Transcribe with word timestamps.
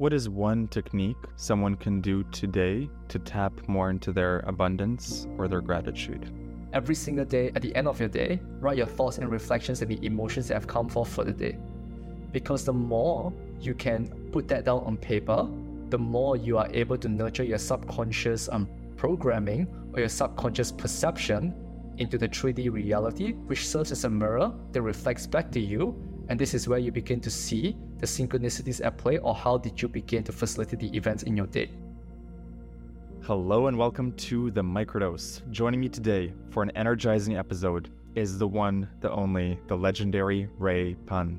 What 0.00 0.14
is 0.14 0.30
one 0.30 0.66
technique 0.68 1.18
someone 1.36 1.74
can 1.74 2.00
do 2.00 2.22
today 2.32 2.88
to 3.08 3.18
tap 3.18 3.52
more 3.68 3.90
into 3.90 4.12
their 4.12 4.38
abundance 4.46 5.26
or 5.36 5.46
their 5.46 5.60
gratitude? 5.60 6.32
Every 6.72 6.94
single 6.94 7.26
day, 7.26 7.52
at 7.54 7.60
the 7.60 7.76
end 7.76 7.86
of 7.86 8.00
your 8.00 8.08
day, 8.08 8.40
write 8.60 8.78
your 8.78 8.86
thoughts 8.86 9.18
and 9.18 9.30
reflections 9.30 9.82
and 9.82 9.90
the 9.90 10.02
emotions 10.02 10.48
that 10.48 10.54
have 10.54 10.66
come 10.66 10.88
forth 10.88 11.10
for 11.10 11.22
the 11.22 11.34
day. 11.34 11.58
Because 12.32 12.64
the 12.64 12.72
more 12.72 13.30
you 13.60 13.74
can 13.74 14.08
put 14.32 14.48
that 14.48 14.64
down 14.64 14.84
on 14.84 14.96
paper, 14.96 15.46
the 15.90 15.98
more 15.98 16.34
you 16.34 16.56
are 16.56 16.70
able 16.72 16.96
to 16.96 17.08
nurture 17.10 17.44
your 17.44 17.58
subconscious 17.58 18.48
um, 18.48 18.66
programming 18.96 19.68
or 19.92 20.00
your 20.00 20.08
subconscious 20.08 20.72
perception 20.72 21.52
into 21.98 22.16
the 22.16 22.26
3D 22.26 22.72
reality, 22.72 23.32
which 23.32 23.68
serves 23.68 23.92
as 23.92 24.04
a 24.04 24.08
mirror 24.08 24.50
that 24.72 24.80
reflects 24.80 25.26
back 25.26 25.52
to 25.52 25.60
you 25.60 25.94
and 26.30 26.38
this 26.38 26.54
is 26.54 26.68
where 26.68 26.78
you 26.78 26.92
begin 26.92 27.20
to 27.20 27.30
see 27.30 27.76
the 28.00 28.06
synchronicities 28.06 28.82
at 28.82 28.96
play 28.96 29.18
or 29.18 29.34
how 29.34 29.58
did 29.58 29.80
you 29.80 29.86
begin 29.86 30.24
to 30.24 30.32
facilitate 30.32 30.80
the 30.80 30.96
events 30.96 31.24
in 31.24 31.36
your 31.36 31.46
day. 31.46 31.70
Hello 33.24 33.66
and 33.66 33.76
welcome 33.76 34.12
to 34.12 34.50
the 34.52 34.62
Microdose. 34.62 35.48
Joining 35.50 35.80
me 35.80 35.90
today 35.90 36.32
for 36.48 36.62
an 36.62 36.70
energizing 36.70 37.36
episode 37.36 37.90
is 38.14 38.38
the 38.38 38.48
one, 38.48 38.88
the 39.00 39.10
only, 39.10 39.60
the 39.66 39.76
legendary 39.76 40.48
Ray 40.56 40.94
Pang. 41.06 41.38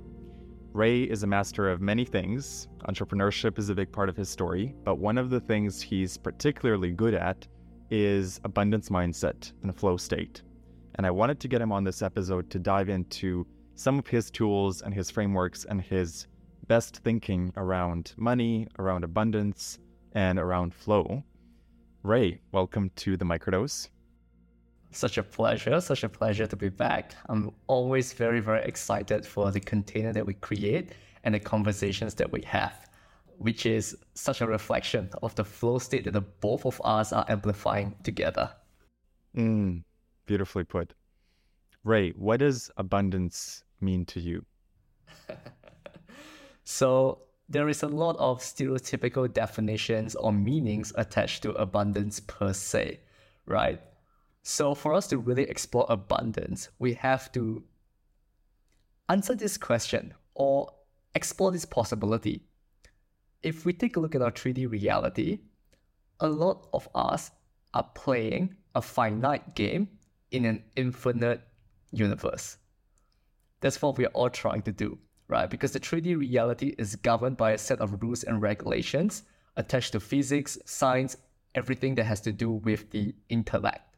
Ray 0.71 1.01
is 1.01 1.23
a 1.23 1.27
master 1.27 1.67
of 1.67 1.81
many 1.81 2.05
things. 2.05 2.67
Entrepreneurship 2.87 3.57
is 3.57 3.69
a 3.69 3.75
big 3.75 3.91
part 3.91 4.07
of 4.07 4.15
his 4.15 4.29
story, 4.29 4.75
but 4.83 4.99
one 4.99 5.17
of 5.17 5.31
the 5.31 5.39
things 5.39 5.81
he's 5.81 6.15
particularly 6.15 6.91
good 6.91 7.15
at 7.15 7.47
is 7.89 8.39
abundance 8.43 8.89
mindset 8.89 9.51
and 9.63 9.75
flow 9.75 9.97
state. 9.97 10.43
And 10.95 11.07
I 11.07 11.11
wanted 11.11 11.39
to 11.39 11.47
get 11.47 11.59
him 11.59 11.71
on 11.71 11.83
this 11.83 12.03
episode 12.03 12.51
to 12.51 12.59
dive 12.59 12.87
into 12.87 13.47
some 13.73 13.97
of 13.97 14.05
his 14.05 14.29
tools 14.29 14.83
and 14.83 14.93
his 14.93 15.09
frameworks 15.09 15.65
and 15.65 15.81
his 15.81 16.27
best 16.67 16.97
thinking 16.97 17.51
around 17.57 18.13
money, 18.17 18.67
around 18.79 19.03
abundance, 19.03 19.79
and 20.13 20.39
around 20.39 20.73
flow. 20.73 21.23
Ray, 22.03 22.41
welcome 22.51 22.89
to 22.97 23.17
the 23.17 23.25
Microdose. 23.25 23.89
Such 24.91 25.17
a 25.17 25.23
pleasure, 25.23 25.79
such 25.79 26.03
a 26.03 26.09
pleasure 26.09 26.47
to 26.47 26.55
be 26.55 26.69
back. 26.69 27.15
I'm 27.29 27.51
always 27.67 28.13
very, 28.13 28.39
very 28.39 28.63
excited 28.63 29.25
for 29.25 29.51
the 29.51 29.59
container 29.59 30.11
that 30.13 30.25
we 30.25 30.33
create 30.33 30.93
and 31.23 31.35
the 31.35 31.39
conversations 31.39 32.13
that 32.15 32.31
we 32.31 32.41
have, 32.41 32.89
which 33.37 33.65
is 33.65 33.95
such 34.15 34.41
a 34.41 34.47
reflection 34.47 35.09
of 35.21 35.33
the 35.35 35.45
flow 35.45 35.79
state 35.79 36.03
that 36.05 36.11
the 36.11 36.21
both 36.21 36.65
of 36.65 36.81
us 36.83 37.13
are 37.13 37.25
amplifying 37.29 37.95
together. 38.03 38.51
Mm, 39.35 39.83
beautifully 40.25 40.63
put. 40.63 40.93
Ray, 41.83 42.11
what 42.11 42.41
does 42.41 42.69
abundance 42.77 43.63
mean 43.79 44.05
to 44.05 44.19
you? 44.19 44.45
so 46.63 47.23
there 47.49 47.67
is 47.67 47.83
a 47.83 47.87
lot 47.87 48.15
of 48.17 48.39
stereotypical 48.39 49.31
definitions 49.31 50.15
or 50.15 50.31
meanings 50.31 50.93
attached 50.95 51.43
to 51.43 51.51
abundance 51.53 52.19
per 52.21 52.53
se, 52.53 52.99
right? 53.45 53.81
So 54.43 54.73
for 54.73 54.93
us 54.93 55.07
to 55.07 55.17
really 55.17 55.43
explore 55.43 55.85
abundance, 55.89 56.69
we 56.79 56.93
have 56.93 57.31
to 57.33 57.63
answer 59.09 59.35
this 59.35 59.57
question 59.57 60.13
or 60.33 60.71
explore 61.13 61.51
this 61.51 61.65
possibility. 61.65 62.45
If 63.43 63.65
we 63.65 63.73
take 63.73 63.97
a 63.97 63.99
look 63.99 64.15
at 64.15 64.21
our 64.21 64.31
3D 64.31 64.71
reality, 64.71 65.39
a 66.19 66.29
lot 66.29 66.67
of 66.73 66.87
us 66.95 67.31
are 67.73 67.89
playing 67.95 68.55
a 68.75 68.81
finite 68.81 69.55
game 69.55 69.89
in 70.31 70.45
an 70.45 70.63
infinite 70.75 71.41
universe. 71.91 72.57
That's 73.59 73.81
what 73.81 73.97
we're 73.97 74.07
all 74.07 74.29
trying 74.29 74.61
to 74.63 74.71
do, 74.71 74.97
right? 75.31 75.49
Because 75.49 75.71
the 75.71 75.79
3D 75.79 76.17
reality 76.19 76.75
is 76.77 76.97
governed 76.97 77.37
by 77.37 77.51
a 77.51 77.57
set 77.57 77.79
of 77.79 78.03
rules 78.03 78.23
and 78.23 78.41
regulations 78.41 79.23
attached 79.55 79.93
to 79.93 79.99
physics, 79.99 80.57
science, 80.65 81.15
everything 81.55 81.95
that 81.95 82.03
has 82.03 82.19
to 82.21 82.33
do 82.33 82.51
with 82.51 82.91
the 82.91 83.15
intellect, 83.29 83.95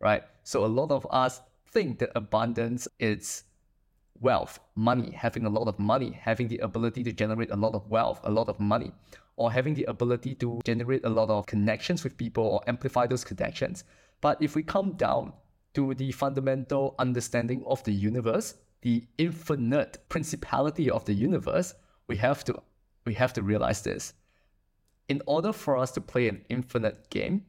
right? 0.00 0.22
So 0.42 0.64
a 0.64 0.66
lot 0.66 0.90
of 0.90 1.06
us 1.10 1.42
think 1.70 1.98
that 1.98 2.10
abundance 2.16 2.88
is 2.98 3.44
wealth, 4.20 4.58
money, 4.74 5.10
having 5.10 5.44
a 5.44 5.50
lot 5.50 5.68
of 5.68 5.78
money, 5.78 6.18
having 6.18 6.48
the 6.48 6.58
ability 6.58 7.04
to 7.04 7.12
generate 7.12 7.50
a 7.50 7.56
lot 7.56 7.74
of 7.74 7.86
wealth, 7.90 8.20
a 8.24 8.30
lot 8.30 8.48
of 8.48 8.58
money, 8.58 8.90
or 9.36 9.52
having 9.52 9.74
the 9.74 9.84
ability 9.84 10.34
to 10.36 10.60
generate 10.64 11.04
a 11.04 11.10
lot 11.10 11.28
of 11.28 11.44
connections 11.46 12.02
with 12.04 12.16
people 12.16 12.44
or 12.44 12.60
amplify 12.66 13.06
those 13.06 13.24
connections. 13.24 13.84
But 14.22 14.40
if 14.40 14.54
we 14.54 14.62
come 14.62 14.92
down 14.92 15.34
to 15.74 15.92
the 15.94 16.12
fundamental 16.12 16.94
understanding 16.98 17.62
of 17.66 17.82
the 17.84 17.92
universe, 17.92 18.54
the 18.84 19.02
infinite 19.16 19.98
principality 20.10 20.90
of 20.90 21.06
the 21.06 21.14
universe, 21.14 21.74
we 22.06 22.16
have 22.18 22.44
to 22.44 22.62
we 23.06 23.14
have 23.14 23.32
to 23.32 23.42
realize 23.42 23.82
this. 23.82 24.12
In 25.08 25.20
order 25.26 25.52
for 25.52 25.76
us 25.76 25.90
to 25.92 26.00
play 26.00 26.28
an 26.28 26.44
infinite 26.48 27.10
game, 27.10 27.42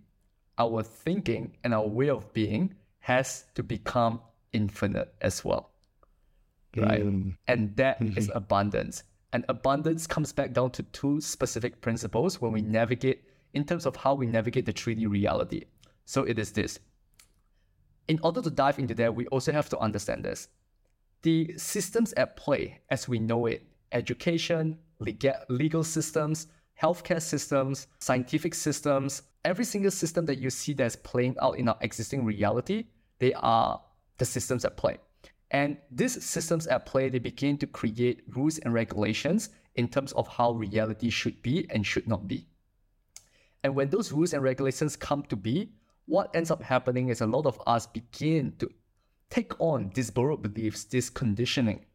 our 0.58 0.82
thinking 0.82 1.58
and 1.64 1.74
our 1.74 1.88
way 1.88 2.10
of 2.10 2.32
being 2.34 2.74
has 3.00 3.46
to 3.56 3.64
become 3.64 4.22
infinite 4.54 5.14
as 5.22 5.44
well. 5.46 5.72
Right? 6.76 7.06
Mm. 7.06 7.36
And 7.48 7.76
that 7.76 8.00
mm-hmm. 8.00 8.18
is 8.18 8.32
abundance. 8.34 9.04
And 9.32 9.46
abundance 9.50 10.08
comes 10.08 10.32
back 10.32 10.54
down 10.54 10.72
to 10.72 10.84
two 10.84 11.20
specific 11.20 11.82
principles 11.82 12.42
when 12.42 12.52
we 12.54 12.62
navigate 12.62 13.24
in 13.54 13.66
terms 13.66 13.86
of 13.86 13.96
how 13.96 14.14
we 14.14 14.26
navigate 14.26 14.66
the 14.66 14.74
3D 14.74 15.10
reality. 15.10 15.66
So 16.06 16.24
it 16.24 16.40
is 16.40 16.52
this. 16.52 16.80
In 18.08 18.20
order 18.24 18.42
to 18.42 18.50
dive 18.50 18.80
into 18.80 18.94
that, 18.96 19.16
we 19.16 19.28
also 19.28 19.52
have 19.52 19.68
to 19.70 19.80
understand 19.80 20.24
this 20.24 20.48
the 21.26 21.52
systems 21.58 22.14
at 22.14 22.38
play 22.38 22.80
as 22.92 23.08
we 23.08 23.18
know 23.18 23.48
it 23.48 23.66
education, 23.92 24.78
legal 25.50 25.84
systems, 25.84 26.48
healthcare 26.80 27.22
systems, 27.22 27.88
scientific 27.98 28.54
systems, 28.54 29.24
every 29.44 29.66
single 29.66 29.90
system 29.90 30.24
that 30.28 30.38
you 30.38 30.52
see 30.52 30.74
that's 30.74 30.96
playing 30.98 31.36
out 31.42 31.58
in 31.58 31.68
our 31.68 31.78
existing 31.82 32.24
reality, 32.24 32.86
they 33.18 33.34
are 33.34 33.82
the 34.20 34.26
systems 34.26 34.66
at 34.66 34.78
play. 34.78 34.98
And 35.50 35.78
these 35.90 36.24
systems 36.24 36.68
at 36.68 36.86
play, 36.86 37.10
they 37.10 37.18
begin 37.18 37.58
to 37.58 37.66
create 37.66 38.22
rules 38.36 38.60
and 38.60 38.72
regulations 38.72 39.50
in 39.74 39.88
terms 39.88 40.12
of 40.12 40.28
how 40.28 40.52
reality 40.52 41.10
should 41.10 41.42
be 41.42 41.66
and 41.72 41.84
should 41.84 42.08
not 42.08 42.28
be. 42.28 42.46
And 43.64 43.74
when 43.74 43.90
those 43.90 44.12
rules 44.12 44.34
and 44.34 44.44
regulations 44.44 44.96
come 44.96 45.24
to 45.24 45.36
be, 45.36 45.72
what 46.06 46.36
ends 46.36 46.52
up 46.52 46.62
happening 46.62 47.10
is 47.10 47.22
a 47.22 47.26
lot 47.26 47.48
of 47.48 47.60
us 47.66 47.88
begin 47.88 48.54
to 48.60 48.70
take 49.30 49.60
on 49.60 49.92
these 49.94 50.10
borrowed 50.10 50.42
beliefs, 50.42 50.84
this 50.86 51.10
conditioning, 51.10 51.86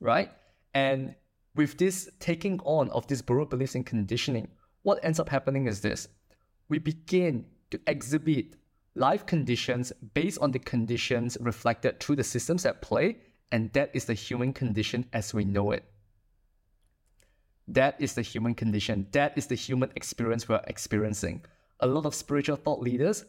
right? 0.00 0.30
And 0.74 1.14
with 1.54 1.78
this 1.78 2.08
taking 2.20 2.60
on 2.60 2.90
of 2.90 3.06
these 3.06 3.22
borrowed 3.22 3.50
beliefs 3.50 3.74
and 3.74 3.84
conditioning, 3.84 4.48
what 4.82 5.00
ends 5.02 5.20
up 5.20 5.28
happening 5.28 5.66
is 5.66 5.80
this 5.80 6.08
we 6.68 6.78
begin 6.78 7.44
to 7.70 7.80
exhibit 7.86 8.56
life 8.94 9.26
conditions 9.26 9.92
based 10.14 10.38
on 10.40 10.52
the 10.52 10.58
conditions 10.58 11.36
reflected 11.40 12.00
through 12.00 12.16
the 12.16 12.24
systems 12.24 12.64
at 12.64 12.82
play, 12.82 13.16
and 13.52 13.72
that 13.72 13.90
is 13.92 14.04
the 14.04 14.14
human 14.14 14.52
condition 14.52 15.04
as 15.12 15.34
we 15.34 15.44
know 15.44 15.72
it. 15.72 15.84
That 17.66 18.00
is 18.00 18.14
the 18.14 18.22
human 18.22 18.54
condition. 18.54 19.06
That 19.12 19.36
is 19.36 19.46
the 19.46 19.54
human 19.54 19.90
experience 19.94 20.48
we're 20.48 20.60
experiencing. 20.66 21.44
A 21.80 21.86
lot 21.86 22.06
of 22.06 22.14
spiritual 22.14 22.56
thought 22.56 22.80
leaders 22.80 23.24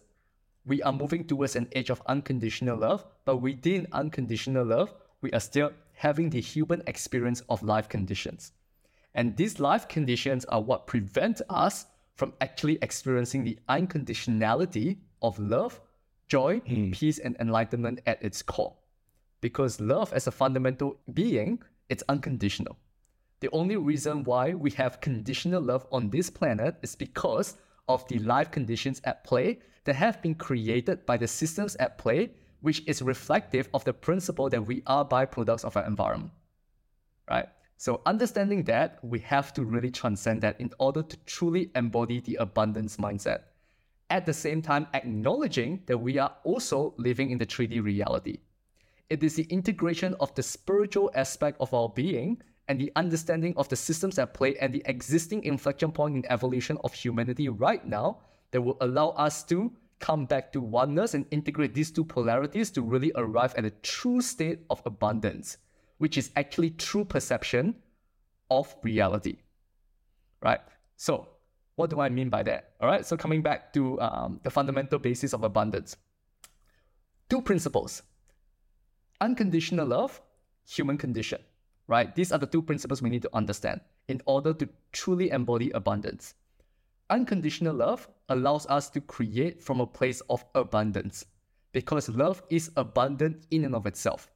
we 0.65 0.81
are 0.83 0.93
moving 0.93 1.25
towards 1.25 1.55
an 1.55 1.67
age 1.73 1.89
of 1.89 2.01
unconditional 2.05 2.77
love, 2.77 3.05
but 3.25 3.37
within 3.37 3.87
unconditional 3.91 4.65
love, 4.65 4.93
we 5.21 5.31
are 5.31 5.39
still 5.39 5.71
having 5.93 6.29
the 6.29 6.41
human 6.41 6.81
experience 6.87 7.41
of 7.49 7.63
life 7.63 7.89
conditions. 7.89 8.53
And 9.13 9.35
these 9.35 9.59
life 9.59 9.87
conditions 9.87 10.45
are 10.45 10.61
what 10.61 10.87
prevent 10.87 11.41
us 11.49 11.85
from 12.15 12.33
actually 12.41 12.77
experiencing 12.81 13.43
the 13.43 13.57
unconditionality 13.69 14.97
of 15.21 15.37
love, 15.39 15.79
joy, 16.27 16.59
mm. 16.61 16.93
peace, 16.93 17.19
and 17.19 17.35
enlightenment 17.39 18.01
at 18.05 18.21
its 18.23 18.41
core. 18.41 18.75
Because 19.41 19.81
love, 19.81 20.13
as 20.13 20.27
a 20.27 20.31
fundamental 20.31 20.99
being, 21.13 21.61
it's 21.89 22.03
unconditional. 22.07 22.77
The 23.39 23.49
only 23.51 23.75
reason 23.75 24.23
why 24.23 24.53
we 24.53 24.69
have 24.71 25.01
conditional 25.01 25.61
love 25.61 25.87
on 25.91 26.09
this 26.09 26.29
planet 26.29 26.77
is 26.83 26.95
because 26.95 27.57
of 27.87 28.07
the 28.07 28.19
life 28.19 28.51
conditions 28.51 29.01
at 29.03 29.23
play 29.23 29.59
that 29.83 29.95
have 29.95 30.21
been 30.21 30.35
created 30.35 31.05
by 31.05 31.17
the 31.17 31.27
systems 31.27 31.75
at 31.77 31.97
play, 31.97 32.31
which 32.61 32.83
is 32.87 33.01
reflective 33.01 33.67
of 33.73 33.83
the 33.83 33.93
principle 33.93 34.49
that 34.49 34.65
we 34.65 34.83
are 34.85 35.05
byproducts 35.05 35.65
of 35.65 35.75
our 35.75 35.85
environment. 35.85 36.31
Right? 37.29 37.47
So 37.77 38.01
understanding 38.05 38.63
that, 38.65 38.99
we 39.01 39.19
have 39.21 39.53
to 39.53 39.63
really 39.63 39.89
transcend 39.89 40.41
that 40.41 40.61
in 40.61 40.69
order 40.77 41.01
to 41.01 41.17
truly 41.25 41.71
embody 41.75 42.19
the 42.19 42.35
abundance 42.35 42.97
mindset. 42.97 43.41
At 44.11 44.25
the 44.25 44.33
same 44.33 44.61
time, 44.61 44.87
acknowledging 44.93 45.81
that 45.87 45.97
we 45.97 46.19
are 46.19 46.35
also 46.43 46.93
living 46.97 47.31
in 47.31 47.39
the 47.39 47.45
3D 47.45 47.81
reality. 47.83 48.37
It 49.09 49.23
is 49.23 49.35
the 49.35 49.47
integration 49.49 50.15
of 50.19 50.35
the 50.35 50.43
spiritual 50.43 51.09
aspect 51.15 51.59
of 51.59 51.73
our 51.73 51.89
being 51.89 52.41
and 52.67 52.79
the 52.79 52.91
understanding 52.95 53.53
of 53.57 53.67
the 53.69 53.75
systems 53.75 54.19
at 54.19 54.33
play 54.33 54.55
and 54.61 54.71
the 54.71 54.83
existing 54.85 55.43
inflection 55.43 55.91
point 55.91 56.15
in 56.15 56.31
evolution 56.31 56.77
of 56.83 56.93
humanity 56.93 57.49
right 57.49 57.85
now 57.85 58.19
that 58.51 58.61
will 58.61 58.77
allow 58.81 59.09
us 59.09 59.43
to 59.43 59.71
come 59.99 60.25
back 60.25 60.51
to 60.51 60.61
oneness 60.61 61.13
and 61.13 61.25
integrate 61.31 61.73
these 61.73 61.91
two 61.91 62.03
polarities 62.03 62.71
to 62.71 62.81
really 62.81 63.11
arrive 63.15 63.53
at 63.55 63.65
a 63.65 63.69
true 63.69 64.21
state 64.21 64.59
of 64.69 64.81
abundance, 64.85 65.57
which 65.99 66.17
is 66.17 66.31
actually 66.35 66.71
true 66.71 67.05
perception 67.05 67.75
of 68.49 68.75
reality. 68.83 69.37
right? 70.41 70.59
So, 70.97 71.27
what 71.75 71.89
do 71.89 71.99
I 71.99 72.09
mean 72.09 72.29
by 72.29 72.43
that? 72.43 72.73
All 72.81 72.87
right, 72.87 73.05
so 73.05 73.15
coming 73.15 73.41
back 73.41 73.73
to 73.73 73.99
um, 74.01 74.39
the 74.43 74.49
fundamental 74.49 74.99
basis 74.99 75.33
of 75.33 75.43
abundance 75.43 75.95
two 77.29 77.41
principles 77.41 78.03
unconditional 79.21 79.87
love, 79.87 80.19
human 80.67 80.97
condition, 80.97 81.39
right? 81.87 82.13
These 82.13 82.31
are 82.31 82.39
the 82.39 82.47
two 82.47 82.61
principles 82.61 83.01
we 83.01 83.09
need 83.09 83.21
to 83.21 83.29
understand 83.33 83.79
in 84.09 84.21
order 84.25 84.53
to 84.53 84.67
truly 84.91 85.29
embody 85.29 85.69
abundance. 85.71 86.33
Unconditional 87.09 87.75
love 87.75 88.09
allows 88.31 88.65
us 88.67 88.89
to 88.89 89.01
create 89.01 89.61
from 89.61 89.79
a 89.79 89.87
place 89.87 90.21
of 90.29 90.43
abundance 90.55 91.25
because 91.71 92.09
love 92.09 92.41
is 92.49 92.71
abundant 92.75 93.45
in 93.51 93.65
and 93.65 93.75
of 93.75 93.85
itself. 93.85 94.29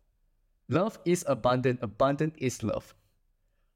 Love 0.69 0.99
is 1.05 1.23
abundant, 1.27 1.79
abundant 1.81 2.33
is 2.37 2.63
love, 2.63 2.93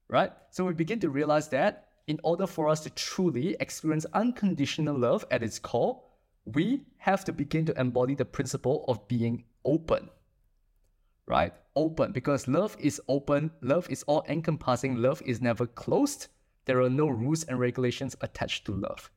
right? 0.08 0.32
So 0.50 0.66
we 0.66 0.74
begin 0.74 1.00
to 1.02 1.10
realize 1.10 1.50
that 1.50 1.90
in 2.08 2.20
order 2.24 2.48
for 2.48 2.68
us 2.68 2.82
to 2.82 2.90
truly 2.90 3.56
experience 3.60 4.06
unconditional 4.14 4.98
love 4.98 5.24
at 5.30 5.44
its 5.44 5.60
core, 5.60 6.02
we 6.46 6.82
have 6.98 7.24
to 7.26 7.32
begin 7.32 7.66
to 7.66 7.80
embody 7.80 8.16
the 8.16 8.26
principle 8.26 8.84
of 8.88 9.08
being 9.08 9.44
open. 9.64 10.10
Right? 11.28 11.54
Open, 11.76 12.12
because 12.12 12.48
love 12.48 12.76
is 12.80 13.00
open, 13.08 13.52
love 13.62 13.88
is 13.92 14.02
all 14.08 14.26
encompassing, 14.28 14.96
love 14.96 15.22
is 15.24 15.42
never 15.42 15.68
closed. 15.68 16.28
There 16.66 16.82
are 16.82 16.90
no 16.90 17.08
rules 17.08 17.44
and 17.44 17.60
regulations 17.60 18.16
attached 18.22 18.66
to 18.66 18.72
love. 18.72 19.12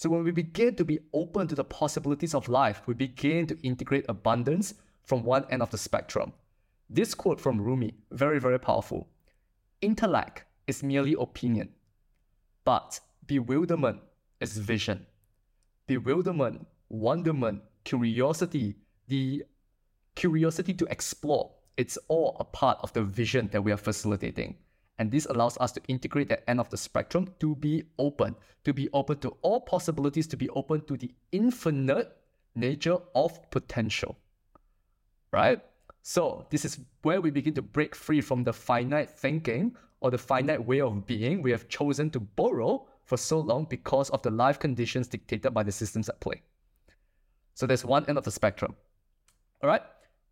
So 0.00 0.08
when 0.08 0.24
we 0.24 0.30
begin 0.30 0.76
to 0.76 0.84
be 0.86 1.00
open 1.12 1.46
to 1.48 1.54
the 1.54 1.62
possibilities 1.62 2.34
of 2.34 2.48
life, 2.48 2.80
we 2.86 2.94
begin 2.94 3.46
to 3.48 3.58
integrate 3.62 4.06
abundance 4.08 4.72
from 5.04 5.24
one 5.24 5.44
end 5.50 5.60
of 5.60 5.68
the 5.68 5.76
spectrum. 5.76 6.32
This 6.88 7.14
quote 7.14 7.38
from 7.38 7.60
Rumi, 7.60 7.92
very, 8.10 8.40
very 8.40 8.58
powerful. 8.58 9.10
Intellect 9.82 10.44
is 10.66 10.82
merely 10.82 11.14
opinion, 11.20 11.74
but 12.64 12.98
bewilderment 13.26 14.00
is 14.40 14.56
vision 14.56 15.04
bewilderment, 15.86 16.66
wonderment, 16.88 17.60
curiosity, 17.84 18.76
the 19.08 19.44
curiosity 20.14 20.72
to 20.72 20.86
explore, 20.86 21.50
it's 21.76 21.98
all 22.08 22.38
a 22.40 22.44
part 22.44 22.78
of 22.82 22.90
the 22.94 23.02
vision 23.02 23.50
that 23.52 23.62
we 23.62 23.70
are 23.70 23.76
facilitating. 23.76 24.56
And 25.00 25.10
this 25.10 25.24
allows 25.24 25.56
us 25.56 25.72
to 25.72 25.80
integrate 25.88 26.28
that 26.28 26.44
end 26.46 26.60
of 26.60 26.68
the 26.68 26.76
spectrum 26.76 27.28
to 27.40 27.56
be 27.56 27.84
open, 27.98 28.36
to 28.64 28.74
be 28.74 28.90
open 28.92 29.18
to 29.20 29.30
all 29.40 29.62
possibilities, 29.62 30.26
to 30.26 30.36
be 30.36 30.50
open 30.50 30.82
to 30.82 30.96
the 30.98 31.10
infinite 31.32 32.14
nature 32.54 32.98
of 33.14 33.50
potential. 33.50 34.18
Right? 35.32 35.62
So, 36.02 36.46
this 36.50 36.66
is 36.66 36.80
where 37.00 37.22
we 37.22 37.30
begin 37.30 37.54
to 37.54 37.62
break 37.62 37.94
free 37.94 38.20
from 38.20 38.44
the 38.44 38.52
finite 38.52 39.08
thinking 39.08 39.74
or 40.00 40.10
the 40.10 40.18
finite 40.18 40.66
way 40.66 40.82
of 40.82 41.06
being 41.06 41.40
we 41.40 41.50
have 41.50 41.68
chosen 41.68 42.10
to 42.10 42.20
borrow 42.20 42.86
for 43.04 43.16
so 43.16 43.40
long 43.40 43.64
because 43.70 44.10
of 44.10 44.20
the 44.20 44.30
life 44.30 44.58
conditions 44.58 45.08
dictated 45.08 45.54
by 45.54 45.62
the 45.62 45.72
systems 45.72 46.10
at 46.10 46.20
play. 46.20 46.42
So 47.54 47.66
there's 47.66 47.86
one 47.86 48.04
end 48.06 48.18
of 48.18 48.24
the 48.24 48.30
spectrum. 48.30 48.76
All 49.62 49.68
right, 49.70 49.82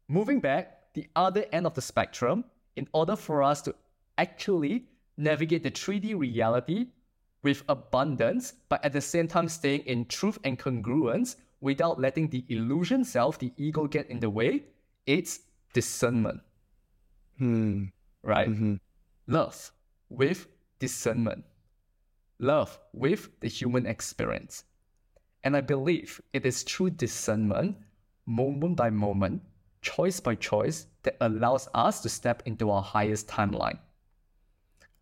moving 0.08 0.40
back, 0.40 0.92
the 0.92 1.08
other 1.16 1.46
end 1.52 1.64
of 1.64 1.72
the 1.72 1.82
spectrum, 1.82 2.44
in 2.76 2.86
order 2.92 3.16
for 3.16 3.42
us 3.42 3.62
to 3.62 3.74
actually 4.18 4.84
navigate 5.16 5.62
the 5.62 5.70
3D 5.70 6.18
reality 6.18 6.88
with 7.42 7.62
abundance, 7.68 8.54
but 8.68 8.84
at 8.84 8.92
the 8.92 9.00
same 9.00 9.28
time 9.28 9.48
staying 9.48 9.82
in 9.82 10.04
truth 10.06 10.38
and 10.44 10.58
congruence 10.58 11.36
without 11.60 11.98
letting 12.00 12.28
the 12.28 12.44
illusion 12.48 13.04
self, 13.04 13.38
the 13.38 13.52
ego, 13.56 13.86
get 13.86 14.10
in 14.10 14.20
the 14.20 14.30
way, 14.30 14.64
it's 15.06 15.40
discernment. 15.72 16.40
Hmm. 17.38 17.84
Right? 18.22 18.48
Mm-hmm. 18.50 18.74
Love 19.28 19.72
with 20.10 20.46
discernment 20.78 21.44
love 22.38 22.78
with 22.92 23.28
the 23.40 23.48
human 23.48 23.86
experience. 23.86 24.64
And 25.44 25.56
I 25.56 25.60
believe 25.60 26.20
it 26.32 26.46
is 26.46 26.62
through 26.62 26.90
discernment, 26.90 27.76
moment 28.26 28.76
by 28.76 28.90
moment, 28.90 29.42
choice 29.82 30.20
by 30.20 30.34
choice, 30.34 30.86
that 31.02 31.16
allows 31.20 31.68
us 31.74 32.00
to 32.02 32.08
step 32.08 32.42
into 32.44 32.70
our 32.70 32.82
highest 32.82 33.28
timeline, 33.28 33.78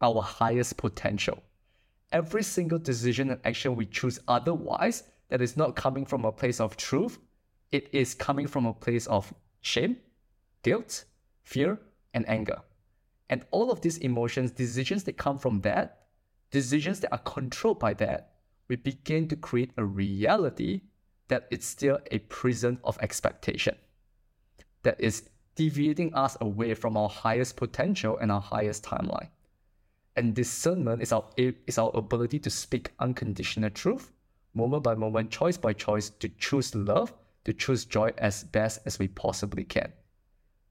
our 0.00 0.22
highest 0.22 0.76
potential. 0.76 1.43
Every 2.12 2.43
single 2.43 2.78
decision 2.78 3.31
and 3.31 3.40
action 3.44 3.76
we 3.76 3.87
choose 3.87 4.19
otherwise 4.28 5.04
that 5.28 5.43
is 5.43 5.56
not 5.56 5.76
coming 5.76 6.06
from 6.06 6.25
a 6.25 6.32
place 6.32 6.60
of 6.60 6.76
truth, 6.76 7.19
it 7.72 7.88
is 7.93 8.14
coming 8.14 8.46
from 8.46 8.66
a 8.66 8.72
place 8.72 9.06
of 9.06 9.32
shame, 9.60 9.96
guilt, 10.62 11.04
fear, 11.43 11.81
and 12.14 12.28
anger. 12.28 12.58
And 13.28 13.44
all 13.50 13.70
of 13.72 13.81
these 13.81 13.98
emotions, 13.98 14.52
decisions 14.52 15.04
that 15.04 15.16
come 15.16 15.38
from 15.38 15.60
that, 15.62 16.06
decisions 16.50 17.00
that 17.00 17.12
are 17.12 17.19
controlled 17.19 17.81
by 17.81 17.94
that, 17.94 18.34
we 18.69 18.76
begin 18.76 19.28
to 19.28 19.37
create 19.37 19.72
a 19.76 19.84
reality 19.84 20.82
that 21.28 21.48
it's 21.50 21.66
still 21.66 21.98
a 22.10 22.19
prison 22.19 22.78
of 22.84 22.98
expectation 23.00 23.76
that 24.82 25.00
is 25.00 25.28
deviating 25.56 26.14
us 26.14 26.37
away 26.40 26.75
from 26.75 26.96
our 26.96 27.08
highest 27.08 27.56
potential 27.56 28.19
and 28.19 28.31
our 28.31 28.40
highest 28.40 28.84
timeline. 28.84 29.28
And 30.17 30.35
discernment 30.35 31.03
is 31.03 31.13
our, 31.13 31.25
is 31.37 31.79
our 31.79 31.91
ability 31.95 32.39
to 32.41 32.51
speak 32.51 32.93
unconditional 32.99 33.71
truth, 33.71 34.13
moment 34.55 34.83
by 34.83 34.95
moment, 34.95 35.31
choice 35.31 35.59
by 35.59 35.75
choice, 35.75 36.09
to 36.09 36.29
choose 36.31 36.75
love, 36.75 37.13
to 37.45 37.53
choose 37.53 37.85
joy 37.85 38.13
as 38.19 38.45
best 38.45 38.81
as 38.87 38.99
we 38.99 39.09
possibly 39.09 39.65
can. 39.65 39.93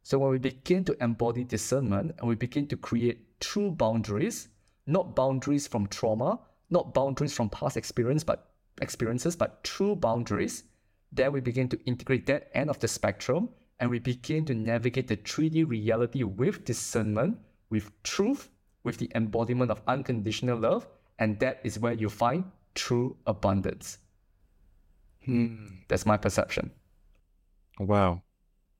So 0.02 0.18
when 0.20 0.32
we 0.32 0.40
begin 0.40 0.84
to 0.86 1.04
embody 1.04 1.44
discernment 1.44 2.16
and 2.18 2.28
we 2.28 2.36
begin 2.36 2.68
to 2.68 2.78
create 2.78 3.40
true 3.40 3.72
boundaries, 3.72 4.50
not 4.88 5.16
boundaries 5.16 5.68
from 5.68 5.88
trauma, 5.88 6.40
not 6.70 6.94
boundaries 6.94 7.34
from 7.34 7.50
past 7.50 7.78
experience, 7.78 8.24
but 8.24 8.52
experiences, 8.82 9.36
but 9.36 9.64
true 9.64 9.96
boundaries, 9.96 10.64
then 11.12 11.32
we 11.32 11.40
begin 11.40 11.70
to 11.70 11.80
integrate 11.86 12.26
that 12.26 12.50
end 12.54 12.70
of 12.70 12.80
the 12.80 12.88
spectrum 12.88 13.50
and 13.80 13.90
we 13.90 14.00
begin 14.00 14.46
to 14.46 14.54
navigate 14.54 15.08
the 15.08 15.18
3D 15.18 15.68
reality 15.68 16.24
with 16.24 16.66
discernment, 16.66 17.38
with 17.70 17.92
truth, 18.04 18.50
with 18.86 18.98
the 18.98 19.12
embodiment 19.16 19.72
of 19.72 19.82
unconditional 19.88 20.58
love, 20.58 20.88
and 21.20 21.40
that 21.40 21.60
is 21.66 21.80
where 21.80 21.94
you 21.94 22.10
find 22.10 22.46
true 22.74 23.18
abundance. 23.28 23.98
Hmm. 25.26 25.56
That's 25.90 26.06
my 26.06 26.16
perception. 26.16 26.72
Wow. 27.80 28.22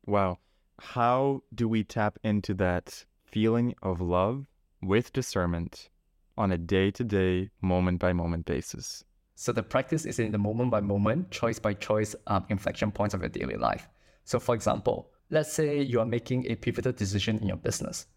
Wow. 0.06 0.40
How 0.80 1.42
do 1.54 1.68
we 1.68 1.84
tap 1.84 2.18
into 2.24 2.54
that 2.56 3.04
feeling 3.26 3.76
of 3.82 4.00
love 4.00 4.46
with 4.82 5.12
discernment 5.12 5.90
on 6.38 6.52
a 6.52 6.58
day 6.58 6.92
to 6.92 7.04
day, 7.04 7.50
moment 7.62 8.00
by 8.00 8.14
moment 8.14 8.46
basis. 8.46 9.04
So 9.36 9.52
the 9.52 9.64
practice 9.64 10.06
is 10.06 10.20
in 10.20 10.32
the 10.32 10.38
moment 10.38 10.72
by 10.72 10.82
moment, 10.82 11.32
choice 11.32 11.60
by 11.60 11.74
choice 11.74 12.16
um, 12.28 12.46
inflection 12.50 12.92
points 12.92 13.14
of 13.14 13.22
your 13.22 13.30
daily 13.30 13.56
life. 13.56 13.88
So, 14.24 14.40
for 14.40 14.56
example, 14.56 15.12
let's 15.30 15.52
say 15.52 15.82
you 15.82 16.00
are 16.00 16.06
making 16.06 16.50
a 16.50 16.56
pivotal 16.56 16.94
decision 16.94 17.38
in 17.40 17.48
your 17.48 17.58
business, 17.58 18.08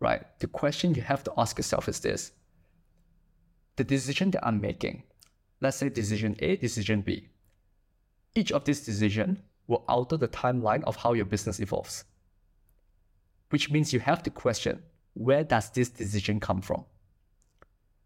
right? 0.00 0.22
The 0.38 0.46
question 0.46 0.94
you 0.94 1.02
have 1.02 1.24
to 1.24 1.32
ask 1.36 1.58
yourself 1.58 1.88
is 1.88 2.00
this 2.00 2.32
The 3.76 3.84
decision 3.84 4.30
that 4.32 4.46
I'm 4.46 4.60
making, 4.60 5.04
let's 5.60 5.76
say 5.76 5.88
decision 5.88 6.36
A, 6.40 6.56
decision 6.56 7.02
B, 7.02 7.28
each 8.34 8.52
of 8.52 8.64
these 8.64 8.84
decisions 8.84 9.38
will 9.66 9.84
alter 9.88 10.16
the 10.16 10.28
timeline 10.28 10.82
of 10.84 10.96
how 10.96 11.12
your 11.12 11.24
business 11.24 11.60
evolves. 11.60 12.04
Which 13.50 13.70
means 13.70 13.92
you 13.92 14.00
have 14.00 14.22
to 14.24 14.30
question 14.30 14.82
where 15.14 15.42
does 15.42 15.70
this 15.70 15.88
decision 15.88 16.38
come 16.38 16.60
from? 16.60 16.84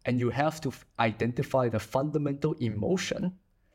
And 0.07 0.19
you 0.19 0.31
have 0.31 0.61
to 0.63 0.73
identify 0.99 1.69
the 1.69 1.79
fundamental 1.79 2.55
emotion, 2.55 3.33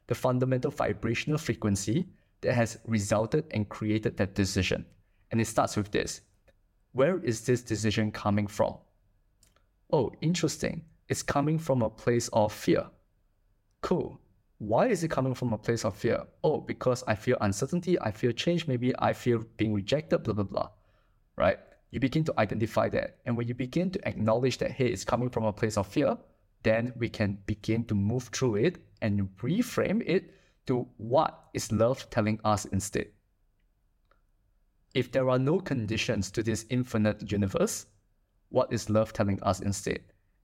the 0.07 0.15
fundamental 0.15 0.71
vibrational 0.71 1.37
frequency 1.37 2.07
that 2.41 2.53
has 2.53 2.79
resulted 2.85 3.45
and 3.51 3.69
created 3.69 4.17
that 4.17 4.35
decision. 4.35 4.85
And 5.31 5.39
it 5.39 5.47
starts 5.47 5.77
with 5.77 5.91
this 5.91 6.21
Where 6.97 7.19
is 7.19 7.41
this 7.41 7.61
decision 7.61 8.11
coming 8.11 8.47
from? 8.47 8.77
Oh, 9.93 10.11
interesting. 10.19 10.83
It's 11.09 11.21
coming 11.21 11.59
from 11.59 11.83
a 11.83 11.91
place 11.91 12.27
of 12.29 12.51
fear. 12.51 12.87
Cool. 13.81 14.19
Why 14.57 14.87
is 14.87 15.03
it 15.03 15.11
coming 15.11 15.35
from 15.35 15.53
a 15.53 15.59
place 15.59 15.85
of 15.85 15.95
fear? 15.95 16.23
Oh, 16.43 16.59
because 16.59 17.03
I 17.07 17.13
feel 17.13 17.37
uncertainty, 17.39 18.01
I 18.01 18.09
feel 18.09 18.31
change, 18.31 18.65
maybe 18.65 18.93
I 18.97 19.13
feel 19.13 19.45
being 19.57 19.75
rejected, 19.75 20.23
blah, 20.23 20.33
blah, 20.33 20.43
blah. 20.43 20.69
Right? 21.35 21.59
you 21.91 21.99
begin 21.99 22.23
to 22.23 22.33
identify 22.39 22.89
that. 22.89 23.19
And 23.27 23.37
when 23.37 23.47
you 23.47 23.53
begin 23.53 23.91
to 23.91 24.07
acknowledge 24.07 24.57
that, 24.57 24.71
hey, 24.71 24.87
it's 24.87 25.05
coming 25.05 25.29
from 25.29 25.45
a 25.45 25.53
place 25.53 25.77
of 25.77 25.85
fear, 25.85 26.17
then 26.63 26.93
we 26.97 27.09
can 27.09 27.37
begin 27.45 27.85
to 27.85 27.95
move 27.95 28.29
through 28.33 28.55
it 28.55 28.77
and 29.03 29.29
reframe 29.37 30.01
it 30.05 30.33
to 30.65 30.87
what 30.97 31.45
is 31.53 31.71
love 31.71 32.09
telling 32.09 32.39
us 32.43 32.65
instead. 32.65 33.07
If 34.97 35.11
there 35.11 35.29
are 35.29 35.37
no 35.37 35.59
conditions 35.59 36.31
to 36.31 36.41
this 36.41 36.65
infinite 36.71 37.31
universe, 37.31 37.85
what 38.49 38.73
is 38.73 38.89
love 38.89 39.13
telling 39.13 39.39
us 39.43 39.59
instead? 39.59 39.99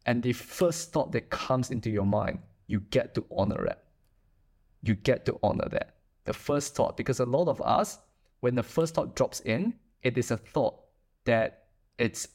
And 0.06 0.22
the 0.22 0.34
first 0.34 0.94
thought 0.94 1.12
that 1.14 1.32
comes 1.32 1.72
into 1.72 1.90
your 1.90 2.06
mind, 2.06 2.38
you 2.68 2.82
get 2.92 3.16
to 3.16 3.26
honor 3.32 3.66
it. 3.66 3.80
You 4.84 4.94
get 4.94 5.26
to 5.26 5.40
honor 5.42 5.68
that. 5.70 5.96
The 6.26 6.34
first 6.34 6.76
thought, 6.76 6.98
because 6.98 7.20
a 7.20 7.26
lot 7.26 7.48
of 7.48 7.64
us, 7.64 7.98
when 8.42 8.54
the 8.54 8.62
first 8.62 8.94
thought 8.94 9.16
drops 9.16 9.40
in, 9.40 9.74
it 10.04 10.20
is 10.20 10.30
a 10.30 10.38
thought 10.38 10.76
that 11.26 11.64
it's 11.98 12.28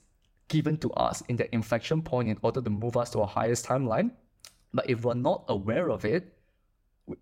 given 0.48 0.76
to 0.78 0.90
us 0.94 1.22
in 1.28 1.36
the 1.36 1.54
inflection 1.54 2.02
point 2.02 2.30
in 2.30 2.38
order 2.42 2.60
to 2.60 2.68
move 2.68 2.96
us 2.96 3.10
to 3.10 3.20
a 3.20 3.26
highest 3.26 3.64
timeline. 3.64 4.10
But 4.74 4.90
if 4.90 5.04
we're 5.04 5.14
not 5.14 5.44
aware 5.46 5.88
of 5.88 6.04
it, 6.04 6.36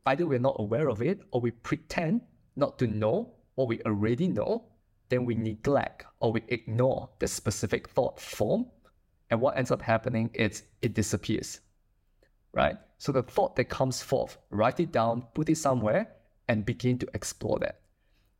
either 0.06 0.26
we're 0.26 0.38
not 0.38 0.56
aware 0.58 0.88
of 0.88 1.02
it 1.02 1.20
or 1.32 1.42
we 1.42 1.50
pretend 1.50 2.22
not 2.56 2.78
to 2.78 2.86
know 2.86 3.34
what 3.56 3.68
we 3.68 3.82
already 3.82 4.28
know, 4.28 4.64
then 5.08 5.24
we 5.24 5.34
neglect 5.34 6.04
or 6.20 6.32
we 6.32 6.42
ignore 6.48 7.08
the 7.18 7.28
specific 7.28 7.88
thought 7.88 8.20
form. 8.20 8.66
And 9.30 9.40
what 9.40 9.56
ends 9.56 9.70
up 9.70 9.82
happening 9.82 10.30
is 10.34 10.62
it 10.82 10.94
disappears, 10.94 11.60
right? 12.52 12.76
So 12.98 13.12
the 13.12 13.22
thought 13.22 13.56
that 13.56 13.64
comes 13.64 14.02
forth, 14.02 14.38
write 14.50 14.80
it 14.80 14.92
down, 14.92 15.22
put 15.34 15.48
it 15.48 15.58
somewhere, 15.58 16.08
and 16.48 16.64
begin 16.64 16.98
to 16.98 17.08
explore 17.14 17.58
that. 17.60 17.80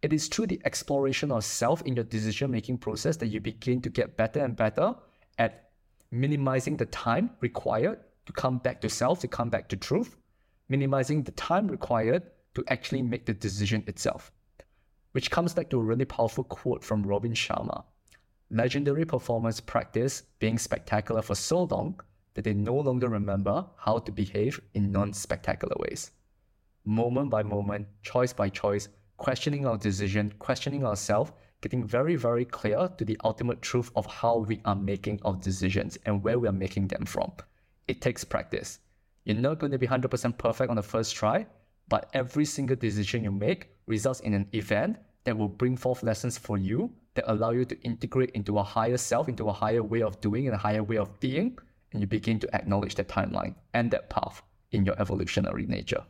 It 0.03 0.13
is 0.13 0.29
through 0.29 0.47
the 0.47 0.61
exploration 0.65 1.33
of 1.33 1.45
self 1.45 1.83
in 1.83 1.97
your 1.97 2.05
decision 2.05 2.51
making 2.51 2.79
process 2.79 3.17
that 3.17 3.27
you 3.29 3.41
begin 3.41 3.83
to 3.83 3.91
get 3.91 4.17
better 4.17 4.41
and 4.41 4.55
better 4.55 4.95
at 5.39 5.71
minimizing 6.11 6.77
the 6.77 6.87
time 6.87 7.31
required 7.41 7.99
to 8.27 8.33
come 8.33 8.59
back 8.59 8.81
to 8.83 8.89
self, 8.89 9.21
to 9.21 9.29
come 9.29 9.51
back 9.51 9.69
to 9.69 9.77
truth, 9.77 10.17
minimizing 10.69 11.23
the 11.23 11.33
time 11.33 11.67
required 11.69 12.23
to 12.55 12.65
actually 12.69 13.03
make 13.03 13.27
the 13.27 13.35
decision 13.35 13.83
itself. 13.87 14.33
Which 15.17 15.31
comes 15.31 15.55
back 15.55 15.71
to 15.71 15.81
a 15.81 15.83
really 15.83 16.05
powerful 16.05 16.45
quote 16.45 16.85
from 16.85 17.03
Robin 17.03 17.33
Sharma 17.33 17.85
Legendary 18.51 19.07
performers 19.07 19.61
practice 19.61 20.25
being 20.41 20.59
spectacular 20.59 21.23
for 21.23 21.35
so 21.35 21.63
long 21.63 21.99
that 22.35 22.45
they 22.45 22.53
no 22.53 22.75
longer 22.75 23.09
remember 23.09 23.65
how 23.79 23.97
to 24.01 24.13
behave 24.13 24.61
in 24.75 24.93
non 24.93 25.15
spectacular 25.15 25.75
ways. 25.79 26.11
Moment 26.85 27.31
by 27.31 27.43
moment, 27.43 27.87
choice 28.03 28.35
by 28.35 28.51
choice, 28.51 28.91
questioning 29.17 29.67
our 29.67 29.79
decision, 29.79 30.35
questioning 30.39 30.85
ourselves, 30.85 31.33
getting 31.63 31.87
very, 31.87 32.17
very 32.17 32.45
clear 32.45 32.87
to 32.99 33.05
the 33.07 33.19
ultimate 33.25 33.63
truth 33.63 33.91
of 33.97 34.05
how 34.05 34.41
we 34.41 34.61
are 34.67 34.77
making 34.77 35.19
our 35.25 35.37
decisions 35.37 35.97
and 36.05 36.23
where 36.23 36.39
we 36.39 36.47
are 36.47 36.61
making 36.65 36.89
them 36.89 37.07
from. 37.07 37.33
It 37.89 38.03
takes 38.03 38.23
practice. 38.23 38.81
You're 39.25 39.39
not 39.39 39.61
going 39.61 39.73
to 39.73 39.79
be 39.79 39.87
100% 39.87 40.37
perfect 40.37 40.69
on 40.69 40.77
the 40.77 40.83
first 40.83 41.17
try, 41.17 41.47
but 41.89 42.11
every 42.13 42.45
single 42.45 42.77
decision 42.77 43.25
you 43.25 43.33
make 43.33 43.71
results 43.87 44.21
in 44.21 44.35
an 44.35 44.47
event 44.53 44.99
that 45.27 45.37
will 45.37 45.49
bring 45.49 45.77
forth 45.77 46.03
lessons 46.03 46.39
for 46.39 46.57
you 46.57 46.91
that 47.15 47.31
allow 47.31 47.51
you 47.51 47.65
to 47.65 47.79
integrate 47.83 48.31
into 48.31 48.59
a 48.59 48.63
higher 48.63 48.97
self, 48.97 49.29
into 49.29 49.49
a 49.49 49.53
higher 49.53 49.83
way 49.83 50.03
of 50.03 50.21
doing 50.21 50.47
and 50.47 50.55
a 50.55 50.59
higher 50.59 50.83
way 50.83 50.97
of 50.97 51.19
being, 51.21 51.59
and 51.93 52.01
you 52.01 52.07
begin 52.07 52.39
to 52.39 52.55
acknowledge 52.55 52.95
that 52.95 53.09
timeline 53.09 53.55
and 53.75 53.91
that 53.91 54.09
path 54.09 54.43
in 54.71 54.85
your 54.85 54.99
evolutionary 55.01 55.67
nature. 55.67 56.05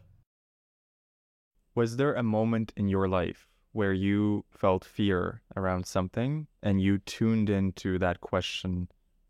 Was 1.75 1.97
there 1.97 2.15
a 2.15 2.23
moment 2.23 2.73
in 2.77 2.89
your 2.89 3.09
life 3.09 3.49
where 3.73 3.93
you 3.93 4.45
felt 4.51 4.85
fear 4.85 5.43
around 5.57 5.87
something 5.87 6.47
and 6.63 6.81
you 6.81 6.99
tuned 6.99 7.51
into 7.51 7.99
that 7.99 8.21
question, 8.21 8.89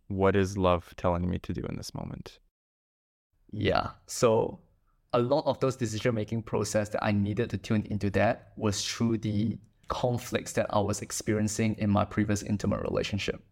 what 0.09 0.37
is 0.37 0.57
love 0.57 0.95
telling 0.97 1.29
me 1.29 1.39
to 1.41 1.53
do 1.53 1.63
in 1.69 1.77
this 1.77 1.95
moment? 1.95 2.39
Yeah. 3.51 3.91
So 4.07 4.61
a 5.13 5.19
lot 5.19 5.45
of 5.47 5.59
those 5.61 5.77
decision 5.77 6.15
making 6.15 6.43
process 6.43 6.89
that 6.91 7.05
I 7.05 7.13
needed 7.13 7.51
to 7.51 7.59
tune 7.59 7.87
into 7.91 8.11
that 8.11 8.53
was 8.57 8.85
through 8.85 9.19
the 9.19 9.59
conflicts 9.89 10.53
that 10.53 10.67
I 10.71 10.81
was 10.81 11.03
experiencing 11.03 11.77
in 11.79 11.91
my 11.91 12.05
previous 12.05 12.43
intimate 12.43 12.83
relationship. 12.83 13.43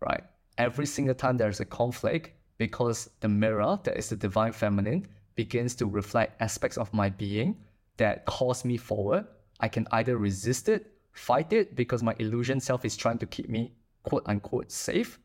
Right. 0.00 0.22
Every 0.58 0.86
single 0.86 1.14
time 1.14 1.36
there's 1.36 1.60
a 1.60 1.64
conflict, 1.64 2.30
because 2.58 3.08
the 3.20 3.28
mirror 3.28 3.78
that 3.84 3.96
is 3.96 4.10
the 4.10 4.16
divine 4.16 4.52
feminine 4.52 5.06
begins 5.34 5.74
to 5.76 5.86
reflect 5.86 6.40
aspects 6.42 6.76
of 6.76 6.92
my 6.92 7.08
being 7.08 7.56
that 7.96 8.26
calls 8.26 8.64
me 8.64 8.76
forward, 8.76 9.26
I 9.60 9.68
can 9.68 9.86
either 9.92 10.18
resist 10.18 10.68
it, 10.68 10.92
fight 11.12 11.52
it 11.52 11.74
because 11.74 12.02
my 12.02 12.14
illusion 12.18 12.60
self 12.60 12.84
is 12.84 12.96
trying 12.96 13.18
to 13.18 13.26
keep 13.26 13.48
me 13.48 13.72
quote 14.02 14.24
unquote 14.26 14.70
safe, 14.70 15.18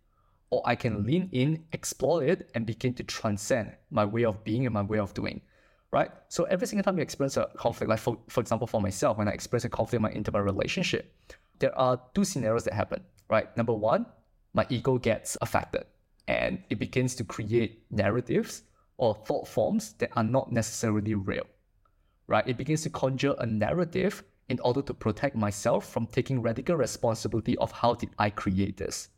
or 0.49 0.61
I 0.65 0.75
can 0.75 1.05
lean 1.05 1.29
in, 1.31 1.65
explore 1.73 2.23
it, 2.23 2.49
and 2.55 2.65
begin 2.65 2.93
to 2.95 3.03
transcend 3.03 3.73
my 3.89 4.05
way 4.05 4.23
of 4.25 4.43
being 4.43 4.65
and 4.65 4.73
my 4.73 4.81
way 4.81 4.99
of 4.99 5.13
doing. 5.13 5.41
Right? 5.95 6.11
So 6.27 6.43
every 6.43 6.67
single 6.67 6.83
time 6.83 6.97
you 6.97 7.03
experience 7.03 7.37
a 7.37 7.47
conflict, 7.55 7.89
like 7.89 7.99
for, 7.99 8.17
for 8.27 8.41
example, 8.41 8.67
for 8.67 8.81
myself, 8.81 9.17
when 9.17 9.29
I 9.29 9.31
experience 9.31 9.65
a 9.65 9.69
conflict 9.69 9.99
in 9.99 10.01
my 10.01 10.11
intimate 10.11 10.43
relationship, 10.43 11.03
there 11.59 11.75
are 11.79 12.01
two 12.13 12.25
scenarios 12.25 12.65
that 12.65 12.73
happen. 12.73 13.01
Right? 13.29 13.47
Number 13.55 13.73
one, 13.73 14.05
my 14.53 14.65
ego 14.69 14.97
gets 14.97 15.37
affected 15.41 15.85
and 16.27 16.61
it 16.69 16.79
begins 16.79 17.15
to 17.15 17.23
create 17.23 17.83
narratives 17.89 18.63
or 18.97 19.15
thought 19.15 19.47
forms 19.47 19.93
that 19.99 20.09
are 20.17 20.23
not 20.23 20.51
necessarily 20.51 21.13
real 21.15 21.45
right? 22.27 22.47
It 22.47 22.57
begins 22.57 22.81
to 22.83 22.89
conjure 22.89 23.35
a 23.39 23.45
narrative 23.45 24.23
in 24.49 24.59
order 24.59 24.81
to 24.83 24.93
protect 24.93 25.35
myself 25.35 25.91
from 25.91 26.07
taking 26.07 26.41
radical 26.41 26.75
responsibility 26.75 27.57
of 27.57 27.71
how 27.71 27.93
did 27.93 28.09
I 28.19 28.29
create 28.29 28.77
this, 28.77 29.09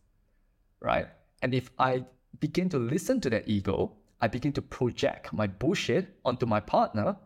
right? 0.81 1.07
And 1.41 1.53
if 1.53 1.69
I 1.77 2.05
begin 2.39 2.69
to 2.69 2.77
listen 2.77 3.19
to 3.21 3.29
that 3.31 3.47
ego, 3.47 3.96
I 4.21 4.27
begin 4.27 4.53
to 4.53 4.61
project 4.61 5.33
my 5.33 5.47
bullshit 5.47 6.15
onto 6.25 6.45
my 6.45 6.59
partner, 6.59 7.17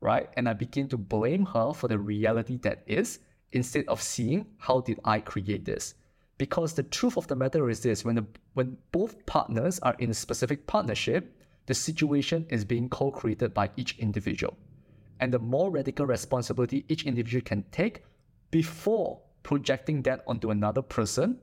right? 0.00 0.28
And 0.36 0.48
I 0.48 0.52
begin 0.52 0.88
to 0.88 0.96
blame 0.96 1.46
her 1.46 1.72
for 1.72 1.88
the 1.88 1.98
reality 1.98 2.58
that 2.62 2.82
is 2.86 3.20
instead 3.52 3.86
of 3.86 4.02
seeing 4.02 4.46
how 4.58 4.80
did 4.80 5.00
I 5.04 5.20
create 5.20 5.64
this. 5.64 5.94
Because 6.38 6.74
the 6.74 6.82
truth 6.82 7.16
of 7.16 7.28
the 7.28 7.36
matter 7.36 7.70
is 7.70 7.80
this 7.80 8.04
when, 8.04 8.16
the, 8.16 8.26
when 8.54 8.76
both 8.90 9.24
partners 9.26 9.78
are 9.80 9.94
in 9.98 10.10
a 10.10 10.14
specific 10.14 10.66
partnership, 10.66 11.36
the 11.66 11.74
situation 11.74 12.46
is 12.48 12.64
being 12.64 12.88
co 12.88 13.10
created 13.10 13.54
by 13.54 13.70
each 13.76 13.98
individual 13.98 14.56
and 15.22 15.32
the 15.32 15.38
more 15.38 15.70
radical 15.70 16.04
responsibility 16.04 16.84
each 16.88 17.04
individual 17.04 17.42
can 17.44 17.62
take 17.70 18.02
before 18.50 19.20
projecting 19.44 20.02
that 20.02 20.24
onto 20.26 20.50
another 20.50 20.82
person, 20.82 21.38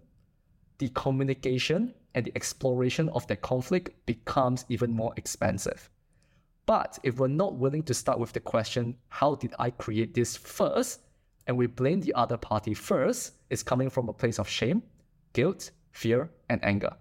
the 0.79 0.89
communication 0.89 1.93
and 2.19 2.25
the 2.25 2.35
exploration 2.35 3.07
of 3.09 3.25
that 3.27 3.41
conflict 3.41 3.91
becomes 4.05 4.65
even 4.67 4.91
more 4.91 5.13
expensive. 5.15 5.89
But 6.65 6.99
if 7.01 7.17
we're 7.17 7.29
not 7.29 7.55
willing 7.55 7.83
to 7.83 7.93
start 7.93 8.19
with 8.19 8.33
the 8.33 8.41
question, 8.41 8.97
how 9.07 9.35
did 9.35 9.53
I 9.57 9.69
create 9.69 10.13
this 10.13 10.35
first? 10.35 10.99
And 11.47 11.55
we 11.55 11.67
blame 11.67 12.01
the 12.01 12.13
other 12.15 12.35
party 12.35 12.73
first, 12.73 13.35
it's 13.49 13.63
coming 13.63 13.89
from 13.89 14.09
a 14.09 14.13
place 14.13 14.37
of 14.37 14.49
shame, 14.49 14.83
guilt, 15.31 15.71
fear, 15.93 16.29
and 16.49 16.61
anger. 16.61 16.93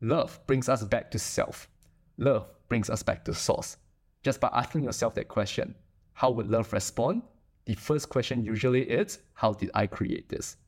Love 0.00 0.38
brings 0.46 0.68
us 0.68 0.84
back 0.84 1.10
to 1.10 1.18
self. 1.18 1.68
Love 2.16 2.46
brings 2.68 2.88
us 2.88 3.02
back 3.02 3.24
to 3.24 3.34
source 3.34 3.78
just 4.22 4.40
by 4.40 4.50
asking 4.52 4.84
yourself 4.84 5.16
that 5.16 5.26
question, 5.26 5.74
how 6.12 6.30
would 6.30 6.48
love 6.48 6.72
respond? 6.72 7.22
The 7.64 7.74
first 7.74 8.08
question 8.08 8.44
usually 8.44 8.82
is, 8.82 9.18
how 9.34 9.52
did 9.52 9.72
I 9.74 9.88
create 9.88 10.28
this? 10.28 10.58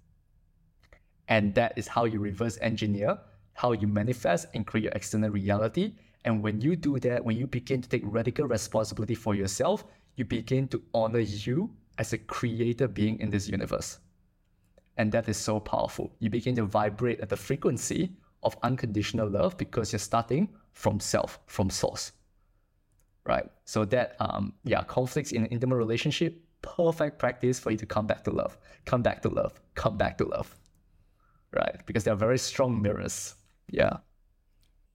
And 1.29 1.55
that 1.55 1.79
is 1.79 1.87
how 1.87 2.05
you 2.05 2.19
reverse 2.19 2.59
engineer, 2.61 3.17
how 3.55 3.73
you 3.73 3.87
manifest 3.87 4.47
and 4.55 4.67
create 4.67 4.85
your 4.85 4.93
external 4.93 5.31
reality. 5.31 5.95
And 6.25 6.43
when 6.43 6.61
you 6.61 6.77
do 6.77 6.99
that, 7.01 7.25
when 7.25 7.37
you 7.37 7.47
begin 7.47 7.81
to 7.83 7.89
take 7.89 8.03
radical 8.05 8.47
responsibility 8.47 9.15
for 9.15 9.35
yourself, 9.35 9.85
you 10.17 10.25
begin 10.25 10.69
to 10.69 10.83
honor 10.93 11.21
you 11.21 11.71
as 11.99 12.13
a 12.13 12.19
creator 12.19 12.89
being 12.89 13.19
in 13.21 13.31
this 13.31 13.49
universe. 13.49 13.99
And 14.97 15.11
that 15.13 15.29
is 15.29 15.37
so 15.37 15.61
powerful. 15.61 16.15
You 16.21 16.31
begin 16.31 16.55
to 16.57 16.65
vibrate 16.65 17.21
at 17.21 17.29
the 17.29 17.37
frequency 17.37 18.13
of 18.43 18.57
unconditional 18.63 19.29
love 19.29 19.57
because 19.57 19.93
you're 19.93 19.99
starting 19.99 20.49
from 20.73 21.01
self, 21.01 21.41
from 21.47 21.71
source 21.71 22.13
right? 23.27 23.47
So 23.65 23.85
that 23.87 24.17
um 24.21 24.53
yeah, 24.65 24.83
conflicts 24.85 25.33
in 25.33 25.43
an 25.45 25.49
intimate 25.49 25.77
relationship, 25.77 26.41
perfect 26.63 27.19
practice 27.19 27.59
for 27.59 27.71
you 27.71 27.77
to 27.79 27.87
come 27.87 28.07
back 28.07 28.25
to 28.25 28.31
love, 28.31 28.57
come 28.85 29.03
back 29.03 29.23
to 29.23 29.29
love, 29.29 29.61
come 29.75 29.97
back 29.97 30.19
to 30.19 30.25
love, 30.25 30.55
right? 31.53 31.77
Because 31.87 32.05
they're 32.05 32.15
very 32.15 32.39
strong 32.39 32.81
mirrors. 32.81 33.35
Yeah. 33.71 33.99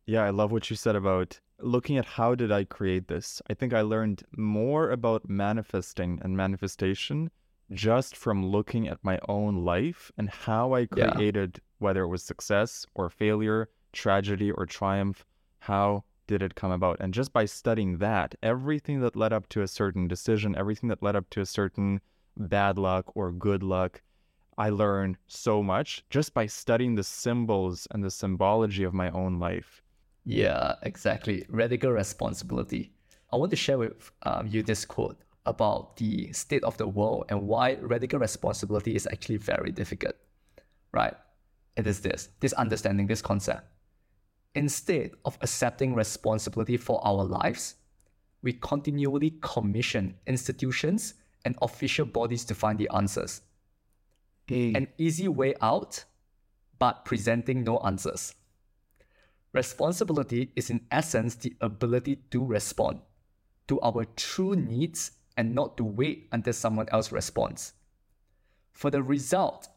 Yeah, 0.05 0.23
I 0.23 0.31
love 0.31 0.51
what 0.51 0.69
you 0.69 0.75
said 0.75 0.95
about 0.95 1.39
looking 1.59 1.97
at 1.97 2.05
how 2.05 2.35
did 2.35 2.51
I 2.51 2.63
create 2.63 3.07
this. 3.07 3.41
I 3.49 3.53
think 3.53 3.73
I 3.73 3.81
learned 3.81 4.23
more 4.35 4.91
about 4.91 5.29
manifesting 5.29 6.19
and 6.23 6.35
manifestation 6.35 7.29
just 7.71 8.15
from 8.15 8.45
looking 8.45 8.87
at 8.87 9.03
my 9.03 9.19
own 9.27 9.63
life 9.63 10.11
and 10.17 10.29
how 10.29 10.73
I 10.73 10.85
created 10.85 11.51
yeah. 11.55 11.61
whether 11.79 12.03
it 12.03 12.07
was 12.07 12.23
success 12.23 12.85
or 12.95 13.09
failure, 13.09 13.69
tragedy 13.93 14.51
or 14.51 14.65
triumph, 14.65 15.25
how 15.59 16.03
did 16.27 16.41
it 16.41 16.55
come 16.55 16.71
about? 16.71 16.97
And 16.99 17.13
just 17.13 17.33
by 17.33 17.45
studying 17.45 17.97
that, 17.97 18.35
everything 18.41 19.01
that 19.01 19.15
led 19.15 19.33
up 19.33 19.49
to 19.49 19.61
a 19.61 19.67
certain 19.67 20.07
decision, 20.07 20.55
everything 20.55 20.89
that 20.89 21.03
led 21.03 21.15
up 21.15 21.29
to 21.31 21.41
a 21.41 21.45
certain 21.45 22.01
bad 22.37 22.77
luck 22.77 23.15
or 23.15 23.31
good 23.31 23.61
luck, 23.61 24.01
I 24.59 24.69
learned 24.69 25.17
so 25.27 25.63
much 25.63 26.03
just 26.09 26.33
by 26.33 26.45
studying 26.45 26.95
the 26.95 27.03
symbols 27.03 27.87
and 27.91 28.03
the 28.03 28.11
symbology 28.11 28.83
of 28.83 28.93
my 28.93 29.09
own 29.11 29.39
life. 29.39 29.81
Yeah, 30.25 30.75
exactly. 30.83 31.45
Radical 31.49 31.91
responsibility. 31.91 32.91
I 33.31 33.37
want 33.37 33.51
to 33.51 33.55
share 33.55 33.77
with 33.77 34.11
um, 34.23 34.47
you 34.47 34.61
this 34.61 34.85
quote 34.85 35.17
about 35.45 35.97
the 35.97 36.31
state 36.33 36.63
of 36.63 36.77
the 36.77 36.87
world 36.87 37.25
and 37.29 37.47
why 37.47 37.77
radical 37.81 38.19
responsibility 38.19 38.95
is 38.95 39.07
actually 39.07 39.37
very 39.37 39.71
difficult. 39.71 40.15
Right? 40.91 41.15
It 41.77 41.87
is 41.87 42.01
this 42.01 42.29
this 42.41 42.53
understanding, 42.53 43.07
this 43.07 43.21
concept 43.21 43.63
Instead 44.55 45.11
of 45.25 45.37
accepting 45.41 45.93
responsibility 45.93 46.75
for 46.75 46.99
our 47.05 47.23
lives, 47.23 47.75
we 48.41 48.53
continually 48.53 49.35
commission 49.41 50.15
institutions 50.25 51.13
and 51.45 51.55
official 51.61 52.05
bodies 52.05 52.43
to 52.45 52.55
find 52.55 52.79
the 52.79 52.89
answers. 52.93 53.41
Mm. 54.49 54.75
An 54.75 54.87
easy 54.97 55.27
way 55.27 55.55
out 55.61 56.05
but 56.79 57.05
presenting 57.05 57.63
no 57.63 57.77
answers. 57.79 58.33
Responsibility 59.51 60.51
is, 60.55 60.69
in 60.69 60.81
essence, 60.91 61.35
the 61.35 61.55
ability 61.59 62.17
to 62.31 62.43
respond 62.43 62.99
to 63.67 63.79
our 63.81 64.05
true 64.15 64.55
needs 64.55 65.11
and 65.37 65.55
not 65.55 65.77
to 65.77 65.83
wait 65.83 66.27
until 66.31 66.53
someone 66.53 66.87
else 66.91 67.11
responds. 67.11 67.73
For 68.73 68.89
the 68.91 69.03
result 69.03 69.67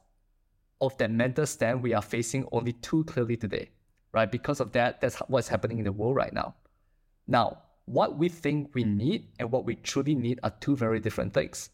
of 0.81 0.97
that 0.99 1.11
mental 1.11 1.47
stand 1.47 1.83
we 1.83 1.95
are 1.95 2.03
facing 2.03 2.47
only 2.53 2.73
too 2.73 3.05
clearly 3.05 3.37
today, 3.37 3.71
right? 4.13 4.31
Because 4.31 4.61
of 4.61 4.73
that, 4.73 5.01
that's 5.01 5.17
what's 5.29 5.49
happening 5.49 5.79
in 5.79 5.85
the 5.85 5.93
world 5.93 6.17
right 6.17 6.33
now. 6.33 6.55
Now, 7.27 7.63
what 7.87 8.19
we 8.19 8.29
think 8.29 8.75
we 8.75 8.85
need 8.85 9.29
and 9.39 9.51
what 9.51 9.65
we 9.65 9.77
truly 9.77 10.15
need 10.15 10.41
are 10.43 10.53
two 10.61 10.77
very 10.77 11.01
different 11.01 11.33
things. 11.35 11.71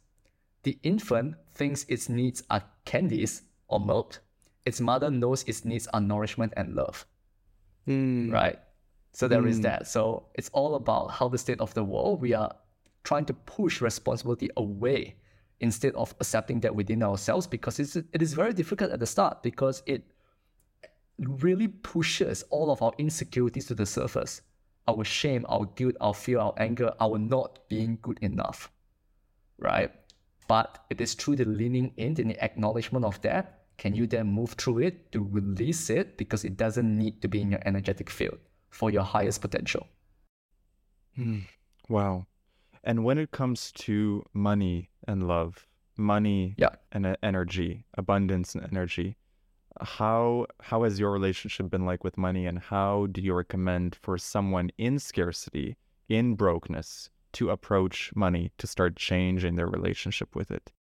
The 0.62 0.78
infant 0.82 1.36
thinks 1.52 1.84
its 1.88 2.08
needs 2.08 2.42
are 2.50 2.62
candies 2.84 3.42
or 3.68 3.80
milk. 3.80 4.20
Its 4.64 4.80
mother 4.80 5.10
knows 5.10 5.44
its 5.44 5.64
needs 5.64 5.86
are 5.88 6.00
nourishment 6.00 6.52
and 6.56 6.74
love. 6.74 7.06
Mm. 7.86 8.32
Right? 8.32 8.58
So 9.12 9.28
there 9.28 9.46
is 9.46 9.58
Mm. 9.58 9.62
that. 9.62 9.86
So 9.86 10.26
it's 10.34 10.50
all 10.52 10.74
about 10.74 11.12
how 11.12 11.28
the 11.28 11.38
state 11.38 11.60
of 11.60 11.72
the 11.74 11.84
world, 11.84 12.20
we 12.20 12.34
are 12.34 12.54
trying 13.04 13.24
to 13.26 13.34
push 13.34 13.80
responsibility 13.80 14.50
away 14.56 15.16
instead 15.60 15.94
of 15.94 16.14
accepting 16.20 16.60
that 16.60 16.74
within 16.74 17.02
ourselves 17.02 17.46
because 17.46 17.80
it's, 17.80 17.96
it 17.96 18.22
is 18.22 18.34
very 18.34 18.52
difficult 18.52 18.90
at 18.92 19.00
the 19.00 19.06
start 19.06 19.42
because 19.42 19.82
it 19.86 20.04
really 21.18 21.68
pushes 21.68 22.44
all 22.50 22.70
of 22.70 22.82
our 22.82 22.92
insecurities 22.98 23.66
to 23.66 23.74
the 23.74 23.86
surface 23.86 24.42
our 24.86 25.04
shame, 25.04 25.44
our 25.50 25.66
guilt, 25.76 25.94
our 26.00 26.14
fear, 26.14 26.38
our 26.38 26.54
anger, 26.56 26.90
our 26.98 27.18
not 27.18 27.68
being 27.68 27.98
good 28.00 28.18
enough, 28.22 28.72
right? 29.58 29.90
But 30.48 30.84
it 30.90 31.00
is 31.00 31.14
through 31.14 31.36
the 31.36 31.44
leaning 31.44 31.92
in 31.96 32.18
and 32.18 32.30
the 32.30 32.42
acknowledgement 32.42 33.04
of 33.04 33.20
that, 33.20 33.64
can 33.76 33.94
you 33.94 34.06
then 34.06 34.26
move 34.26 34.52
through 34.52 34.78
it 34.78 35.12
to 35.12 35.22
release 35.22 35.88
it 35.90 36.16
because 36.16 36.44
it 36.44 36.56
doesn't 36.56 36.98
need 36.98 37.22
to 37.22 37.28
be 37.28 37.40
in 37.42 37.50
your 37.50 37.60
energetic 37.64 38.10
field 38.10 38.38
for 38.70 38.90
your 38.90 39.04
highest 39.04 39.40
potential. 39.40 39.86
Hmm. 41.14 41.40
Wow. 41.88 42.26
And 42.82 43.04
when 43.04 43.18
it 43.18 43.30
comes 43.30 43.72
to 43.72 44.24
money 44.32 44.90
and 45.06 45.28
love, 45.28 45.66
money 45.96 46.54
Yeah. 46.58 46.76
and 46.92 47.16
energy, 47.22 47.84
abundance 47.94 48.54
and 48.54 48.64
energy, 48.64 49.16
how 49.80 50.46
how 50.60 50.82
has 50.82 50.98
your 50.98 51.12
relationship 51.12 51.70
been 51.70 51.86
like 51.86 52.02
with 52.02 52.16
money 52.18 52.46
and 52.46 52.58
how 52.58 53.06
do 53.06 53.20
you 53.20 53.34
recommend 53.34 53.94
for 53.94 54.18
someone 54.18 54.70
in 54.78 54.98
scarcity, 54.98 55.76
in 56.08 56.34
brokenness, 56.34 57.10
to 57.34 57.50
approach 57.50 58.12
money 58.14 58.52
to 58.58 58.66
start 58.66 58.96
changing 58.96 59.56
their 59.56 59.66
relationship 59.66 60.34
with 60.34 60.50
it? 60.50 60.72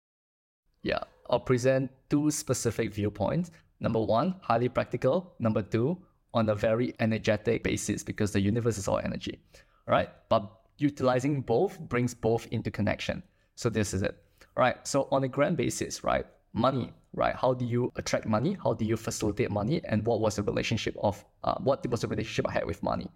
Yeah, 0.83 1.03
I'll 1.29 1.39
present 1.39 1.91
two 2.09 2.31
specific 2.31 2.93
viewpoints. 2.93 3.51
Number 3.79 4.01
one, 4.01 4.35
highly 4.41 4.69
practical. 4.69 5.33
Number 5.39 5.61
two, 5.61 5.97
on 6.33 6.49
a 6.49 6.55
very 6.55 6.93
energetic 6.99 7.63
basis 7.63 8.03
because 8.03 8.31
the 8.31 8.39
universe 8.39 8.77
is 8.77 8.87
all 8.87 8.99
energy, 8.99 9.39
right? 9.87 10.09
But 10.29 10.49
utilizing 10.77 11.41
both 11.41 11.79
brings 11.79 12.13
both 12.13 12.47
into 12.51 12.71
connection. 12.71 13.23
So 13.55 13.69
this 13.69 13.93
is 13.93 14.03
it, 14.03 14.15
right? 14.55 14.75
So 14.87 15.07
on 15.11 15.23
a 15.23 15.27
grand 15.27 15.57
basis, 15.57 16.03
right? 16.03 16.25
Money, 16.53 16.93
right? 17.13 17.35
How 17.35 17.53
do 17.53 17.65
you 17.65 17.91
attract 17.95 18.25
money? 18.25 18.57
How 18.63 18.73
do 18.73 18.85
you 18.85 18.97
facilitate 18.97 19.51
money? 19.51 19.81
And 19.85 20.05
what 20.05 20.21
was 20.21 20.35
the 20.35 20.43
relationship 20.43 20.95
of 21.01 21.23
uh, 21.43 21.55
what 21.59 21.85
was 21.87 22.01
the 22.01 22.07
relationship 22.07 22.47
I 22.47 22.53
had 22.53 22.65
with 22.65 22.83
money? 22.83 23.07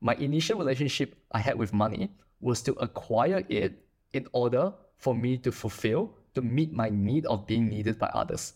My 0.00 0.14
initial 0.14 0.58
relationship 0.58 1.16
I 1.32 1.40
had 1.40 1.58
with 1.58 1.72
money 1.72 2.10
was 2.40 2.62
to 2.62 2.72
acquire 2.74 3.44
it 3.48 3.84
in 4.12 4.26
order 4.32 4.72
for 4.96 5.14
me 5.14 5.38
to 5.38 5.52
fulfill, 5.52 6.14
to 6.34 6.42
meet 6.42 6.72
my 6.72 6.88
need 6.88 7.26
of 7.26 7.46
being 7.46 7.68
needed 7.68 7.98
by 7.98 8.08
others. 8.08 8.54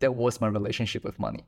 That 0.00 0.14
was 0.14 0.40
my 0.40 0.48
relationship 0.48 1.04
with 1.04 1.18
money. 1.18 1.44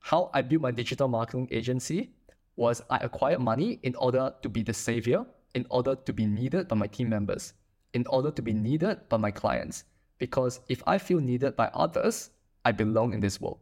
How 0.00 0.30
I 0.34 0.42
built 0.42 0.62
my 0.62 0.70
digital 0.70 1.08
marketing 1.08 1.48
agency 1.50 2.10
was 2.56 2.82
I 2.90 2.98
acquired 2.98 3.40
money 3.40 3.78
in 3.82 3.94
order 3.96 4.34
to 4.42 4.48
be 4.48 4.62
the 4.62 4.74
savior, 4.74 5.24
in 5.54 5.66
order 5.70 5.94
to 5.94 6.12
be 6.12 6.26
needed 6.26 6.68
by 6.68 6.76
my 6.76 6.86
team 6.86 7.08
members, 7.08 7.54
in 7.94 8.04
order 8.08 8.30
to 8.30 8.42
be 8.42 8.52
needed 8.52 9.08
by 9.08 9.16
my 9.16 9.30
clients. 9.30 9.84
Because 10.18 10.60
if 10.68 10.82
I 10.86 10.98
feel 10.98 11.20
needed 11.20 11.54
by 11.54 11.70
others, 11.74 12.30
I 12.64 12.72
belong 12.72 13.14
in 13.14 13.20
this 13.20 13.40
world. 13.40 13.60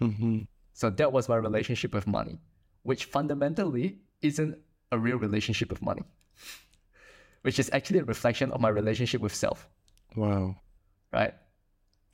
Mm-hmm. 0.00 0.40
So 0.72 0.90
that 0.90 1.12
was 1.12 1.28
my 1.28 1.36
relationship 1.36 1.94
with 1.94 2.06
money, 2.06 2.38
which 2.82 3.04
fundamentally 3.04 3.98
isn't 4.22 4.56
a 4.92 4.98
real 4.98 5.18
relationship 5.18 5.70
with 5.70 5.82
money, 5.82 6.02
which 7.42 7.58
is 7.58 7.70
actually 7.72 7.98
a 7.98 8.04
reflection 8.04 8.50
of 8.52 8.60
my 8.60 8.68
relationship 8.68 9.20
with 9.20 9.34
self, 9.34 9.68
Wow. 10.16 10.56
right? 11.12 11.34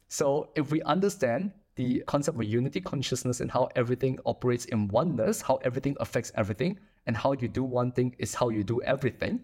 So 0.09 0.51
if 0.57 0.71
we 0.71 0.83
understand 0.83 1.53
the 1.77 2.03
concept 2.07 2.37
of 2.39 2.45
unity 2.45 2.81
consciousness 2.81 3.41
and 3.41 3.51
how 3.51 3.69
everything 3.77 4.19
operates 4.27 4.65
in 4.65 4.89
oneness, 4.89 5.43
how 5.43 5.57
everything 5.57 5.97
affects 6.01 6.33
everything, 6.35 6.79
and 7.07 7.17
how 7.17 7.33
you 7.33 7.49
do 7.49 7.63
one 7.63 7.93
thing 7.93 8.15
is 8.19 8.35
how 8.35 8.49
you 8.49 8.65
do 8.65 8.81
everything, 8.83 9.41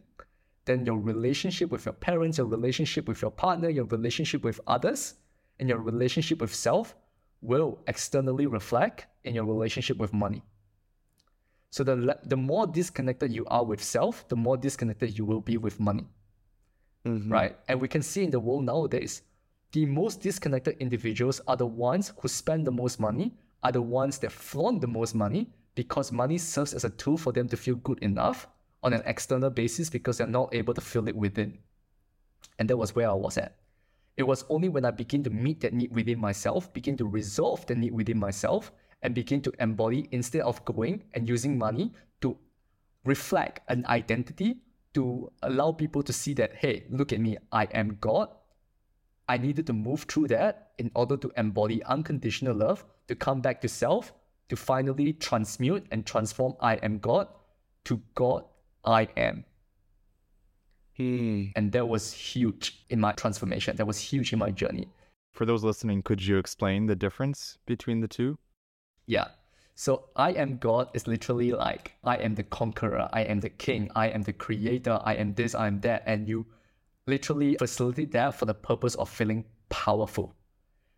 then 0.64 0.84
your 0.86 0.98
relationship 0.98 1.70
with 1.70 1.84
your 1.84 1.94
parents, 1.94 2.38
your 2.38 2.46
relationship 2.46 3.06
with 3.06 3.20
your 3.22 3.30
partner, 3.30 3.68
your 3.68 3.84
relationship 3.84 4.42
with 4.42 4.60
others, 4.66 5.14
and 5.60 5.68
your 5.68 5.78
relationship 5.78 6.40
with 6.40 6.54
self 6.54 6.94
will 7.42 7.78
externally 7.86 8.46
reflect 8.46 9.06
in 9.24 9.34
your 9.34 9.44
relationship 9.44 9.98
with 9.98 10.12
money. 10.12 10.42
So 11.74 11.82
the, 11.82 11.96
le- 11.96 12.20
the 12.22 12.36
more 12.36 12.68
disconnected 12.68 13.32
you 13.32 13.44
are 13.46 13.64
with 13.64 13.82
self, 13.82 14.28
the 14.28 14.36
more 14.36 14.56
disconnected 14.56 15.18
you 15.18 15.24
will 15.24 15.40
be 15.40 15.56
with 15.56 15.80
money, 15.80 16.06
Mhm. 17.04 17.28
right? 17.28 17.56
And 17.66 17.80
we 17.80 17.88
can 17.88 18.00
see 18.00 18.22
in 18.22 18.30
the 18.30 18.38
world 18.38 18.64
nowadays, 18.64 19.22
the 19.72 19.84
most 19.84 20.20
disconnected 20.20 20.76
individuals 20.78 21.40
are 21.48 21.56
the 21.56 21.66
ones 21.66 22.12
who 22.20 22.28
spend 22.28 22.64
the 22.64 22.70
most 22.70 23.00
money, 23.00 23.34
are 23.64 23.72
the 23.72 23.82
ones 23.82 24.20
that 24.20 24.30
flaunt 24.30 24.82
the 24.82 24.86
most 24.86 25.16
money 25.16 25.50
because 25.74 26.12
money 26.12 26.38
serves 26.38 26.74
as 26.74 26.84
a 26.84 26.90
tool 26.90 27.18
for 27.18 27.32
them 27.32 27.48
to 27.48 27.56
feel 27.56 27.74
good 27.74 27.98
enough 28.04 28.46
on 28.84 28.92
an 28.92 29.02
external 29.04 29.50
basis 29.50 29.90
because 29.90 30.18
they're 30.18 30.28
not 30.28 30.54
able 30.54 30.74
to 30.74 30.80
feel 30.80 31.08
it 31.08 31.16
within. 31.16 31.58
And 32.60 32.70
that 32.70 32.76
was 32.76 32.94
where 32.94 33.10
I 33.10 33.14
was 33.14 33.36
at. 33.36 33.56
It 34.16 34.22
was 34.22 34.44
only 34.48 34.68
when 34.68 34.84
I 34.84 34.92
begin 34.92 35.24
to 35.24 35.30
meet 35.30 35.60
that 35.62 35.74
need 35.74 35.92
within 35.92 36.20
myself, 36.20 36.72
begin 36.72 36.96
to 36.98 37.04
resolve 37.04 37.66
the 37.66 37.74
need 37.74 37.92
within 37.92 38.20
myself, 38.20 38.70
and 39.04 39.14
begin 39.14 39.40
to 39.42 39.52
embody 39.60 40.08
instead 40.10 40.40
of 40.42 40.64
going 40.64 41.04
and 41.12 41.28
using 41.28 41.56
money 41.58 41.92
to 42.22 42.36
reflect 43.04 43.60
an 43.68 43.84
identity 43.86 44.56
to 44.94 45.30
allow 45.42 45.72
people 45.72 46.02
to 46.02 46.12
see 46.12 46.34
that, 46.34 46.54
hey, 46.56 46.86
look 46.88 47.12
at 47.12 47.20
me, 47.20 47.36
I 47.52 47.64
am 47.64 47.98
God. 48.00 48.28
I 49.28 49.36
needed 49.38 49.66
to 49.66 49.72
move 49.72 50.02
through 50.04 50.28
that 50.28 50.72
in 50.78 50.90
order 50.94 51.16
to 51.16 51.30
embody 51.36 51.82
unconditional 51.84 52.56
love, 52.56 52.84
to 53.08 53.14
come 53.14 53.40
back 53.40 53.60
to 53.60 53.68
self, 53.68 54.12
to 54.48 54.56
finally 54.56 55.12
transmute 55.12 55.86
and 55.90 56.06
transform 56.06 56.54
I 56.60 56.74
am 56.76 56.98
God 56.98 57.28
to 57.84 58.00
God 58.14 58.44
I 58.84 59.08
am. 59.16 59.44
Hmm. 60.96 61.46
And 61.56 61.72
that 61.72 61.88
was 61.88 62.12
huge 62.12 62.84
in 62.88 63.00
my 63.00 63.12
transformation. 63.12 63.76
That 63.76 63.86
was 63.86 63.98
huge 63.98 64.32
in 64.32 64.38
my 64.38 64.50
journey. 64.50 64.88
For 65.32 65.44
those 65.44 65.64
listening, 65.64 66.02
could 66.02 66.24
you 66.24 66.38
explain 66.38 66.86
the 66.86 66.94
difference 66.94 67.58
between 67.66 68.00
the 68.00 68.08
two? 68.08 68.38
Yeah. 69.06 69.28
So 69.74 70.04
I 70.14 70.32
am 70.32 70.58
God 70.58 70.88
is 70.94 71.06
literally 71.06 71.50
like 71.50 71.94
I 72.04 72.16
am 72.16 72.36
the 72.36 72.44
conqueror, 72.44 73.08
I 73.12 73.22
am 73.22 73.40
the 73.40 73.50
king, 73.50 73.90
I 73.96 74.08
am 74.08 74.22
the 74.22 74.32
creator, 74.32 75.00
I 75.02 75.14
am 75.14 75.34
this, 75.34 75.54
I 75.54 75.66
am 75.66 75.80
that. 75.80 76.04
And 76.06 76.28
you 76.28 76.46
literally 77.06 77.56
facilitate 77.58 78.12
that 78.12 78.36
for 78.36 78.46
the 78.46 78.54
purpose 78.54 78.94
of 78.94 79.10
feeling 79.10 79.44
powerful. 79.68 80.34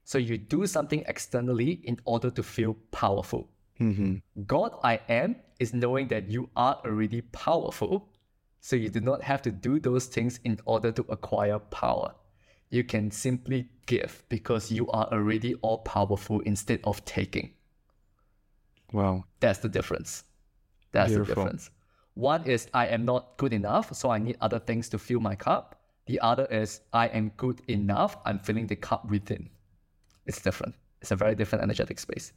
So 0.05 0.19
you 0.19 0.39
do 0.39 0.67
something 0.67 1.05
externally 1.09 1.81
in 1.85 1.99
order 2.05 2.31
to 2.31 2.43
feel 2.43 2.77
powerful. 2.93 3.49
Mm-hmm. 3.81 4.17
God 4.47 4.79
I 4.85 5.01
am 5.09 5.37
is 5.59 5.75
knowing 5.75 6.09
that 6.09 6.29
you 6.29 6.51
are 6.55 6.81
already 6.85 7.23
powerful. 7.23 8.09
So 8.61 8.77
you 8.77 8.89
do 8.89 9.01
not 9.01 9.23
have 9.23 9.43
to 9.43 9.51
do 9.51 9.81
those 9.81 10.07
things 10.07 10.39
in 10.45 10.61
order 10.65 10.93
to 10.93 11.05
acquire 11.09 11.59
power. 11.59 12.15
You 12.71 12.85
can 12.85 13.11
simply 13.11 13.69
give 13.87 14.23
because 14.29 14.71
you 14.71 14.89
are 14.91 15.07
already 15.13 15.55
all 15.57 15.79
powerful 15.79 16.41
instead 16.41 16.81
of 16.85 17.05
taking. 17.05 17.55
Wow. 18.93 19.25
That's 19.41 19.59
the 19.59 19.69
difference. 19.69 20.25
That's 20.93 21.11
Beautiful. 21.11 21.35
the 21.35 21.41
difference. 21.43 21.71
One 22.15 22.45
is 22.45 22.69
I 22.73 22.87
am 22.87 23.05
not 23.05 23.37
good 23.37 23.53
enough, 23.53 23.95
so 23.95 24.11
I 24.11 24.19
need 24.19 24.37
other 24.41 24.59
things 24.59 24.89
to 24.91 24.99
fill 24.99 25.21
my 25.21 25.35
cup. 25.35 25.81
The 26.07 26.21
other 26.21 26.47
is 26.47 26.81
I 26.93 27.09
am 27.09 27.31
good 27.37 27.61
enough, 27.69 28.17
I'm 28.25 28.39
filling 28.39 28.67
the 28.67 28.77
cup 28.77 29.11
within. 29.11 29.51
It's 30.25 30.41
different. 30.41 30.75
It's 31.03 31.11
a 31.11 31.17
very 31.17 31.35
different 31.35 31.63
energetic 31.63 31.99
space, 31.99 32.33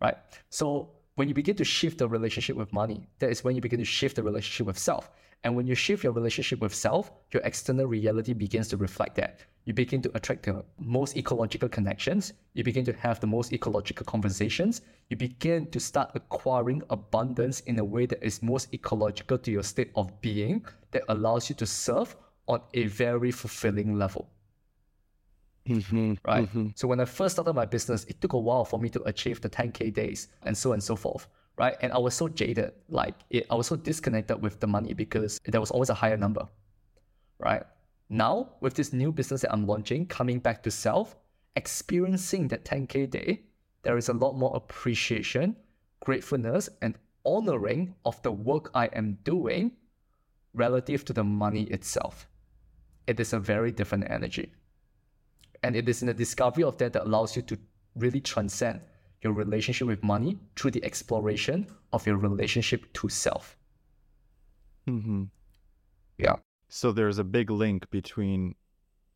right? 0.00 0.16
So 0.48 0.90
when 1.14 1.28
you 1.28 1.34
begin 1.34 1.54
to 1.56 1.64
shift 1.64 1.98
the 1.98 2.08
relationship 2.08 2.56
with 2.56 2.72
money, 2.72 3.08
that 3.18 3.30
is 3.30 3.44
when 3.44 3.54
you 3.54 3.60
begin 3.60 3.78
to 3.78 3.84
shift 3.84 4.16
the 4.16 4.22
relationship 4.22 4.66
with 4.66 4.78
self. 4.78 5.10
And 5.42 5.56
when 5.56 5.66
you 5.66 5.74
shift 5.74 6.04
your 6.04 6.12
relationship 6.12 6.60
with 6.60 6.74
self, 6.74 7.10
your 7.32 7.42
external 7.42 7.86
reality 7.86 8.34
begins 8.34 8.68
to 8.68 8.76
reflect 8.76 9.16
that. 9.16 9.40
You 9.64 9.72
begin 9.72 10.02
to 10.02 10.10
attract 10.14 10.44
the 10.44 10.64
most 10.78 11.16
ecological 11.16 11.68
connections. 11.68 12.32
You 12.54 12.64
begin 12.64 12.84
to 12.86 12.92
have 12.94 13.20
the 13.20 13.26
most 13.26 13.52
ecological 13.52 14.04
conversations. 14.04 14.82
You 15.08 15.16
begin 15.16 15.66
to 15.70 15.80
start 15.80 16.10
acquiring 16.14 16.82
abundance 16.90 17.60
in 17.60 17.78
a 17.78 17.84
way 17.84 18.06
that 18.06 18.22
is 18.22 18.42
most 18.42 18.72
ecological 18.74 19.38
to 19.38 19.50
your 19.50 19.62
state 19.62 19.90
of 19.96 20.20
being 20.20 20.64
that 20.90 21.02
allows 21.08 21.48
you 21.48 21.54
to 21.56 21.66
serve 21.66 22.16
on 22.48 22.60
a 22.74 22.86
very 22.86 23.30
fulfilling 23.30 23.98
level. 23.98 24.30
Mm-hmm. 25.68 26.14
Right. 26.24 26.44
Mm-hmm. 26.44 26.68
So 26.74 26.88
when 26.88 27.00
I 27.00 27.04
first 27.04 27.36
started 27.36 27.52
my 27.52 27.66
business, 27.66 28.04
it 28.04 28.20
took 28.20 28.32
a 28.32 28.38
while 28.38 28.64
for 28.64 28.80
me 28.80 28.88
to 28.90 29.02
achieve 29.04 29.40
the 29.40 29.50
10K 29.50 29.92
days 29.94 30.28
and 30.42 30.56
so 30.56 30.70
on 30.70 30.74
and 30.74 30.82
so 30.82 30.96
forth. 30.96 31.28
Right. 31.60 31.76
And 31.82 31.92
I 31.92 31.98
was 31.98 32.14
so 32.14 32.26
jaded, 32.26 32.72
like 32.88 33.16
it, 33.28 33.46
I 33.50 33.54
was 33.54 33.66
so 33.66 33.76
disconnected 33.76 34.40
with 34.40 34.60
the 34.60 34.66
money 34.66 34.94
because 34.94 35.38
there 35.44 35.60
was 35.60 35.70
always 35.70 35.90
a 35.90 35.94
higher 35.94 36.16
number. 36.16 36.48
Right. 37.38 37.64
Now, 38.08 38.52
with 38.62 38.72
this 38.72 38.94
new 38.94 39.12
business 39.12 39.42
that 39.42 39.52
I'm 39.52 39.66
launching, 39.66 40.06
coming 40.06 40.38
back 40.38 40.62
to 40.62 40.70
self, 40.70 41.16
experiencing 41.56 42.48
that 42.48 42.64
10K 42.64 43.10
day, 43.10 43.42
there 43.82 43.98
is 43.98 44.08
a 44.08 44.14
lot 44.14 44.38
more 44.38 44.56
appreciation, 44.56 45.54
gratefulness, 46.02 46.70
and 46.80 46.94
honoring 47.26 47.94
of 48.06 48.22
the 48.22 48.32
work 48.32 48.70
I 48.74 48.86
am 48.86 49.18
doing 49.22 49.72
relative 50.54 51.04
to 51.04 51.12
the 51.12 51.24
money 51.24 51.64
itself. 51.64 52.26
It 53.06 53.20
is 53.20 53.34
a 53.34 53.38
very 53.38 53.70
different 53.70 54.10
energy. 54.10 54.50
And 55.62 55.76
it 55.76 55.90
is 55.90 56.00
in 56.00 56.06
the 56.06 56.14
discovery 56.14 56.64
of 56.64 56.78
that 56.78 56.94
that 56.94 57.04
allows 57.04 57.36
you 57.36 57.42
to 57.42 57.58
really 57.96 58.22
transcend 58.22 58.80
your 59.22 59.32
relationship 59.32 59.86
with 59.86 60.02
money 60.02 60.38
through 60.56 60.70
the 60.70 60.84
exploration 60.84 61.66
of 61.92 62.06
your 62.06 62.16
relationship 62.16 62.92
to 62.94 63.08
self. 63.08 63.56
Mm-hmm. 64.88 65.24
Yeah. 66.18 66.36
So 66.68 66.92
there's 66.92 67.18
a 67.18 67.24
big 67.24 67.50
link 67.50 67.90
between 67.90 68.54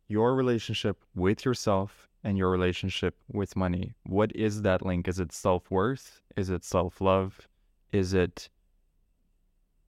your 0.09 0.35
relationship 0.35 1.03
with 1.14 1.45
yourself 1.45 2.09
and 2.23 2.37
your 2.37 2.51
relationship 2.51 3.17
with 3.33 3.57
money. 3.57 3.93
What 4.05 4.35
is 4.35 4.62
that 4.62 4.85
link? 4.85 5.09
Is 5.09 5.21
it 5.21 5.33
self 5.33 5.71
worth? 5.71 6.21
Is 6.37 6.51
it 6.51 6.64
self 6.64 7.01
love? 7.01 7.47
Is 7.93 8.12
it 8.12 8.49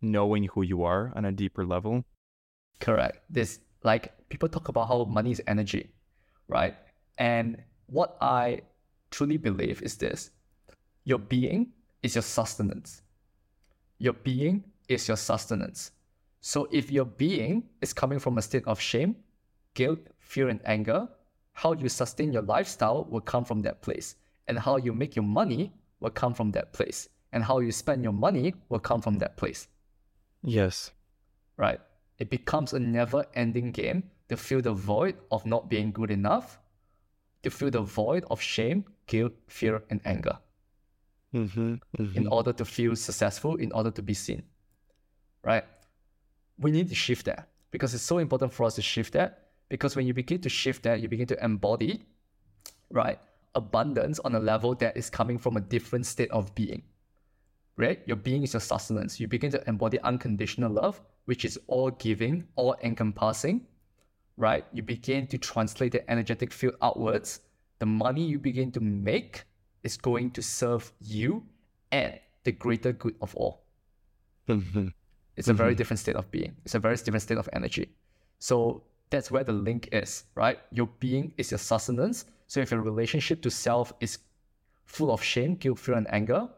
knowing 0.00 0.44
who 0.44 0.62
you 0.62 0.84
are 0.84 1.12
on 1.14 1.24
a 1.24 1.32
deeper 1.32 1.64
level? 1.64 2.04
Correct. 2.80 3.18
This, 3.30 3.60
like, 3.82 4.12
people 4.28 4.48
talk 4.48 4.68
about 4.68 4.88
how 4.88 5.04
money 5.04 5.32
is 5.32 5.42
energy, 5.46 5.90
right? 6.48 6.74
And 7.18 7.62
what 7.86 8.16
I 8.20 8.60
truly 9.16 9.38
believe 9.38 9.80
is 9.80 9.96
this 9.96 10.30
your 11.04 11.18
being 11.18 11.72
is 12.02 12.14
your 12.14 12.22
sustenance. 12.22 13.02
Your 13.98 14.12
being 14.12 14.64
is 14.88 15.08
your 15.08 15.16
sustenance. 15.16 15.92
So 16.42 16.68
if 16.70 16.90
your 16.90 17.06
being 17.06 17.64
is 17.80 17.94
coming 17.94 18.18
from 18.18 18.36
a 18.36 18.42
state 18.42 18.66
of 18.66 18.78
shame, 18.78 19.16
guilt, 19.72 20.00
fear, 20.18 20.48
and 20.48 20.60
anger, 20.66 21.08
how 21.52 21.72
you 21.72 21.88
sustain 21.88 22.30
your 22.32 22.42
lifestyle 22.42 23.06
will 23.08 23.22
come 23.22 23.44
from 23.44 23.62
that 23.62 23.80
place. 23.80 24.16
And 24.48 24.58
how 24.58 24.76
you 24.76 24.92
make 24.92 25.16
your 25.16 25.24
money 25.24 25.72
will 26.00 26.10
come 26.10 26.34
from 26.34 26.50
that 26.52 26.74
place. 26.74 27.08
And 27.32 27.42
how 27.42 27.60
you 27.60 27.72
spend 27.72 28.04
your 28.04 28.12
money 28.12 28.54
will 28.68 28.80
come 28.80 29.00
from 29.00 29.14
that 29.18 29.36
place. 29.38 29.68
Yes. 30.42 30.90
Right? 31.56 31.80
It 32.18 32.28
becomes 32.28 32.74
a 32.74 32.80
never 32.80 33.24
ending 33.34 33.72
game 33.72 34.02
to 34.28 34.36
fill 34.36 34.60
the 34.60 34.74
void 34.74 35.16
of 35.30 35.46
not 35.46 35.70
being 35.70 35.90
good 35.90 36.10
enough, 36.10 36.58
to 37.42 37.50
fill 37.50 37.70
the 37.70 37.80
void 37.80 38.24
of 38.30 38.40
shame, 38.40 38.84
guilt, 39.06 39.32
fear, 39.48 39.82
and 39.90 40.00
anger. 40.04 40.38
Mm-hmm, 41.34 41.74
mm-hmm. 41.98 42.16
In 42.16 42.26
order 42.28 42.52
to 42.52 42.64
feel 42.64 42.96
successful, 42.96 43.56
in 43.56 43.72
order 43.72 43.90
to 43.90 44.02
be 44.02 44.14
seen. 44.14 44.42
Right? 45.42 45.64
we 46.58 46.70
need 46.70 46.88
to 46.88 46.94
shift 46.94 47.26
that 47.26 47.48
because 47.70 47.94
it's 47.94 48.02
so 48.02 48.18
important 48.18 48.52
for 48.52 48.64
us 48.64 48.74
to 48.76 48.82
shift 48.82 49.12
that 49.12 49.48
because 49.68 49.96
when 49.96 50.06
you 50.06 50.14
begin 50.14 50.40
to 50.40 50.48
shift 50.48 50.82
that, 50.84 51.00
you 51.00 51.08
begin 51.08 51.26
to 51.26 51.44
embody, 51.44 52.04
right, 52.90 53.18
abundance 53.54 54.18
on 54.20 54.34
a 54.34 54.38
level 54.38 54.74
that 54.76 54.96
is 54.96 55.10
coming 55.10 55.38
from 55.38 55.56
a 55.56 55.60
different 55.60 56.06
state 56.06 56.30
of 56.30 56.54
being. 56.54 56.82
Right? 57.76 58.00
Your 58.06 58.16
being 58.16 58.42
is 58.42 58.54
your 58.54 58.60
sustenance. 58.60 59.20
You 59.20 59.28
begin 59.28 59.50
to 59.50 59.62
embody 59.68 60.00
unconditional 60.00 60.72
love, 60.72 61.00
which 61.26 61.44
is 61.44 61.58
all 61.66 61.90
giving, 61.90 62.44
all 62.54 62.76
encompassing. 62.82 63.66
Right? 64.38 64.64
You 64.72 64.82
begin 64.82 65.26
to 65.26 65.36
translate 65.36 65.92
the 65.92 66.08
energetic 66.10 66.52
field 66.52 66.76
outwards. 66.80 67.40
The 67.78 67.86
money 67.86 68.24
you 68.24 68.38
begin 68.38 68.72
to 68.72 68.80
make 68.80 69.44
is 69.82 69.96
going 69.96 70.30
to 70.32 70.42
serve 70.42 70.92
you 71.00 71.44
and 71.92 72.18
the 72.44 72.52
greater 72.52 72.92
good 72.92 73.16
of 73.20 73.34
all. 73.34 73.64
Mm-hmm. 74.48 74.88
It's 75.36 75.48
a 75.48 75.50
mm-hmm. 75.50 75.58
very 75.58 75.74
different 75.74 76.00
state 76.00 76.16
of 76.16 76.30
being. 76.30 76.56
It's 76.64 76.74
a 76.74 76.78
very 76.78 76.96
different 76.96 77.22
state 77.22 77.38
of 77.38 77.48
energy. 77.52 77.90
So 78.38 78.82
that's 79.10 79.30
where 79.30 79.44
the 79.44 79.52
link 79.52 79.88
is, 79.92 80.24
right? 80.34 80.58
Your 80.70 80.88
being 80.98 81.32
is 81.36 81.50
your 81.50 81.58
sustenance. 81.58 82.24
So 82.46 82.60
if 82.60 82.70
your 82.70 82.80
relationship 82.80 83.42
to 83.42 83.50
self 83.50 83.92
is 84.00 84.18
full 84.84 85.10
of 85.10 85.22
shame, 85.22 85.56
guilt, 85.56 85.78
fear, 85.78 85.96
and 85.96 86.06
anger, 86.12 86.48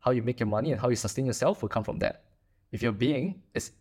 how 0.00 0.10
you 0.10 0.22
make 0.22 0.40
your 0.40 0.48
money 0.48 0.72
and 0.72 0.80
how 0.80 0.88
you 0.88 0.96
sustain 0.96 1.26
yourself 1.26 1.62
will 1.62 1.68
come 1.68 1.84
from 1.84 1.98
that. 1.98 2.24
If 2.72 2.82
your 2.82 2.92
being 2.92 3.42
is 3.54 3.72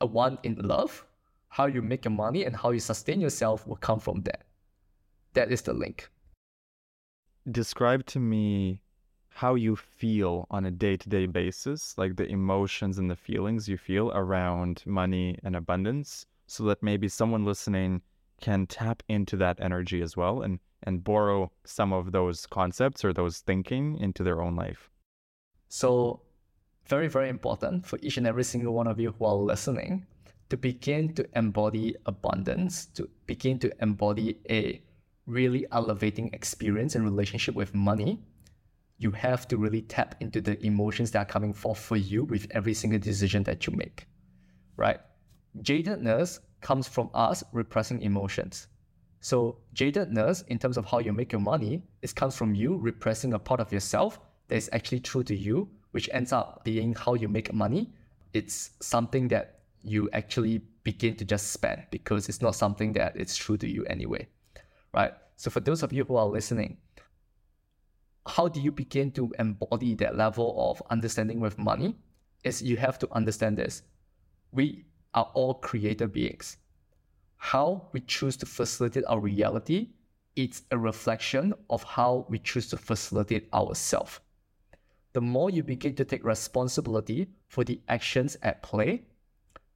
a 0.00 0.06
one 0.06 0.38
in 0.42 0.56
love, 0.56 1.04
how 1.48 1.66
you 1.66 1.82
make 1.82 2.04
your 2.04 2.12
money 2.12 2.44
and 2.44 2.54
how 2.54 2.70
you 2.70 2.80
sustain 2.80 3.20
yourself 3.20 3.66
will 3.66 3.76
come 3.76 4.00
from 4.00 4.22
that. 4.22 4.44
That 5.34 5.52
is 5.52 5.62
the 5.62 5.72
link. 5.72 6.10
Describe 7.50 8.04
to 8.06 8.18
me 8.18 8.82
how 9.30 9.54
you 9.54 9.76
feel 9.76 10.46
on 10.50 10.66
a 10.66 10.70
day 10.70 10.96
to 10.96 11.08
day 11.08 11.26
basis, 11.26 11.96
like 11.96 12.16
the 12.16 12.26
emotions 12.26 12.98
and 12.98 13.10
the 13.10 13.16
feelings 13.16 13.68
you 13.68 13.78
feel 13.78 14.10
around 14.12 14.82
money 14.84 15.38
and 15.42 15.56
abundance, 15.56 16.26
so 16.46 16.64
that 16.64 16.82
maybe 16.82 17.08
someone 17.08 17.44
listening 17.44 18.02
can 18.40 18.66
tap 18.66 19.02
into 19.08 19.36
that 19.36 19.58
energy 19.60 20.02
as 20.02 20.16
well 20.16 20.42
and, 20.42 20.58
and 20.82 21.04
borrow 21.04 21.50
some 21.64 21.92
of 21.92 22.12
those 22.12 22.46
concepts 22.46 23.04
or 23.04 23.12
those 23.12 23.38
thinking 23.38 23.96
into 23.98 24.22
their 24.22 24.42
own 24.42 24.56
life. 24.56 24.90
So, 25.68 26.20
very, 26.86 27.08
very 27.08 27.28
important 27.28 27.86
for 27.86 27.98
each 28.02 28.16
and 28.16 28.26
every 28.26 28.44
single 28.44 28.74
one 28.74 28.86
of 28.86 28.98
you 28.98 29.14
who 29.18 29.24
are 29.24 29.34
listening 29.34 30.06
to 30.48 30.56
begin 30.56 31.14
to 31.14 31.26
embody 31.36 31.94
abundance, 32.06 32.86
to 32.86 33.08
begin 33.26 33.58
to 33.60 33.72
embody 33.80 34.36
a 34.50 34.82
really 35.30 35.66
elevating 35.72 36.30
experience 36.32 36.94
and 36.94 37.04
relationship 37.04 37.54
with 37.54 37.74
money 37.74 38.20
you 39.00 39.10
have 39.10 39.48
to 39.48 39.56
really 39.56 39.80
tap 39.80 40.14
into 40.20 40.42
the 40.42 40.62
emotions 40.64 41.10
that 41.10 41.20
are 41.20 41.24
coming 41.24 41.54
forth 41.54 41.78
for 41.78 41.96
you 41.96 42.24
with 42.24 42.46
every 42.50 42.74
single 42.74 42.98
decision 42.98 43.42
that 43.44 43.66
you 43.66 43.72
make, 43.74 44.06
right? 44.76 45.00
Jadedness 45.62 46.40
comes 46.60 46.86
from 46.86 47.08
us 47.14 47.42
repressing 47.52 48.02
emotions. 48.02 48.68
So 49.22 49.56
jadedness, 49.74 50.46
in 50.48 50.58
terms 50.58 50.76
of 50.76 50.84
how 50.84 50.98
you 50.98 51.14
make 51.14 51.32
your 51.32 51.40
money, 51.40 51.82
it 52.02 52.14
comes 52.14 52.36
from 52.36 52.54
you 52.54 52.76
repressing 52.76 53.32
a 53.32 53.38
part 53.38 53.58
of 53.58 53.72
yourself 53.72 54.20
that 54.48 54.56
is 54.56 54.68
actually 54.74 55.00
true 55.00 55.24
to 55.24 55.34
you, 55.34 55.70
which 55.92 56.10
ends 56.12 56.30
up 56.30 56.62
being 56.64 56.94
how 56.94 57.14
you 57.14 57.28
make 57.28 57.54
money. 57.54 57.90
It's 58.34 58.72
something 58.80 59.28
that 59.28 59.60
you 59.82 60.10
actually 60.12 60.58
begin 60.84 61.16
to 61.16 61.24
just 61.24 61.52
spend 61.52 61.84
because 61.90 62.28
it's 62.28 62.42
not 62.42 62.54
something 62.54 62.92
that 62.92 63.16
is 63.16 63.34
true 63.34 63.56
to 63.56 63.66
you 63.66 63.86
anyway, 63.86 64.28
right? 64.92 65.12
So 65.36 65.50
for 65.50 65.60
those 65.60 65.82
of 65.82 65.92
you 65.92 66.04
who 66.04 66.16
are 66.16 66.26
listening, 66.26 66.76
how 68.26 68.48
do 68.48 68.60
you 68.60 68.70
begin 68.70 69.10
to 69.12 69.32
embody 69.38 69.94
that 69.96 70.16
level 70.16 70.70
of 70.70 70.82
understanding 70.90 71.40
with 71.40 71.58
money? 71.58 71.96
Is 72.44 72.62
you 72.62 72.78
have 72.78 72.98
to 73.00 73.08
understand 73.12 73.58
this. 73.58 73.82
We 74.52 74.86
are 75.12 75.30
all 75.34 75.54
creator 75.54 76.08
beings. 76.08 76.56
How 77.36 77.88
we 77.92 78.00
choose 78.00 78.36
to 78.38 78.46
facilitate 78.46 79.04
our 79.06 79.20
reality, 79.20 79.88
it's 80.36 80.62
a 80.70 80.78
reflection 80.78 81.52
of 81.68 81.82
how 81.82 82.26
we 82.28 82.38
choose 82.38 82.68
to 82.68 82.76
facilitate 82.76 83.48
ourselves. 83.52 84.20
The 85.12 85.20
more 85.20 85.50
you 85.50 85.62
begin 85.62 85.94
to 85.96 86.04
take 86.04 86.24
responsibility 86.24 87.28
for 87.48 87.64
the 87.64 87.80
actions 87.88 88.36
at 88.42 88.62
play, 88.62 89.02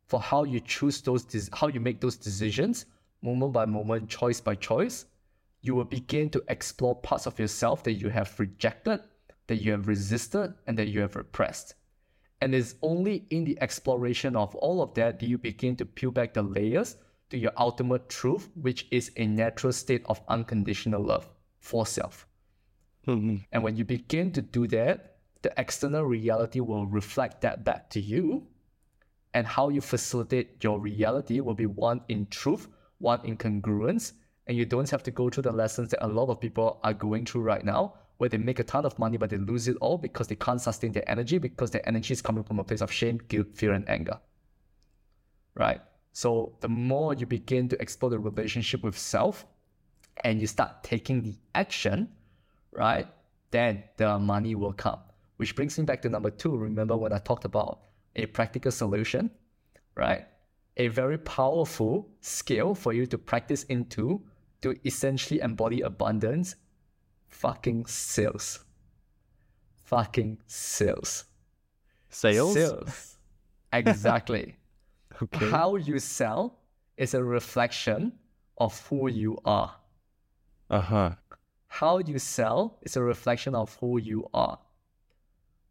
for 0.06 0.20
how 0.20 0.44
you 0.44 0.60
choose 0.60 1.00
those, 1.02 1.26
how 1.52 1.68
you 1.68 1.80
make 1.80 2.00
those 2.00 2.16
decisions, 2.16 2.86
moment 3.24 3.52
by 3.52 3.64
moment, 3.64 4.08
choice 4.08 4.40
by 4.40 4.54
choice, 4.54 5.06
you 5.62 5.74
will 5.74 5.84
begin 5.84 6.28
to 6.30 6.44
explore 6.48 6.94
parts 6.94 7.26
of 7.26 7.38
yourself 7.38 7.82
that 7.84 7.94
you 7.94 8.10
have 8.10 8.38
rejected, 8.38 9.00
that 9.46 9.56
you 9.56 9.72
have 9.72 9.88
resisted, 9.88 10.54
and 10.66 10.78
that 10.78 10.88
you 10.88 11.00
have 11.00 11.16
repressed. 11.16 11.74
And 12.40 12.54
it's 12.54 12.74
only 12.82 13.26
in 13.30 13.44
the 13.44 13.60
exploration 13.62 14.36
of 14.36 14.54
all 14.56 14.82
of 14.82 14.92
that 14.94 15.18
that 15.18 15.26
you 15.26 15.38
begin 15.38 15.76
to 15.76 15.86
peel 15.86 16.10
back 16.10 16.34
the 16.34 16.42
layers 16.42 16.96
to 17.30 17.38
your 17.38 17.52
ultimate 17.56 18.10
truth, 18.10 18.50
which 18.54 18.86
is 18.90 19.10
a 19.16 19.26
natural 19.26 19.72
state 19.72 20.02
of 20.06 20.20
unconditional 20.28 21.02
love 21.02 21.30
for 21.60 21.86
self. 21.86 22.26
Mm-hmm. 23.06 23.36
And 23.52 23.62
when 23.62 23.76
you 23.76 23.84
begin 23.84 24.32
to 24.32 24.42
do 24.42 24.66
that, 24.68 25.16
the 25.40 25.52
external 25.56 26.04
reality 26.04 26.60
will 26.60 26.86
reflect 26.86 27.40
that 27.40 27.64
back 27.64 27.88
to 27.90 28.00
you. 28.00 28.46
And 29.32 29.46
how 29.46 29.70
you 29.70 29.80
facilitate 29.80 30.62
your 30.62 30.78
reality 30.78 31.40
will 31.40 31.54
be 31.54 31.66
one 31.66 32.02
in 32.08 32.26
truth, 32.26 32.68
one 33.04 33.20
incongruence, 33.20 34.12
and 34.46 34.56
you 34.56 34.64
don't 34.64 34.90
have 34.90 35.02
to 35.04 35.10
go 35.10 35.28
through 35.30 35.44
the 35.44 35.52
lessons 35.52 35.90
that 35.90 36.04
a 36.04 36.08
lot 36.08 36.28
of 36.28 36.40
people 36.40 36.80
are 36.82 36.94
going 36.94 37.24
through 37.24 37.42
right 37.42 37.64
now 37.64 37.94
where 38.18 38.28
they 38.28 38.38
make 38.38 38.58
a 38.58 38.64
ton 38.64 38.84
of 38.86 38.98
money 38.98 39.16
but 39.16 39.30
they 39.30 39.36
lose 39.36 39.68
it 39.68 39.76
all 39.80 39.98
because 39.98 40.28
they 40.28 40.34
can't 40.36 40.60
sustain 40.60 40.92
their 40.92 41.08
energy 41.08 41.38
because 41.38 41.70
their 41.70 41.86
energy 41.88 42.12
is 42.12 42.22
coming 42.22 42.44
from 42.44 42.58
a 42.58 42.64
place 42.64 42.80
of 42.80 42.90
shame 42.90 43.20
guilt 43.28 43.48
fear 43.54 43.72
and 43.72 43.88
anger. 43.88 44.18
Right? 45.54 45.80
So 46.12 46.56
the 46.60 46.68
more 46.68 47.14
you 47.14 47.26
begin 47.26 47.68
to 47.70 47.80
explore 47.82 48.10
the 48.10 48.18
relationship 48.18 48.82
with 48.82 48.96
self 48.96 49.46
and 50.22 50.40
you 50.40 50.46
start 50.46 50.82
taking 50.82 51.22
the 51.22 51.34
action 51.54 52.08
right 52.72 53.06
then 53.50 53.84
the 53.96 54.18
money 54.18 54.54
will 54.54 54.72
come. 54.72 54.98
Which 55.36 55.54
brings 55.56 55.78
me 55.78 55.84
back 55.84 56.02
to 56.02 56.08
number 56.08 56.30
two. 56.30 56.56
Remember 56.56 56.96
when 56.96 57.12
i 57.12 57.18
talked 57.18 57.44
about 57.44 57.80
a 58.16 58.26
practical 58.26 58.70
solution 58.70 59.30
right 59.96 60.26
a 60.76 60.88
very 60.88 61.18
powerful 61.18 62.08
skill 62.20 62.74
for 62.74 62.92
you 62.92 63.06
to 63.06 63.18
practice 63.18 63.64
into 63.64 64.22
to 64.62 64.74
essentially 64.84 65.40
embody 65.40 65.80
abundance? 65.82 66.56
Fucking 67.28 67.86
sales. 67.86 68.64
Fucking 69.84 70.38
sales. 70.46 71.24
Sales? 72.08 72.54
Sales. 72.54 73.18
Exactly. 73.72 74.56
Okay. 75.22 75.48
How 75.48 75.76
you 75.76 76.00
sell 76.00 76.58
is 76.96 77.14
a 77.14 77.22
reflection 77.22 78.14
of 78.58 78.84
who 78.88 79.08
you 79.08 79.38
are. 79.44 79.76
Uh 80.68 80.80
huh. 80.80 81.10
How 81.68 81.98
you 81.98 82.18
sell 82.18 82.78
is 82.82 82.96
a 82.96 83.02
reflection 83.02 83.54
of 83.54 83.76
who 83.76 83.98
you 83.98 84.28
are. 84.34 84.58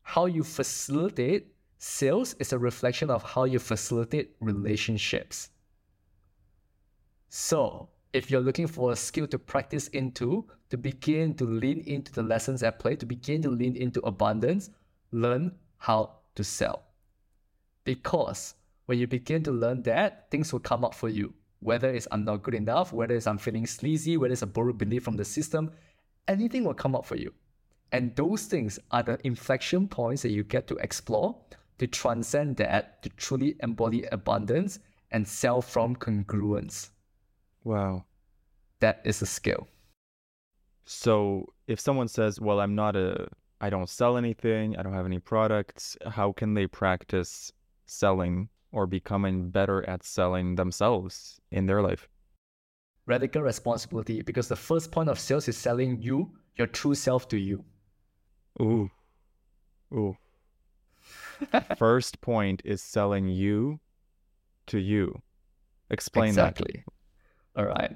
How 0.02 0.28
you 0.28 0.44
facilitate 0.46 1.54
sales 1.84 2.34
is 2.40 2.54
a 2.54 2.58
reflection 2.58 3.10
of 3.10 3.22
how 3.22 3.44
you 3.44 3.60
facilitate 3.60 4.34
relationships. 4.40 5.50
So, 7.28 7.90
if 8.14 8.32
you're 8.32 8.40
looking 8.40 8.68
for 8.68 8.94
a 8.94 8.96
skill 8.96 9.28
to 9.28 9.38
practice 9.38 9.90
into, 9.90 10.48
to 10.70 10.78
begin 10.78 11.34
to 11.34 11.44
lean 11.44 11.82
into 11.82 12.14
the 12.14 12.24
lessons 12.24 12.64
at 12.64 12.80
play, 12.80 12.96
to 12.96 13.06
begin 13.06 13.42
to 13.42 13.50
lean 13.50 13.76
into 13.76 14.00
abundance, 14.06 14.70
learn 15.12 15.52
how 15.78 16.20
to 16.36 16.44
sell. 16.46 16.84
Because 17.84 18.56
when 18.86 18.98
you 18.98 19.06
begin 19.06 19.44
to 19.44 19.52
learn 19.52 19.84
that, 19.84 20.32
things 20.32 20.54
will 20.54 20.62
come 20.62 20.86
up 20.86 20.96
for 20.96 21.10
you. 21.10 21.34
Whether 21.60 21.90
it's 21.90 22.08
I'm 22.14 22.24
not 22.24 22.44
good 22.44 22.56
enough, 22.56 22.94
whether 22.94 23.14
it's 23.14 23.28
I'm 23.28 23.38
feeling 23.38 23.68
sleazy, 23.68 24.16
whether 24.16 24.32
it's 24.32 24.42
a 24.42 24.48
borrowed 24.48 24.78
belief 24.78 25.04
from 25.04 25.18
the 25.18 25.26
system, 25.26 25.72
anything 26.30 26.64
will 26.64 26.76
come 26.76 26.96
up 26.96 27.06
for 27.06 27.18
you. 27.18 27.34
And 27.92 28.16
those 28.16 28.46
things 28.46 28.80
are 28.92 29.04
the 29.04 29.20
inflection 29.28 29.90
points 29.90 30.22
that 30.22 30.32
you 30.32 30.46
get 30.46 30.68
to 30.68 30.78
explore 30.78 31.36
to 31.78 31.88
transcend 31.88 32.58
that, 32.58 33.02
to 33.04 33.10
truly 33.10 33.56
embody 33.62 34.04
abundance 34.12 34.80
and 35.12 35.28
sell 35.28 35.62
from 35.62 35.96
congruence. 35.96 36.90
Wow. 37.64 38.06
That 38.80 39.02
is 39.06 39.22
a 39.22 39.26
skill. 39.26 39.68
So 40.86 41.54
if 41.68 41.80
someone 41.80 42.08
says, 42.08 42.42
"Well, 42.42 42.60
I'm 42.60 42.76
not 42.76 42.96
a, 42.96 43.28
I 43.62 43.70
don't 43.70 43.90
sell 43.90 44.18
anything, 44.18 44.76
I 44.76 44.84
don't 44.84 44.94
have 44.94 45.06
any 45.06 45.20
products," 45.20 45.98
how 46.06 46.34
can 46.34 46.54
they 46.54 46.68
practice 46.68 47.52
selling 47.86 48.50
or 48.72 48.86
becoming 48.88 49.50
better 49.50 49.88
at 49.90 50.04
selling 50.04 50.56
themselves 50.56 51.40
in 51.52 51.66
their 51.68 51.82
life? 51.82 52.10
Radical 53.06 53.42
responsibility, 53.42 54.22
because 54.22 54.48
the 54.48 54.56
first 54.56 54.92
point 54.92 55.10
of 55.10 55.20
sales 55.20 55.48
is 55.48 55.58
selling 55.58 56.02
you, 56.02 56.32
your 56.56 56.68
true 56.68 56.96
self 56.96 57.28
to 57.30 57.38
you. 57.38 57.64
Ooh. 58.62 58.90
Ooh. 59.94 60.18
First 61.78 62.22
point 62.22 62.62
is 62.66 62.82
selling 62.82 63.28
you 63.28 63.80
to 64.68 64.80
you. 64.80 65.22
Explain 65.90 66.30
exactly. 66.30 66.84
All 67.56 67.66
right. 67.66 67.96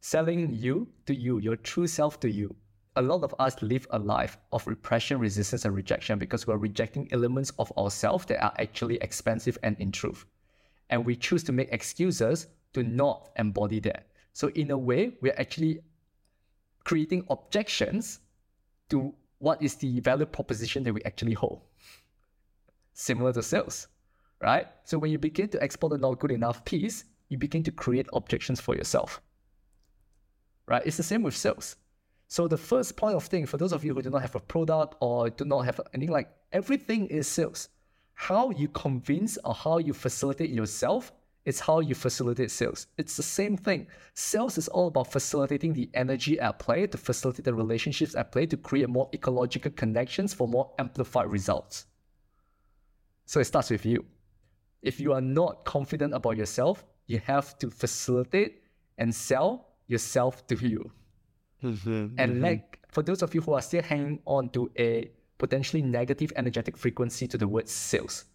Selling 0.00 0.52
you 0.52 0.88
to 1.06 1.14
you, 1.14 1.38
your 1.38 1.56
true 1.56 1.86
self 1.86 2.20
to 2.20 2.30
you. 2.30 2.54
A 2.96 3.02
lot 3.02 3.24
of 3.24 3.34
us 3.40 3.60
live 3.62 3.86
a 3.90 3.98
life 3.98 4.38
of 4.52 4.64
repression, 4.66 5.18
resistance, 5.18 5.64
and 5.64 5.74
rejection 5.74 6.18
because 6.18 6.46
we're 6.46 6.58
rejecting 6.58 7.08
elements 7.10 7.50
of 7.58 7.72
ourselves 7.76 8.24
that 8.26 8.42
are 8.44 8.54
actually 8.58 8.96
expensive 8.98 9.58
and 9.64 9.76
in 9.80 9.90
truth. 9.90 10.24
And 10.90 11.04
we 11.04 11.16
choose 11.16 11.42
to 11.44 11.52
make 11.52 11.72
excuses 11.72 12.46
to 12.74 12.84
not 12.84 13.30
embody 13.36 13.80
that. 13.80 14.08
So, 14.32 14.48
in 14.50 14.70
a 14.70 14.78
way, 14.78 15.16
we're 15.20 15.34
actually 15.38 15.80
creating 16.84 17.24
objections 17.30 18.20
to 18.90 19.14
what 19.38 19.60
is 19.62 19.74
the 19.76 20.00
value 20.00 20.26
proposition 20.26 20.82
that 20.84 20.92
we 20.92 21.02
actually 21.04 21.32
hold. 21.32 21.62
Similar 22.94 23.32
to 23.34 23.42
sales, 23.42 23.88
right? 24.40 24.66
So, 24.84 24.98
when 24.98 25.10
you 25.10 25.18
begin 25.18 25.48
to 25.48 25.62
export 25.62 25.92
the 25.92 25.98
not 25.98 26.18
good 26.18 26.30
enough 26.30 26.64
piece, 26.64 27.04
you 27.28 27.38
begin 27.38 27.62
to 27.64 27.72
create 27.72 28.06
objections 28.12 28.60
for 28.60 28.74
yourself. 28.74 29.20
Right? 30.66 30.82
It's 30.86 30.96
the 30.96 31.02
same 31.02 31.22
with 31.22 31.36
sales. 31.36 31.76
So 32.28 32.48
the 32.48 32.56
first 32.56 32.96
point 32.96 33.14
of 33.14 33.24
thing 33.24 33.46
for 33.46 33.58
those 33.58 33.72
of 33.72 33.84
you 33.84 33.94
who 33.94 34.02
do 34.02 34.10
not 34.10 34.22
have 34.22 34.34
a 34.34 34.40
product 34.40 34.96
or 35.00 35.30
do 35.30 35.44
not 35.44 35.60
have 35.66 35.80
anything 35.92 36.12
like 36.12 36.30
everything 36.52 37.06
is 37.06 37.28
sales. 37.28 37.68
How 38.14 38.50
you 38.50 38.68
convince 38.68 39.38
or 39.44 39.54
how 39.54 39.78
you 39.78 39.92
facilitate 39.92 40.50
yourself 40.50 41.12
is 41.44 41.60
how 41.60 41.80
you 41.80 41.94
facilitate 41.94 42.50
sales. 42.50 42.86
It's 42.96 43.16
the 43.16 43.22
same 43.22 43.56
thing. 43.56 43.86
Sales 44.14 44.56
is 44.56 44.68
all 44.68 44.88
about 44.88 45.12
facilitating 45.12 45.74
the 45.74 45.90
energy 45.92 46.40
at 46.40 46.58
play, 46.58 46.86
to 46.86 46.96
facilitate 46.96 47.44
the 47.44 47.52
relationships 47.52 48.14
at 48.14 48.32
play, 48.32 48.46
to 48.46 48.56
create 48.56 48.88
more 48.88 49.10
ecological 49.12 49.70
connections 49.72 50.32
for 50.32 50.48
more 50.48 50.72
amplified 50.78 51.30
results. 51.30 51.86
So 53.26 53.40
it 53.40 53.44
starts 53.44 53.70
with 53.70 53.86
you. 53.86 54.04
If 54.82 55.00
you 55.00 55.12
are 55.12 55.20
not 55.20 55.64
confident 55.64 56.14
about 56.14 56.36
yourself, 56.36 56.84
you 57.06 57.18
have 57.20 57.58
to 57.58 57.70
facilitate 57.70 58.62
and 58.98 59.14
sell 59.14 59.68
yourself 59.86 60.46
to 60.48 60.56
you. 60.56 60.90
that. 61.62 62.14
And 62.18 62.32
mm-hmm. 62.32 62.42
like 62.42 62.80
for 62.88 63.02
those 63.02 63.22
of 63.22 63.34
you 63.34 63.40
who 63.40 63.54
are 63.54 63.62
still 63.62 63.82
hanging 63.82 64.20
on 64.26 64.50
to 64.50 64.70
a 64.78 65.10
potentially 65.38 65.82
negative 65.82 66.32
energetic 66.36 66.76
frequency 66.76 67.26
to 67.28 67.38
the 67.38 67.48
word 67.48 67.68
sales, 67.68 68.26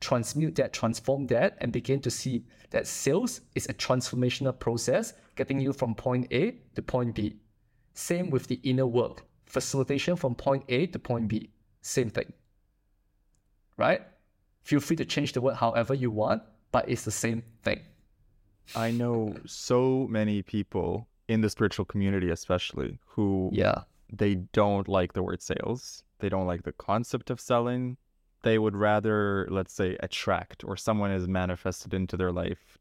transmute 0.00 0.54
that, 0.56 0.72
transform 0.72 1.26
that, 1.26 1.56
and 1.60 1.72
begin 1.72 2.00
to 2.00 2.10
see 2.10 2.44
that 2.70 2.86
sales 2.86 3.40
is 3.54 3.66
a 3.66 3.74
transformational 3.74 4.58
process 4.58 5.14
getting 5.36 5.60
you 5.60 5.72
from 5.72 5.94
point 5.94 6.26
A 6.30 6.52
to 6.74 6.82
point 6.82 7.14
B. 7.14 7.36
Same 7.94 8.30
with 8.30 8.46
the 8.46 8.60
inner 8.62 8.86
work, 8.86 9.24
facilitation 9.46 10.14
from 10.16 10.34
point 10.34 10.64
A 10.68 10.86
to 10.86 10.98
point 10.98 11.28
B. 11.28 11.50
Same 11.82 12.10
thing. 12.10 12.32
Right? 13.76 14.02
Feel 14.68 14.80
free 14.80 14.96
to 14.96 15.04
change 15.06 15.32
the 15.32 15.40
word 15.40 15.54
however 15.54 15.94
you 15.94 16.10
want, 16.10 16.42
but 16.72 16.86
it's 16.90 17.04
the 17.04 17.10
same 17.10 17.42
thing. 17.62 17.80
I 18.76 18.90
know 18.90 19.34
so 19.46 20.06
many 20.10 20.42
people 20.42 21.08
in 21.26 21.40
the 21.40 21.48
spiritual 21.48 21.86
community, 21.86 22.28
especially, 22.28 22.98
who 23.06 23.48
Yeah. 23.50 23.84
they 24.12 24.34
don't 24.34 24.86
like 24.86 25.14
the 25.14 25.22
word 25.22 25.40
sales. 25.40 26.02
They 26.18 26.28
don't 26.28 26.46
like 26.46 26.64
the 26.64 26.72
concept 26.72 27.30
of 27.30 27.40
selling. 27.40 27.96
They 28.42 28.58
would 28.58 28.76
rather, 28.76 29.48
let's 29.50 29.72
say, 29.72 29.96
attract 30.00 30.64
or 30.64 30.76
someone 30.76 31.12
is 31.12 31.26
manifested 31.26 31.94
into 31.94 32.18
their 32.18 32.30
life, 32.30 32.76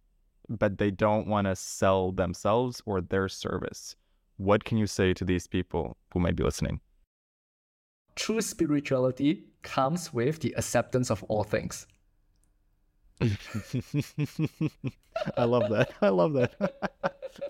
but 0.49 0.79
they 0.79 0.91
don't 0.91 1.25
want 1.27 1.47
to 1.47 1.55
sell 1.55 2.11
themselves 2.11 2.81
or 2.85 2.99
their 2.99 3.29
service. 3.29 3.95
What 4.35 4.65
can 4.65 4.77
you 4.77 4.87
say 4.87 5.13
to 5.13 5.23
these 5.23 5.47
people 5.47 5.95
who 6.11 6.19
might 6.19 6.35
be 6.35 6.43
listening? 6.43 6.81
True 8.15 8.41
spirituality 8.41 9.45
comes 9.63 10.13
with 10.13 10.39
the 10.39 10.53
acceptance 10.57 11.09
of 11.09 11.23
all 11.23 11.43
things. 11.43 11.87
I 15.37 15.45
love 15.45 15.69
that. 15.71 15.91
I 16.01 16.09
love 16.09 16.33
that. 16.33 16.53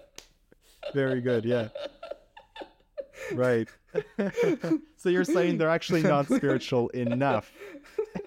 Very 0.93 1.21
good. 1.21 1.43
Yeah. 1.45 1.69
Right. 3.33 3.67
so 4.97 5.09
you're 5.09 5.25
saying 5.25 5.57
they're 5.57 5.69
actually 5.69 6.03
not 6.03 6.27
spiritual 6.27 6.89
enough 6.89 7.51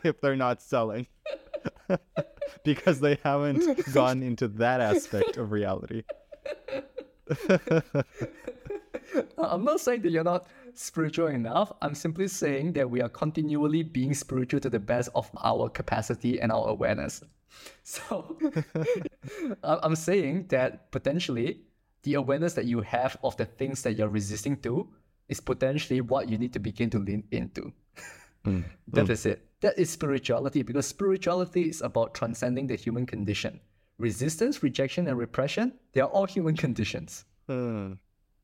if 0.04 0.20
they're 0.20 0.36
not 0.36 0.60
selling 0.60 1.06
because 2.64 3.00
they 3.00 3.18
haven't 3.22 3.92
gone 3.92 4.22
into 4.22 4.48
that 4.48 4.80
aspect 4.80 5.36
of 5.38 5.52
reality. 5.52 6.02
I'm 9.38 9.64
not 9.64 9.80
saying 9.80 10.02
that 10.02 10.10
you're 10.10 10.24
not 10.24 10.46
spiritual 10.80 11.28
enough. 11.28 11.72
I'm 11.82 11.94
simply 11.94 12.26
saying 12.26 12.72
that 12.72 12.88
we 12.88 13.02
are 13.02 13.08
continually 13.08 13.82
being 13.82 14.14
spiritual 14.14 14.60
to 14.60 14.70
the 14.70 14.78
best 14.78 15.10
of 15.14 15.30
our 15.42 15.68
capacity 15.68 16.40
and 16.40 16.50
our 16.50 16.68
awareness. 16.68 17.22
So 17.82 18.38
I'm 19.64 19.96
saying 19.96 20.46
that 20.48 20.92
potentially 20.92 21.62
the 22.04 22.14
awareness 22.14 22.54
that 22.54 22.64
you 22.64 22.80
have 22.80 23.16
of 23.24 23.36
the 23.36 23.44
things 23.44 23.82
that 23.82 23.98
you're 23.98 24.08
resisting 24.08 24.56
to 24.58 24.88
is 25.28 25.40
potentially 25.40 26.00
what 26.00 26.28
you 26.28 26.38
need 26.38 26.52
to 26.52 26.60
begin 26.60 26.88
to 26.90 26.98
lean 26.98 27.24
into. 27.32 27.72
That 28.88 29.10
is 29.10 29.26
it. 29.26 29.44
That 29.60 29.78
is 29.78 29.90
spirituality 29.90 30.62
because 30.62 30.86
spirituality 30.86 31.68
is 31.68 31.82
about 31.82 32.14
transcending 32.14 32.68
the 32.68 32.76
human 32.76 33.04
condition. 33.04 33.60
Resistance, 33.98 34.62
rejection, 34.62 35.08
and 35.08 35.18
repression, 35.18 35.74
they 35.92 36.00
are 36.00 36.08
all 36.08 36.26
human 36.26 36.56
conditions. 36.56 37.24
Uh, 37.48 37.90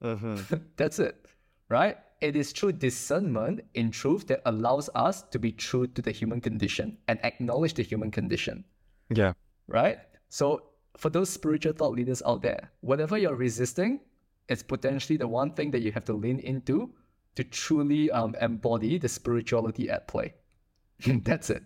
uh-huh. 0.03 0.37
That's 0.77 0.99
it, 0.99 1.25
right? 1.71 1.97
It 2.21 2.35
is 2.37 2.53
through 2.53 2.73
discernment 2.73 3.61
in 3.75 3.91
truth 3.91 4.27
that 4.29 4.41
allows 4.47 4.89
us 4.95 5.23
to 5.31 5.39
be 5.39 5.53
true 5.53 5.87
to 5.89 6.01
the 6.03 6.11
human 6.11 6.41
condition 6.41 6.97
and 7.09 7.23
acknowledge 7.25 7.75
the 7.75 7.83
human 7.83 8.11
condition, 8.11 8.65
Yeah. 9.11 9.35
right? 9.69 9.99
So, 10.29 10.71
for 10.97 11.11
those 11.11 11.29
spiritual 11.29 11.75
thought 11.75 11.93
leaders 11.93 12.23
out 12.25 12.41
there, 12.41 12.73
whatever 12.81 13.19
you're 13.19 13.35
resisting, 13.37 14.01
it's 14.49 14.63
potentially 14.63 15.19
the 15.19 15.29
one 15.29 15.53
thing 15.53 15.71
that 15.73 15.83
you 15.83 15.93
have 15.93 16.05
to 16.07 16.15
lean 16.15 16.39
into 16.39 16.91
to 17.35 17.45
truly 17.45 18.11
um, 18.11 18.35
embody 18.41 18.97
the 18.99 19.09
spirituality 19.09 19.91
at 19.91 20.09
play. 20.09 20.33
That's 21.07 21.51
it. 21.51 21.63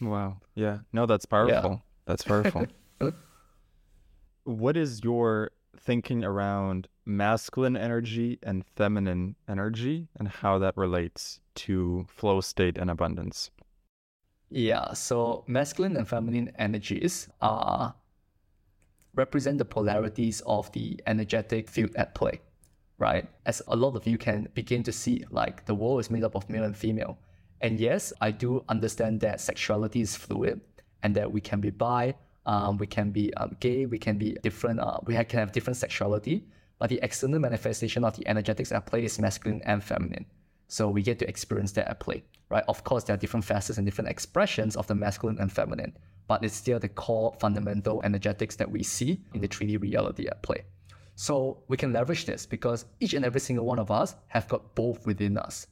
Wow. 0.00 0.40
Yeah. 0.54 0.78
No, 0.92 1.04
that's 1.06 1.26
powerful. 1.26 1.82
That's 2.06 2.22
powerful. 2.22 2.66
what 4.44 4.76
is 4.76 5.02
your 5.02 5.50
thinking 5.76 6.24
around 6.24 6.88
masculine 7.08 7.76
energy 7.76 8.38
and 8.42 8.64
feminine 8.76 9.34
energy 9.48 10.08
and 10.18 10.28
how 10.28 10.58
that 10.58 10.76
relates 10.76 11.40
to 11.54 12.06
flow 12.08 12.40
state 12.40 12.76
and 12.76 12.90
abundance? 12.90 13.50
Yeah, 14.50 14.92
so 14.92 15.44
masculine 15.46 15.96
and 15.96 16.06
feminine 16.06 16.52
energies 16.58 17.28
are 17.40 17.94
represent 19.14 19.58
the 19.58 19.64
polarities 19.64 20.42
of 20.46 20.70
the 20.72 21.00
energetic 21.06 21.68
field 21.68 21.90
at 21.96 22.14
play, 22.14 22.40
right? 22.98 23.28
As 23.46 23.60
a 23.66 23.74
lot 23.74 23.96
of 23.96 24.06
you 24.06 24.16
can 24.16 24.48
begin 24.54 24.82
to 24.84 24.92
see, 24.92 25.24
like 25.30 25.64
the 25.66 25.74
world 25.74 26.00
is 26.00 26.10
made 26.10 26.24
up 26.24 26.36
of 26.36 26.48
male 26.48 26.64
and 26.64 26.76
female. 26.76 27.18
And 27.60 27.80
yes, 27.80 28.12
I 28.20 28.30
do 28.30 28.64
understand 28.68 29.20
that 29.20 29.40
sexuality 29.40 30.02
is 30.02 30.14
fluid 30.14 30.60
and 31.02 31.14
that 31.16 31.32
we 31.32 31.40
can 31.40 31.60
be 31.60 31.70
bi, 31.70 32.14
um, 32.46 32.76
we 32.78 32.86
can 32.86 33.10
be 33.10 33.34
um, 33.34 33.56
gay, 33.60 33.86
we 33.86 33.98
can 33.98 34.18
be 34.18 34.36
different, 34.42 34.78
uh, 34.78 34.98
we 35.04 35.14
can 35.14 35.40
have 35.40 35.52
different 35.52 35.76
sexuality, 35.76 36.46
but 36.78 36.90
the 36.90 37.00
external 37.02 37.40
manifestation 37.40 38.04
of 38.04 38.16
the 38.16 38.26
energetics 38.28 38.72
at 38.72 38.86
play 38.86 39.04
is 39.04 39.18
masculine 39.18 39.62
and 39.64 39.82
feminine. 39.82 40.26
So 40.68 40.88
we 40.88 41.02
get 41.02 41.18
to 41.20 41.28
experience 41.28 41.72
that 41.72 41.88
at 41.88 41.98
play, 41.98 42.22
right? 42.50 42.64
Of 42.68 42.84
course, 42.84 43.04
there 43.04 43.14
are 43.14 43.18
different 43.18 43.44
facets 43.44 43.78
and 43.78 43.86
different 43.86 44.10
expressions 44.10 44.76
of 44.76 44.86
the 44.86 44.94
masculine 44.94 45.38
and 45.38 45.50
feminine, 45.50 45.96
but 46.26 46.44
it's 46.44 46.54
still 46.54 46.78
the 46.78 46.90
core 46.90 47.34
fundamental 47.40 48.02
energetics 48.04 48.54
that 48.56 48.70
we 48.70 48.82
see 48.82 49.20
in 49.34 49.40
the 49.40 49.48
3D 49.48 49.80
reality 49.80 50.26
at 50.26 50.42
play. 50.42 50.64
So 51.14 51.64
we 51.68 51.76
can 51.76 51.92
leverage 51.92 52.26
this 52.26 52.46
because 52.46 52.84
each 53.00 53.14
and 53.14 53.24
every 53.24 53.40
single 53.40 53.64
one 53.64 53.78
of 53.78 53.90
us 53.90 54.14
have 54.28 54.46
got 54.46 54.74
both 54.74 55.04
within 55.06 55.36
us, 55.36 55.66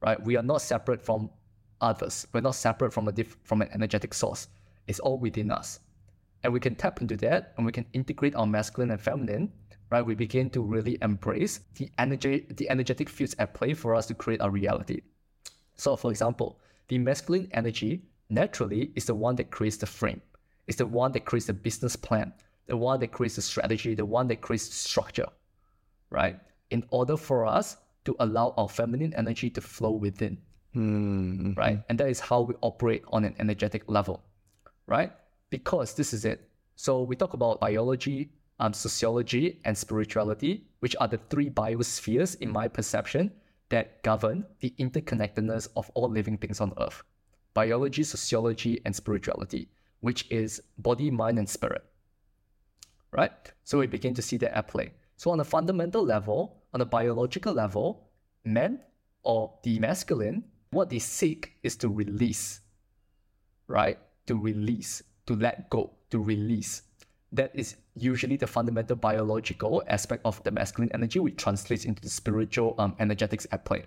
right? 0.00 0.22
We 0.24 0.36
are 0.36 0.42
not 0.42 0.62
separate 0.62 1.02
from 1.02 1.28
others. 1.80 2.26
We're 2.32 2.40
not 2.40 2.54
separate 2.54 2.92
from 2.92 3.08
a 3.08 3.12
diff- 3.12 3.36
from 3.42 3.60
an 3.60 3.68
energetic 3.74 4.14
source. 4.14 4.48
It's 4.86 5.00
all 5.00 5.18
within 5.18 5.50
us, 5.50 5.80
and 6.42 6.52
we 6.52 6.60
can 6.60 6.76
tap 6.76 7.00
into 7.00 7.16
that, 7.18 7.52
and 7.56 7.66
we 7.66 7.72
can 7.72 7.86
integrate 7.92 8.34
our 8.36 8.46
masculine 8.46 8.90
and 8.90 9.00
feminine 9.00 9.52
right, 9.90 10.04
we 10.04 10.14
begin 10.14 10.50
to 10.50 10.62
really 10.62 10.98
embrace 11.02 11.60
the 11.76 11.90
energy, 11.98 12.46
the 12.50 12.68
energetic 12.70 13.08
fields 13.08 13.34
at 13.38 13.54
play 13.54 13.74
for 13.74 13.94
us 13.94 14.06
to 14.06 14.14
create 14.14 14.40
our 14.40 14.50
reality. 14.50 15.00
So, 15.76 15.96
for 15.96 16.10
example, 16.10 16.60
the 16.88 16.98
masculine 16.98 17.48
energy 17.52 18.02
naturally 18.30 18.92
is 18.94 19.06
the 19.06 19.14
one 19.14 19.36
that 19.36 19.50
creates 19.50 19.76
the 19.76 19.86
frame. 19.86 20.20
It's 20.66 20.78
the 20.78 20.86
one 20.86 21.12
that 21.12 21.24
creates 21.24 21.46
the 21.46 21.52
business 21.52 21.96
plan, 21.96 22.32
the 22.66 22.76
one 22.76 23.00
that 23.00 23.12
creates 23.12 23.36
the 23.36 23.42
strategy, 23.42 23.94
the 23.94 24.06
one 24.06 24.28
that 24.28 24.40
creates 24.40 24.68
the 24.68 24.74
structure, 24.74 25.28
right? 26.10 26.38
In 26.70 26.84
order 26.90 27.16
for 27.16 27.46
us 27.46 27.76
to 28.04 28.16
allow 28.20 28.54
our 28.56 28.68
feminine 28.68 29.14
energy 29.14 29.50
to 29.50 29.60
flow 29.60 29.90
within, 29.90 30.38
mm-hmm. 30.74 31.52
right? 31.54 31.82
And 31.88 31.98
that 31.98 32.08
is 32.08 32.20
how 32.20 32.42
we 32.42 32.54
operate 32.60 33.02
on 33.08 33.24
an 33.24 33.34
energetic 33.38 33.84
level, 33.88 34.24
right? 34.86 35.12
Because 35.50 35.94
this 35.94 36.12
is 36.12 36.24
it. 36.24 36.48
So 36.76 37.02
we 37.02 37.16
talk 37.16 37.34
about 37.34 37.60
biology, 37.60 38.30
um, 38.60 38.72
sociology, 38.72 39.60
and 39.64 39.76
spirituality, 39.76 40.64
which 40.80 40.94
are 41.00 41.08
the 41.08 41.18
three 41.30 41.50
biospheres, 41.50 42.36
in 42.40 42.50
my 42.50 42.68
perception, 42.68 43.32
that 43.68 44.02
govern 44.02 44.44
the 44.60 44.74
interconnectedness 44.78 45.68
of 45.76 45.90
all 45.94 46.08
living 46.08 46.36
things 46.36 46.60
on 46.60 46.72
Earth 46.78 47.02
biology, 47.54 48.02
sociology, 48.02 48.80
and 48.84 48.94
spirituality, 48.94 49.68
which 50.00 50.26
is 50.30 50.60
body, 50.78 51.10
mind, 51.10 51.38
and 51.38 51.48
spirit. 51.48 51.84
Right? 53.12 53.30
So 53.62 53.78
we 53.78 53.86
begin 53.86 54.12
to 54.14 54.22
see 54.22 54.36
that 54.38 54.56
at 54.56 54.66
play. 54.66 54.92
So, 55.16 55.30
on 55.30 55.38
a 55.38 55.44
fundamental 55.44 56.04
level, 56.04 56.62
on 56.72 56.80
a 56.80 56.84
biological 56.84 57.52
level, 57.52 58.10
men 58.44 58.80
or 59.22 59.54
the 59.62 59.78
masculine, 59.78 60.42
what 60.70 60.90
they 60.90 60.98
seek 60.98 61.52
is 61.62 61.76
to 61.76 61.88
release, 61.88 62.60
right? 63.68 63.98
To 64.26 64.36
release, 64.36 65.04
to 65.26 65.36
let 65.36 65.70
go, 65.70 65.92
to 66.10 66.18
release 66.18 66.82
that 67.34 67.50
is 67.52 67.76
usually 67.94 68.36
the 68.36 68.46
fundamental 68.46 68.96
biological 68.96 69.82
aspect 69.86 70.22
of 70.24 70.42
the 70.42 70.50
masculine 70.50 70.90
energy, 70.92 71.20
which 71.20 71.36
translates 71.36 71.84
into 71.84 72.02
the 72.02 72.08
spiritual 72.08 72.74
um, 72.78 72.96
energetics 72.98 73.46
at 73.52 73.64
play. 73.64 73.84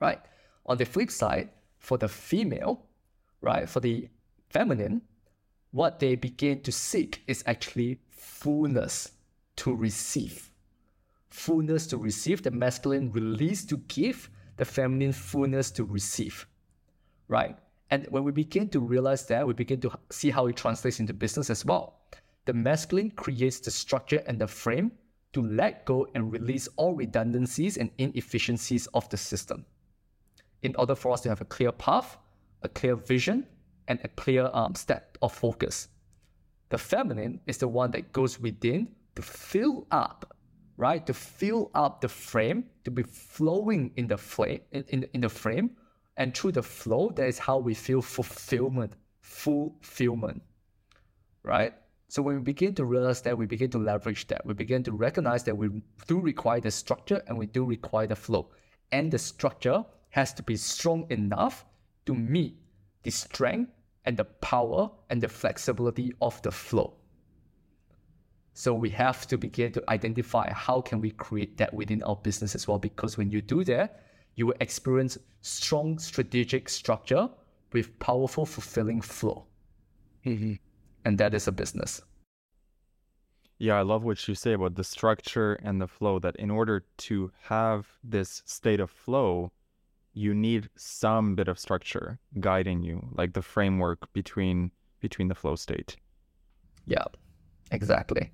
Right. 0.00 0.20
On 0.66 0.76
the 0.76 0.84
flip 0.84 1.10
side, 1.10 1.50
for 1.78 1.98
the 1.98 2.08
female, 2.08 2.86
right, 3.40 3.68
for 3.68 3.80
the 3.80 4.08
feminine, 4.48 5.02
what 5.70 6.00
they 6.00 6.14
begin 6.14 6.60
to 6.62 6.72
seek 6.72 7.22
is 7.26 7.44
actually 7.46 8.00
fullness 8.10 9.12
to 9.56 9.74
receive. 9.74 10.50
Fullness 11.30 11.86
to 11.88 11.96
receive, 11.96 12.42
the 12.42 12.50
masculine 12.50 13.10
release 13.12 13.64
to 13.66 13.76
give, 13.88 14.30
the 14.56 14.64
feminine 14.64 15.12
fullness 15.12 15.70
to 15.72 15.84
receive. 15.84 16.46
Right? 17.28 17.56
And 17.90 18.06
when 18.10 18.24
we 18.24 18.32
begin 18.32 18.68
to 18.70 18.80
realize 18.80 19.26
that, 19.26 19.46
we 19.46 19.52
begin 19.52 19.80
to 19.82 19.90
see 20.10 20.30
how 20.30 20.46
it 20.46 20.56
translates 20.56 21.00
into 21.00 21.12
business 21.12 21.50
as 21.50 21.64
well 21.64 22.00
the 22.44 22.52
masculine 22.52 23.10
creates 23.10 23.60
the 23.60 23.70
structure 23.70 24.22
and 24.26 24.38
the 24.38 24.46
frame 24.46 24.92
to 25.32 25.42
let 25.42 25.84
go 25.84 26.06
and 26.14 26.32
release 26.32 26.68
all 26.76 26.94
redundancies 26.94 27.76
and 27.76 27.90
inefficiencies 27.98 28.86
of 28.88 29.08
the 29.08 29.16
system. 29.16 29.64
In 30.62 30.74
order 30.76 30.94
for 30.94 31.12
us 31.12 31.20
to 31.22 31.28
have 31.28 31.40
a 31.40 31.46
clear 31.46 31.72
path, 31.72 32.16
a 32.62 32.68
clear 32.68 32.96
vision, 32.96 33.46
and 33.88 33.98
a 34.02 34.08
clear 34.08 34.48
um, 34.52 34.74
step 34.74 35.18
of 35.20 35.32
focus. 35.32 35.88
The 36.70 36.78
feminine 36.78 37.40
is 37.46 37.58
the 37.58 37.68
one 37.68 37.90
that 37.90 38.12
goes 38.12 38.40
within 38.40 38.88
to 39.14 39.22
fill 39.22 39.86
up, 39.90 40.34
right? 40.76 41.06
To 41.06 41.12
fill 41.12 41.70
up 41.74 42.00
the 42.00 42.08
frame, 42.08 42.64
to 42.84 42.90
be 42.90 43.02
flowing 43.02 43.92
in 43.96 44.06
the 44.06 44.16
flame, 44.16 44.60
in, 44.72 44.84
in, 44.88 45.06
in 45.12 45.20
the 45.20 45.28
frame, 45.28 45.70
and 46.16 46.34
through 46.34 46.52
the 46.52 46.62
flow, 46.62 47.10
that 47.16 47.26
is 47.26 47.38
how 47.38 47.58
we 47.58 47.74
feel 47.74 48.00
fulfillment, 48.00 48.94
fulfillment, 49.20 50.42
right? 51.42 51.74
So 52.14 52.22
when 52.22 52.36
we 52.36 52.42
begin 52.42 52.76
to 52.76 52.84
realize 52.84 53.22
that, 53.22 53.36
we 53.36 53.44
begin 53.44 53.70
to 53.70 53.78
leverage 53.78 54.28
that. 54.28 54.46
We 54.46 54.54
begin 54.54 54.84
to 54.84 54.92
recognize 54.92 55.42
that 55.42 55.58
we 55.58 55.82
do 56.06 56.20
require 56.20 56.60
the 56.60 56.70
structure 56.70 57.20
and 57.26 57.36
we 57.36 57.46
do 57.46 57.64
require 57.64 58.06
the 58.06 58.14
flow. 58.14 58.50
And 58.92 59.10
the 59.10 59.18
structure 59.18 59.84
has 60.10 60.32
to 60.34 60.44
be 60.44 60.54
strong 60.54 61.08
enough 61.10 61.64
to 62.06 62.14
meet 62.14 62.54
the 63.02 63.10
strength 63.10 63.72
and 64.04 64.16
the 64.16 64.26
power 64.26 64.92
and 65.10 65.20
the 65.20 65.26
flexibility 65.26 66.12
of 66.22 66.40
the 66.42 66.52
flow. 66.52 66.94
So 68.52 68.72
we 68.74 68.90
have 68.90 69.26
to 69.26 69.36
begin 69.36 69.72
to 69.72 69.82
identify 69.88 70.52
how 70.52 70.82
can 70.82 71.00
we 71.00 71.10
create 71.10 71.56
that 71.56 71.74
within 71.74 72.00
our 72.04 72.14
business 72.14 72.54
as 72.54 72.68
well. 72.68 72.78
Because 72.78 73.18
when 73.18 73.32
you 73.32 73.42
do 73.42 73.64
that, 73.64 74.04
you 74.36 74.46
will 74.46 74.60
experience 74.60 75.18
strong 75.40 75.98
strategic 75.98 76.68
structure 76.68 77.28
with 77.72 77.98
powerful, 77.98 78.46
fulfilling 78.46 79.00
flow. 79.00 79.46
Mm-hmm 80.24 80.54
and 81.04 81.18
that 81.18 81.34
is 81.34 81.46
a 81.46 81.52
business. 81.52 82.02
Yeah, 83.58 83.78
I 83.78 83.82
love 83.82 84.02
what 84.04 84.26
you 84.26 84.34
say 84.34 84.52
about 84.52 84.74
the 84.74 84.84
structure 84.84 85.54
and 85.54 85.80
the 85.80 85.86
flow. 85.86 86.18
That 86.18 86.36
in 86.36 86.50
order 86.50 86.84
to 86.98 87.30
have 87.42 87.86
this 88.02 88.42
state 88.44 88.80
of 88.80 88.90
flow, 88.90 89.52
you 90.12 90.34
need 90.34 90.68
some 90.76 91.34
bit 91.34 91.48
of 91.48 91.58
structure 91.58 92.18
guiding 92.40 92.82
you, 92.82 93.08
like 93.12 93.32
the 93.32 93.42
framework 93.42 94.12
between 94.12 94.70
between 95.00 95.28
the 95.28 95.34
flow 95.34 95.54
state. 95.54 95.96
Yeah, 96.86 97.04
exactly. 97.70 98.32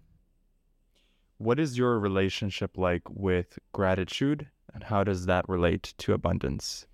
What 1.39 1.59
is 1.59 1.79
your 1.79 1.99
relationship 1.99 2.77
like 2.77 3.03
with 3.09 3.59
gratitude, 3.73 4.49
and 4.75 4.85
how 4.85 5.05
does 5.05 5.27
that 5.27 5.49
relate 5.49 5.95
to 5.99 6.13
abundance? 6.13 6.87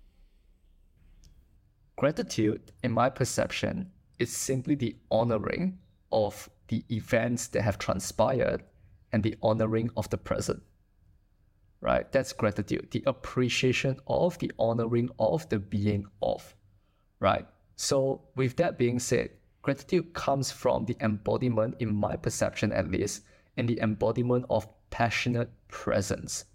Gratitude, 1.97 2.71
in 2.83 2.91
my 2.91 3.09
perception, 3.09 3.91
it's 4.19 4.35
simply 4.35 4.75
the 4.75 4.95
honoring 5.11 5.77
of 6.11 6.49
the 6.67 6.83
events 6.89 7.47
that 7.47 7.61
have 7.61 7.77
transpired 7.77 8.63
and 9.11 9.23
the 9.23 9.35
honoring 9.41 9.89
of 9.95 10.09
the 10.09 10.17
present. 10.17 10.61
Right? 11.79 12.11
That's 12.11 12.33
gratitude, 12.33 12.89
the 12.91 13.03
appreciation 13.05 13.97
of, 14.07 14.37
the 14.39 14.51
honoring 14.57 15.09
of, 15.19 15.47
the 15.49 15.59
being 15.59 16.07
of. 16.21 16.55
Right? 17.19 17.47
So, 17.75 18.21
with 18.35 18.55
that 18.57 18.77
being 18.77 18.99
said, 18.99 19.29
gratitude 19.61 20.13
comes 20.13 20.51
from 20.51 20.85
the 20.85 20.97
embodiment, 20.99 21.75
in 21.79 21.95
my 21.95 22.15
perception 22.15 22.71
at 22.71 22.89
least, 22.89 23.23
and 23.55 23.69
the 23.69 23.79
embodiment 23.79 24.45
of 24.49 24.67
passionate 24.89 25.51
presence. 25.67 26.45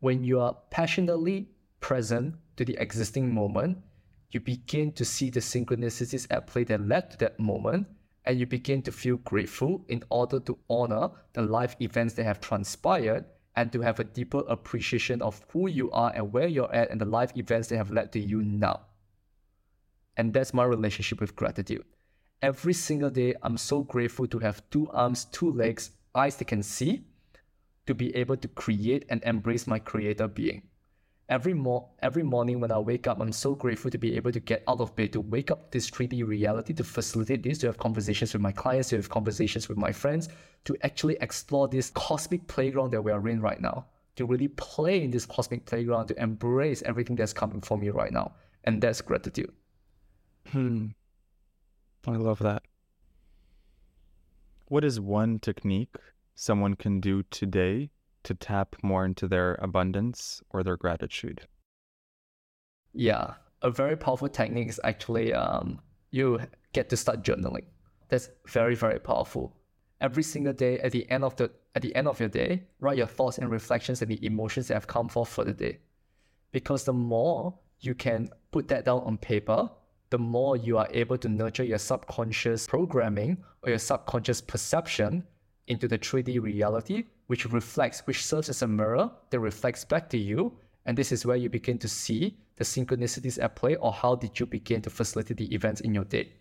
When 0.00 0.24
you 0.24 0.40
are 0.40 0.56
passionately 0.70 1.48
present 1.80 2.36
to 2.56 2.64
the 2.64 2.76
existing 2.80 3.32
moment, 3.32 3.78
you 4.30 4.40
begin 4.40 4.92
to 4.92 5.04
see 5.04 5.30
the 5.30 5.40
synchronicities 5.40 6.26
at 6.30 6.46
play 6.46 6.64
that 6.64 6.86
led 6.86 7.10
to 7.10 7.18
that 7.18 7.38
moment, 7.38 7.86
and 8.24 8.40
you 8.40 8.46
begin 8.46 8.82
to 8.82 8.92
feel 8.92 9.16
grateful 9.18 9.84
in 9.88 10.02
order 10.10 10.40
to 10.40 10.58
honor 10.68 11.10
the 11.32 11.42
life 11.42 11.76
events 11.80 12.14
that 12.14 12.24
have 12.24 12.40
transpired 12.40 13.24
and 13.54 13.72
to 13.72 13.80
have 13.80 14.00
a 14.00 14.04
deeper 14.04 14.42
appreciation 14.48 15.22
of 15.22 15.44
who 15.52 15.68
you 15.68 15.90
are 15.92 16.12
and 16.14 16.32
where 16.32 16.48
you're 16.48 16.74
at 16.74 16.90
and 16.90 17.00
the 17.00 17.06
life 17.06 17.32
events 17.36 17.68
that 17.68 17.76
have 17.76 17.90
led 17.90 18.12
to 18.12 18.20
you 18.20 18.42
now. 18.42 18.80
And 20.16 20.32
that's 20.32 20.52
my 20.52 20.64
relationship 20.64 21.20
with 21.20 21.36
gratitude. 21.36 21.84
Every 22.42 22.74
single 22.74 23.10
day, 23.10 23.34
I'm 23.42 23.56
so 23.56 23.82
grateful 23.82 24.26
to 24.26 24.38
have 24.40 24.68
two 24.70 24.90
arms, 24.90 25.24
two 25.26 25.50
legs, 25.50 25.90
eyes 26.14 26.36
that 26.36 26.46
can 26.46 26.62
see, 26.62 27.04
to 27.86 27.94
be 27.94 28.14
able 28.16 28.36
to 28.36 28.48
create 28.48 29.06
and 29.08 29.22
embrace 29.24 29.66
my 29.66 29.78
creator 29.78 30.26
being 30.26 30.62
every 31.28 31.54
mo- 31.54 31.88
every 32.00 32.22
morning 32.22 32.60
when 32.60 32.70
I 32.70 32.78
wake 32.78 33.06
up, 33.06 33.20
I'm 33.20 33.32
so 33.32 33.54
grateful 33.54 33.90
to 33.90 33.98
be 33.98 34.16
able 34.16 34.32
to 34.32 34.40
get 34.40 34.62
out 34.68 34.80
of 34.80 34.94
bed, 34.94 35.12
to 35.12 35.20
wake 35.20 35.50
up 35.50 35.70
this 35.70 35.90
3D 35.90 36.26
reality, 36.26 36.72
to 36.74 36.84
facilitate 36.84 37.42
this, 37.42 37.58
to 37.58 37.66
have 37.66 37.78
conversations 37.78 38.32
with 38.32 38.42
my 38.42 38.52
clients, 38.52 38.90
to 38.90 38.96
have 38.96 39.08
conversations 39.08 39.68
with 39.68 39.78
my 39.78 39.92
friends, 39.92 40.28
to 40.64 40.76
actually 40.82 41.16
explore 41.20 41.68
this 41.68 41.90
cosmic 41.90 42.46
playground 42.46 42.90
that 42.92 43.02
we 43.02 43.12
are 43.12 43.28
in 43.28 43.40
right 43.40 43.60
now, 43.60 43.86
to 44.16 44.24
really 44.26 44.48
play 44.48 45.02
in 45.02 45.10
this 45.10 45.26
cosmic 45.26 45.64
playground, 45.66 46.06
to 46.08 46.22
embrace 46.22 46.82
everything 46.82 47.16
that's 47.16 47.32
coming 47.32 47.60
for 47.60 47.76
me 47.76 47.90
right 47.90 48.12
now. 48.12 48.32
And 48.64 48.80
that's 48.80 49.00
gratitude. 49.00 49.52
Hmm. 50.50 50.88
I 52.06 52.16
love 52.16 52.38
that. 52.40 52.62
What 54.66 54.84
is 54.84 55.00
one 55.00 55.38
technique 55.38 55.94
someone 56.34 56.74
can 56.74 57.00
do 57.00 57.22
today 57.30 57.90
to 58.26 58.34
tap 58.34 58.76
more 58.82 59.04
into 59.04 59.26
their 59.26 59.54
abundance 59.62 60.42
or 60.50 60.62
their 60.62 60.76
gratitude? 60.76 61.46
Yeah, 62.92 63.34
a 63.62 63.70
very 63.70 63.96
powerful 63.96 64.28
technique 64.28 64.68
is 64.68 64.80
actually 64.84 65.32
um, 65.32 65.80
you 66.10 66.40
get 66.72 66.88
to 66.90 66.96
start 66.96 67.22
journaling. 67.22 67.64
That's 68.08 68.28
very, 68.46 68.74
very 68.74 69.00
powerful. 69.00 69.56
Every 70.00 70.22
single 70.22 70.52
day, 70.52 70.78
at 70.80 70.92
the 70.92 71.08
end 71.10 71.24
of 71.24 71.36
the 71.36 71.50
at 71.74 71.82
the 71.82 71.94
end 71.94 72.08
of 72.08 72.20
your 72.20 72.28
day, 72.28 72.64
write 72.80 72.98
your 72.98 73.06
thoughts 73.06 73.38
and 73.38 73.50
reflections 73.50 74.02
and 74.02 74.10
the 74.10 74.24
emotions 74.24 74.68
that 74.68 74.74
have 74.74 74.86
come 74.86 75.08
forth 75.08 75.28
for 75.28 75.44
the 75.44 75.52
day. 75.52 75.78
Because 76.52 76.84
the 76.84 76.92
more 76.92 77.58
you 77.80 77.94
can 77.94 78.28
put 78.50 78.68
that 78.68 78.84
down 78.84 79.00
on 79.00 79.18
paper, 79.18 79.68
the 80.10 80.18
more 80.18 80.56
you 80.56 80.78
are 80.78 80.88
able 80.90 81.18
to 81.18 81.28
nurture 81.28 81.64
your 81.64 81.78
subconscious 81.78 82.66
programming 82.66 83.36
or 83.62 83.70
your 83.70 83.78
subconscious 83.78 84.40
perception 84.40 85.24
into 85.68 85.88
the 85.88 85.98
3D 85.98 86.40
reality, 86.40 87.04
which 87.26 87.46
reflects, 87.46 88.06
which 88.06 88.24
serves 88.24 88.48
as 88.48 88.62
a 88.62 88.66
mirror 88.66 89.10
that 89.30 89.40
reflects 89.40 89.84
back 89.84 90.08
to 90.10 90.18
you. 90.18 90.52
And 90.84 90.96
this 90.96 91.12
is 91.12 91.26
where 91.26 91.36
you 91.36 91.48
begin 91.48 91.78
to 91.78 91.88
see 91.88 92.36
the 92.56 92.64
synchronicities 92.64 93.42
at 93.42 93.56
play 93.56 93.76
or 93.76 93.92
how 93.92 94.14
did 94.14 94.38
you 94.38 94.46
begin 94.46 94.82
to 94.82 94.90
facilitate 94.90 95.36
the 95.36 95.54
events 95.54 95.80
in 95.80 95.94
your 95.94 96.04
day. 96.04 96.32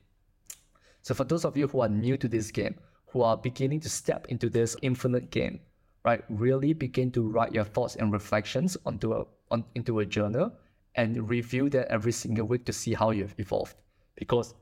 So 1.01 1.13
for 1.13 1.23
those 1.23 1.45
of 1.45 1.57
you 1.57 1.67
who 1.67 1.81
are 1.81 1.89
new 1.89 2.17
to 2.17 2.27
this 2.27 2.51
game, 2.51 2.75
who 3.07 3.21
are 3.21 3.37
beginning 3.37 3.79
to 3.81 3.89
step 3.89 4.27
into 4.29 4.49
this 4.49 4.75
infinite 4.81 5.31
game, 5.31 5.59
right, 6.03 6.23
really 6.29 6.73
begin 6.73 7.11
to 7.11 7.27
write 7.27 7.53
your 7.53 7.63
thoughts 7.63 7.95
and 7.95 8.11
reflections 8.11 8.77
onto 8.85 9.13
a, 9.13 9.25
on, 9.51 9.63
into 9.75 9.99
a 9.99 10.05
journal 10.05 10.51
and 10.95 11.29
review 11.29 11.69
that 11.69 11.87
every 11.89 12.11
single 12.11 12.47
week 12.47 12.65
to 12.65 12.73
see 12.73 12.93
how 12.93 13.11
you've 13.11 13.35
evolved. 13.37 13.75
Because 14.15 14.53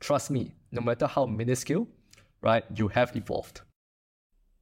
trust 0.00 0.30
me, 0.30 0.52
no 0.70 0.80
matter 0.80 1.06
how 1.06 1.26
minuscule, 1.26 1.86
right, 2.40 2.64
you 2.74 2.88
have 2.88 3.14
evolved. 3.16 3.60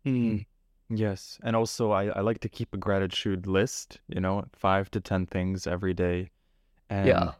Mm, 0.06 0.46
yes. 0.88 1.38
And 1.42 1.56
also, 1.56 1.90
I, 1.90 2.06
I 2.06 2.20
like 2.20 2.40
to 2.40 2.48
keep 2.48 2.74
a 2.74 2.76
gratitude 2.76 3.46
list, 3.46 4.00
you 4.08 4.20
know, 4.20 4.44
five 4.52 4.90
to 4.92 5.00
10 5.00 5.26
things 5.26 5.66
every 5.66 5.94
day. 5.94 6.30
And 6.88 7.06
yeah. 7.06 7.32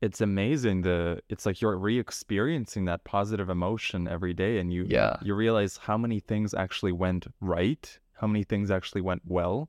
it's 0.00 0.20
amazing. 0.20 0.82
The 0.82 1.22
It's 1.28 1.46
like 1.46 1.60
you're 1.60 1.76
re 1.76 1.98
experiencing 1.98 2.86
that 2.86 3.04
positive 3.04 3.48
emotion 3.50 4.08
every 4.08 4.34
day. 4.34 4.58
And 4.58 4.72
you, 4.72 4.86
yeah. 4.88 5.16
you 5.22 5.34
realize 5.34 5.76
how 5.76 5.96
many 5.96 6.20
things 6.20 6.54
actually 6.54 6.92
went 6.92 7.26
right, 7.40 7.98
how 8.14 8.26
many 8.26 8.44
things 8.44 8.70
actually 8.70 9.00
went 9.00 9.22
well 9.26 9.68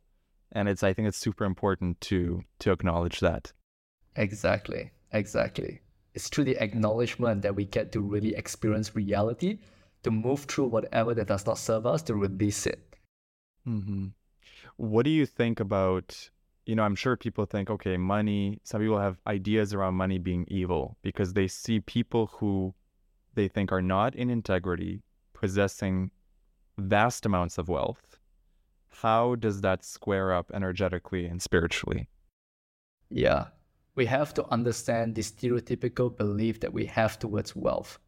and 0.51 0.67
it's 0.67 0.83
i 0.83 0.93
think 0.93 1.07
it's 1.07 1.17
super 1.17 1.45
important 1.45 1.99
to 2.01 2.43
to 2.59 2.71
acknowledge 2.71 3.19
that 3.19 3.51
exactly 4.15 4.91
exactly 5.13 5.81
it's 6.13 6.27
through 6.27 6.43
the 6.43 6.61
acknowledgement 6.61 7.41
that 7.41 7.55
we 7.55 7.65
get 7.65 7.91
to 7.91 8.01
really 8.01 8.35
experience 8.35 8.95
reality 8.95 9.59
to 10.03 10.11
move 10.11 10.41
through 10.41 10.67
whatever 10.67 11.13
that 11.13 11.27
does 11.27 11.45
not 11.45 11.57
serve 11.57 11.85
us 11.85 12.01
to 12.01 12.15
release 12.15 12.65
it 12.65 12.95
mm-hmm. 13.67 14.07
what 14.77 15.03
do 15.03 15.11
you 15.11 15.25
think 15.25 15.59
about 15.59 16.29
you 16.65 16.75
know 16.75 16.83
i'm 16.83 16.95
sure 16.95 17.15
people 17.15 17.45
think 17.45 17.69
okay 17.69 17.97
money 17.97 18.59
some 18.63 18.81
people 18.81 18.99
have 18.99 19.17
ideas 19.27 19.73
around 19.73 19.95
money 19.95 20.17
being 20.17 20.45
evil 20.47 20.97
because 21.01 21.33
they 21.33 21.47
see 21.47 21.79
people 21.79 22.27
who 22.27 22.73
they 23.33 23.47
think 23.47 23.71
are 23.71 23.81
not 23.81 24.15
in 24.15 24.29
integrity 24.29 25.01
possessing 25.33 26.11
vast 26.77 27.25
amounts 27.25 27.57
of 27.57 27.67
wealth 27.67 28.19
how 28.91 29.35
does 29.35 29.61
that 29.61 29.83
square 29.83 30.33
up 30.33 30.51
energetically 30.53 31.25
and 31.25 31.41
spiritually? 31.41 32.09
Yeah, 33.09 33.47
we 33.95 34.05
have 34.05 34.33
to 34.35 34.45
understand 34.51 35.15
the 35.15 35.21
stereotypical 35.21 36.15
belief 36.15 36.59
that 36.59 36.73
we 36.73 36.85
have 36.85 37.17
towards 37.17 37.55
wealth. 37.55 37.99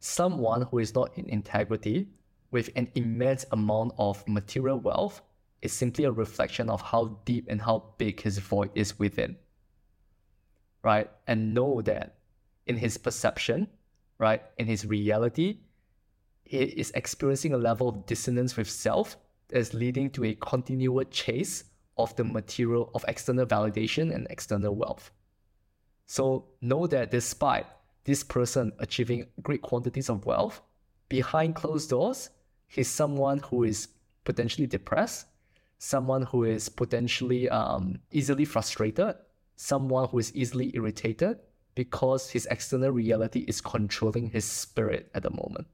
Someone 0.00 0.62
who 0.62 0.78
is 0.78 0.94
not 0.94 1.16
in 1.16 1.28
integrity 1.28 2.08
with 2.50 2.70
an 2.76 2.88
immense 2.94 3.44
amount 3.52 3.92
of 3.98 4.26
material 4.26 4.78
wealth 4.78 5.20
is 5.60 5.72
simply 5.72 6.04
a 6.04 6.12
reflection 6.12 6.70
of 6.70 6.80
how 6.80 7.18
deep 7.24 7.46
and 7.48 7.60
how 7.60 7.84
big 7.98 8.20
his 8.20 8.38
void 8.38 8.70
is 8.74 8.98
within. 8.98 9.36
Right? 10.82 11.10
And 11.26 11.52
know 11.52 11.82
that 11.82 12.18
in 12.66 12.76
his 12.76 12.96
perception, 12.96 13.68
right, 14.18 14.42
in 14.58 14.66
his 14.66 14.86
reality, 14.86 15.58
he 16.44 16.58
is 16.58 16.92
experiencing 16.92 17.52
a 17.52 17.58
level 17.58 17.88
of 17.88 18.06
dissonance 18.06 18.56
with 18.56 18.70
self 18.70 19.16
is 19.50 19.74
leading 19.74 20.10
to 20.10 20.24
a 20.24 20.34
continual 20.34 21.04
chase 21.04 21.64
of 21.96 22.14
the 22.16 22.24
material 22.24 22.90
of 22.94 23.04
external 23.08 23.46
validation 23.46 24.14
and 24.14 24.26
external 24.30 24.74
wealth. 24.74 25.10
So 26.06 26.46
know 26.60 26.86
that 26.86 27.10
despite 27.10 27.66
this 28.08 28.24
person 28.24 28.72
achieving 28.78 29.26
great 29.42 29.60
quantities 29.60 30.08
of 30.08 30.24
wealth, 30.24 30.62
behind 31.10 31.54
closed 31.54 31.90
doors, 31.90 32.30
he's 32.66 32.88
someone 32.88 33.38
who 33.40 33.64
is 33.64 33.88
potentially 34.24 34.66
depressed, 34.66 35.26
someone 35.76 36.22
who 36.22 36.44
is 36.44 36.70
potentially 36.70 37.50
um, 37.50 37.98
easily 38.10 38.46
frustrated, 38.46 39.14
someone 39.56 40.08
who 40.08 40.18
is 40.18 40.34
easily 40.34 40.70
irritated 40.74 41.38
because 41.74 42.30
his 42.30 42.46
external 42.50 42.92
reality 42.92 43.40
is 43.40 43.60
controlling 43.60 44.30
his 44.30 44.46
spirit 44.46 45.10
at 45.14 45.22
the 45.22 45.30
moment. 45.30 45.66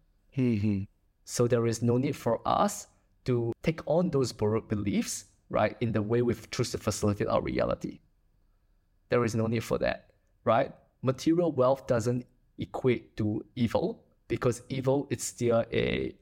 so 1.24 1.46
there 1.46 1.68
is 1.68 1.82
no 1.82 1.98
need 1.98 2.16
for 2.16 2.40
us 2.44 2.88
to 3.26 3.52
take 3.62 3.80
on 3.86 4.10
those 4.10 4.32
borrowed 4.32 4.68
beliefs, 4.68 5.26
right, 5.50 5.76
in 5.80 5.92
the 5.92 6.02
way 6.02 6.20
we 6.20 6.34
choose 6.50 6.72
to 6.72 6.78
facilitate 6.78 7.28
our 7.28 7.40
reality. 7.40 8.00
There 9.08 9.24
is 9.24 9.36
no 9.36 9.46
need 9.46 9.62
for 9.62 9.78
that, 9.78 10.10
right? 10.44 10.72
Material 11.04 11.52
wealth 11.52 11.86
doesn't 11.86 12.24
equate 12.56 13.14
to 13.18 13.44
evil 13.56 14.02
because 14.26 14.62
evil 14.70 15.06
is 15.10 15.22
still 15.22 15.62
a 15.70 16.14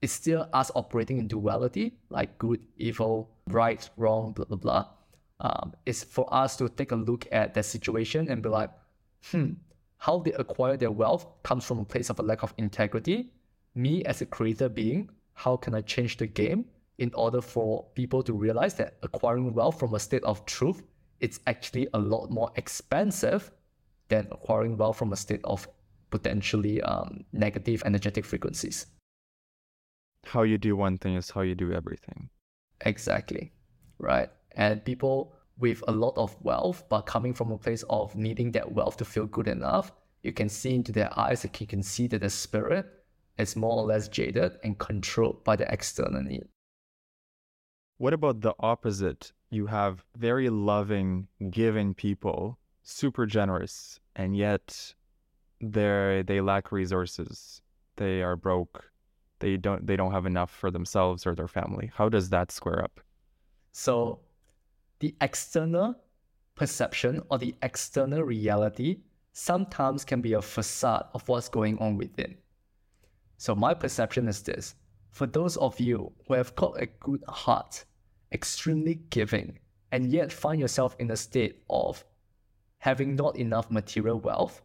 it's 0.00 0.14
still 0.14 0.48
us 0.54 0.70
operating 0.74 1.18
in 1.18 1.28
duality, 1.28 1.98
like 2.08 2.38
good, 2.38 2.60
evil, 2.78 3.30
right, 3.48 3.88
wrong, 3.98 4.32
blah 4.32 4.46
blah 4.46 4.56
blah. 4.56 4.86
Um, 5.40 5.74
it's 5.84 6.02
for 6.02 6.26
us 6.32 6.56
to 6.56 6.68
take 6.70 6.92
a 6.92 6.96
look 6.96 7.26
at 7.30 7.52
that 7.52 7.66
situation 7.66 8.30
and 8.30 8.42
be 8.42 8.48
like, 8.48 8.70
hmm, 9.30 9.50
how 9.98 10.20
they 10.20 10.32
acquire 10.32 10.78
their 10.78 10.90
wealth 10.90 11.26
comes 11.42 11.66
from 11.66 11.78
a 11.80 11.84
place 11.84 12.08
of 12.08 12.18
a 12.18 12.22
lack 12.22 12.42
of 12.42 12.54
integrity. 12.56 13.30
Me 13.74 14.02
as 14.04 14.22
a 14.22 14.26
creator 14.26 14.70
being, 14.70 15.10
how 15.34 15.58
can 15.58 15.74
I 15.74 15.82
change 15.82 16.16
the 16.16 16.26
game 16.26 16.64
in 16.96 17.12
order 17.12 17.42
for 17.42 17.84
people 17.94 18.22
to 18.22 18.32
realize 18.32 18.72
that 18.76 18.94
acquiring 19.02 19.52
wealth 19.52 19.78
from 19.78 19.94
a 19.94 20.00
state 20.00 20.24
of 20.24 20.46
truth 20.46 20.82
it's 21.20 21.40
actually 21.46 21.88
a 21.94 21.98
lot 21.98 22.30
more 22.30 22.50
expensive 22.56 23.50
than 24.08 24.28
acquiring 24.30 24.76
wealth 24.76 24.98
from 24.98 25.12
a 25.12 25.16
state 25.16 25.40
of 25.44 25.68
potentially 26.10 26.80
um, 26.82 27.24
negative 27.32 27.82
energetic 27.84 28.24
frequencies. 28.24 28.86
How 30.24 30.42
you 30.42 30.58
do 30.58 30.76
one 30.76 30.98
thing 30.98 31.14
is 31.14 31.30
how 31.30 31.42
you 31.42 31.54
do 31.54 31.72
everything. 31.72 32.30
Exactly. 32.82 33.52
Right. 33.98 34.30
And 34.52 34.84
people 34.84 35.34
with 35.58 35.82
a 35.88 35.92
lot 35.92 36.14
of 36.16 36.36
wealth, 36.42 36.84
but 36.88 37.02
coming 37.02 37.32
from 37.32 37.50
a 37.50 37.58
place 37.58 37.84
of 37.88 38.14
needing 38.14 38.52
that 38.52 38.72
wealth 38.72 38.96
to 38.98 39.04
feel 39.04 39.26
good 39.26 39.48
enough, 39.48 39.92
you 40.22 40.32
can 40.32 40.48
see 40.48 40.74
into 40.74 40.92
their 40.92 41.16
eyes, 41.18 41.44
like 41.44 41.60
you 41.60 41.66
can 41.66 41.82
see 41.82 42.06
that 42.08 42.20
the 42.20 42.30
spirit 42.30 42.86
is 43.38 43.56
more 43.56 43.78
or 43.78 43.84
less 43.84 44.08
jaded 44.08 44.58
and 44.64 44.78
controlled 44.78 45.44
by 45.44 45.56
the 45.56 45.70
external 45.72 46.22
need. 46.22 46.44
What 47.98 48.12
about 48.12 48.40
the 48.40 48.54
opposite? 48.58 49.32
You 49.50 49.66
have 49.66 50.04
very 50.16 50.50
loving, 50.50 51.28
giving 51.50 51.94
people, 51.94 52.58
super 52.86 53.26
generous, 53.26 53.98
and 54.14 54.36
yet 54.36 54.94
they 55.60 56.22
they 56.26 56.40
lack 56.40 56.72
resources. 56.72 57.60
They 57.96 58.22
are 58.22 58.36
broke. 58.36 58.90
They 59.40 59.56
don't 59.56 59.86
they 59.86 59.96
don't 59.96 60.12
have 60.12 60.24
enough 60.24 60.50
for 60.50 60.70
themselves 60.70 61.26
or 61.26 61.34
their 61.34 61.48
family. 61.48 61.90
How 61.94 62.08
does 62.08 62.30
that 62.30 62.50
square 62.50 62.82
up? 62.82 63.00
So 63.72 64.20
the 65.00 65.14
external 65.20 65.96
perception 66.54 67.22
or 67.30 67.38
the 67.38 67.54
external 67.62 68.22
reality 68.22 69.00
sometimes 69.32 70.04
can 70.04 70.22
be 70.22 70.32
a 70.32 70.40
facade 70.40 71.06
of 71.12 71.28
what's 71.28 71.48
going 71.48 71.78
on 71.78 71.98
within. 71.98 72.36
So 73.36 73.54
my 73.54 73.74
perception 73.74 74.28
is 74.28 74.42
this. 74.42 74.74
For 75.10 75.26
those 75.26 75.56
of 75.58 75.78
you 75.78 76.12
who 76.26 76.34
have 76.34 76.54
got 76.56 76.80
a 76.80 76.86
good 76.86 77.22
heart, 77.28 77.84
extremely 78.32 78.94
giving, 79.10 79.58
and 79.92 80.10
yet 80.10 80.32
find 80.32 80.60
yourself 80.60 80.96
in 80.98 81.10
a 81.10 81.16
state 81.16 81.62
of 81.68 82.02
having 82.86 83.16
not 83.16 83.34
enough 83.34 83.68
material 83.68 84.20
wealth, 84.20 84.62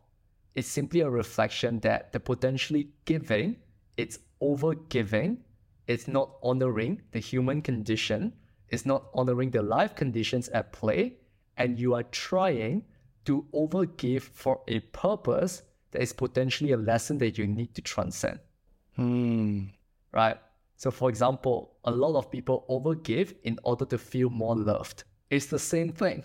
is 0.54 0.68
simply 0.68 1.00
a 1.00 1.10
reflection 1.10 1.80
that 1.80 2.12
the 2.12 2.20
potentially 2.20 2.88
giving, 3.06 3.56
it's 3.98 4.20
over 4.40 4.76
giving, 4.76 5.40
it's 5.88 6.08
not 6.08 6.30
honoring 6.44 7.02
the 7.14 7.20
human 7.20 7.64
condition, 7.64 8.32
it's 8.70 8.86
not 8.86 9.06
honoring 9.16 9.50
the 9.50 9.64
life 9.64 9.96
conditions 9.96 10.50
at 10.50 10.72
play, 10.72 11.16
and 11.58 11.80
you 11.80 11.96
are 11.96 12.04
trying 12.12 12.84
to 13.26 13.44
overgive 13.56 14.22
for 14.22 14.62
a 14.68 14.80
purpose 15.06 15.64
that 15.90 16.04
is 16.04 16.14
potentially 16.14 16.74
a 16.74 16.78
lesson 16.78 17.18
that 17.18 17.40
you 17.40 17.48
need 17.48 17.74
to 17.74 17.82
transcend. 17.82 18.40
Hmm. 18.98 19.64
Right? 20.12 20.38
So, 20.78 20.92
for 20.92 21.10
example, 21.10 21.74
a 21.86 21.92
lot 21.92 22.16
of 22.16 22.30
people 22.30 22.66
overgive 22.70 23.34
in 23.42 23.58
order 23.64 23.86
to 23.86 23.98
feel 23.98 24.30
more 24.30 24.56
loved. 24.56 25.06
It's 25.32 25.48
the 25.48 25.58
same 25.74 25.92
thing. 25.92 26.24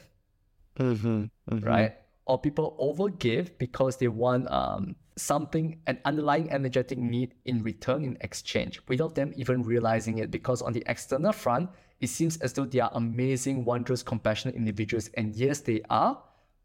Mm-hmm. 0.79 1.25
Mm-hmm. 1.51 1.67
Right? 1.67 1.97
or 2.27 2.39
people 2.39 2.77
overgive 2.81 3.51
because 3.59 3.97
they 3.97 4.09
want 4.09 4.51
um, 4.51 4.97
something, 5.17 5.81
an 5.87 5.99
underlying 6.05 6.51
energetic 6.51 6.99
need 6.99 7.35
in 7.45 7.63
return 7.63 8.05
in 8.05 8.19
exchange, 8.21 8.81
without 8.89 9.15
them 9.15 9.33
even 9.37 9.63
realizing 9.63 10.19
it. 10.19 10.31
Because 10.31 10.61
on 10.61 10.73
the 10.73 10.83
external 10.87 11.33
front, 11.33 11.71
it 12.01 12.09
seems 12.09 12.37
as 12.39 12.53
though 12.53 12.67
they 12.67 12.81
are 12.81 12.91
amazing, 12.95 13.65
wondrous, 13.65 14.03
compassionate 14.03 14.57
individuals. 14.57 15.09
And 15.15 15.35
yes, 15.35 15.61
they 15.61 15.83
are, 15.89 16.21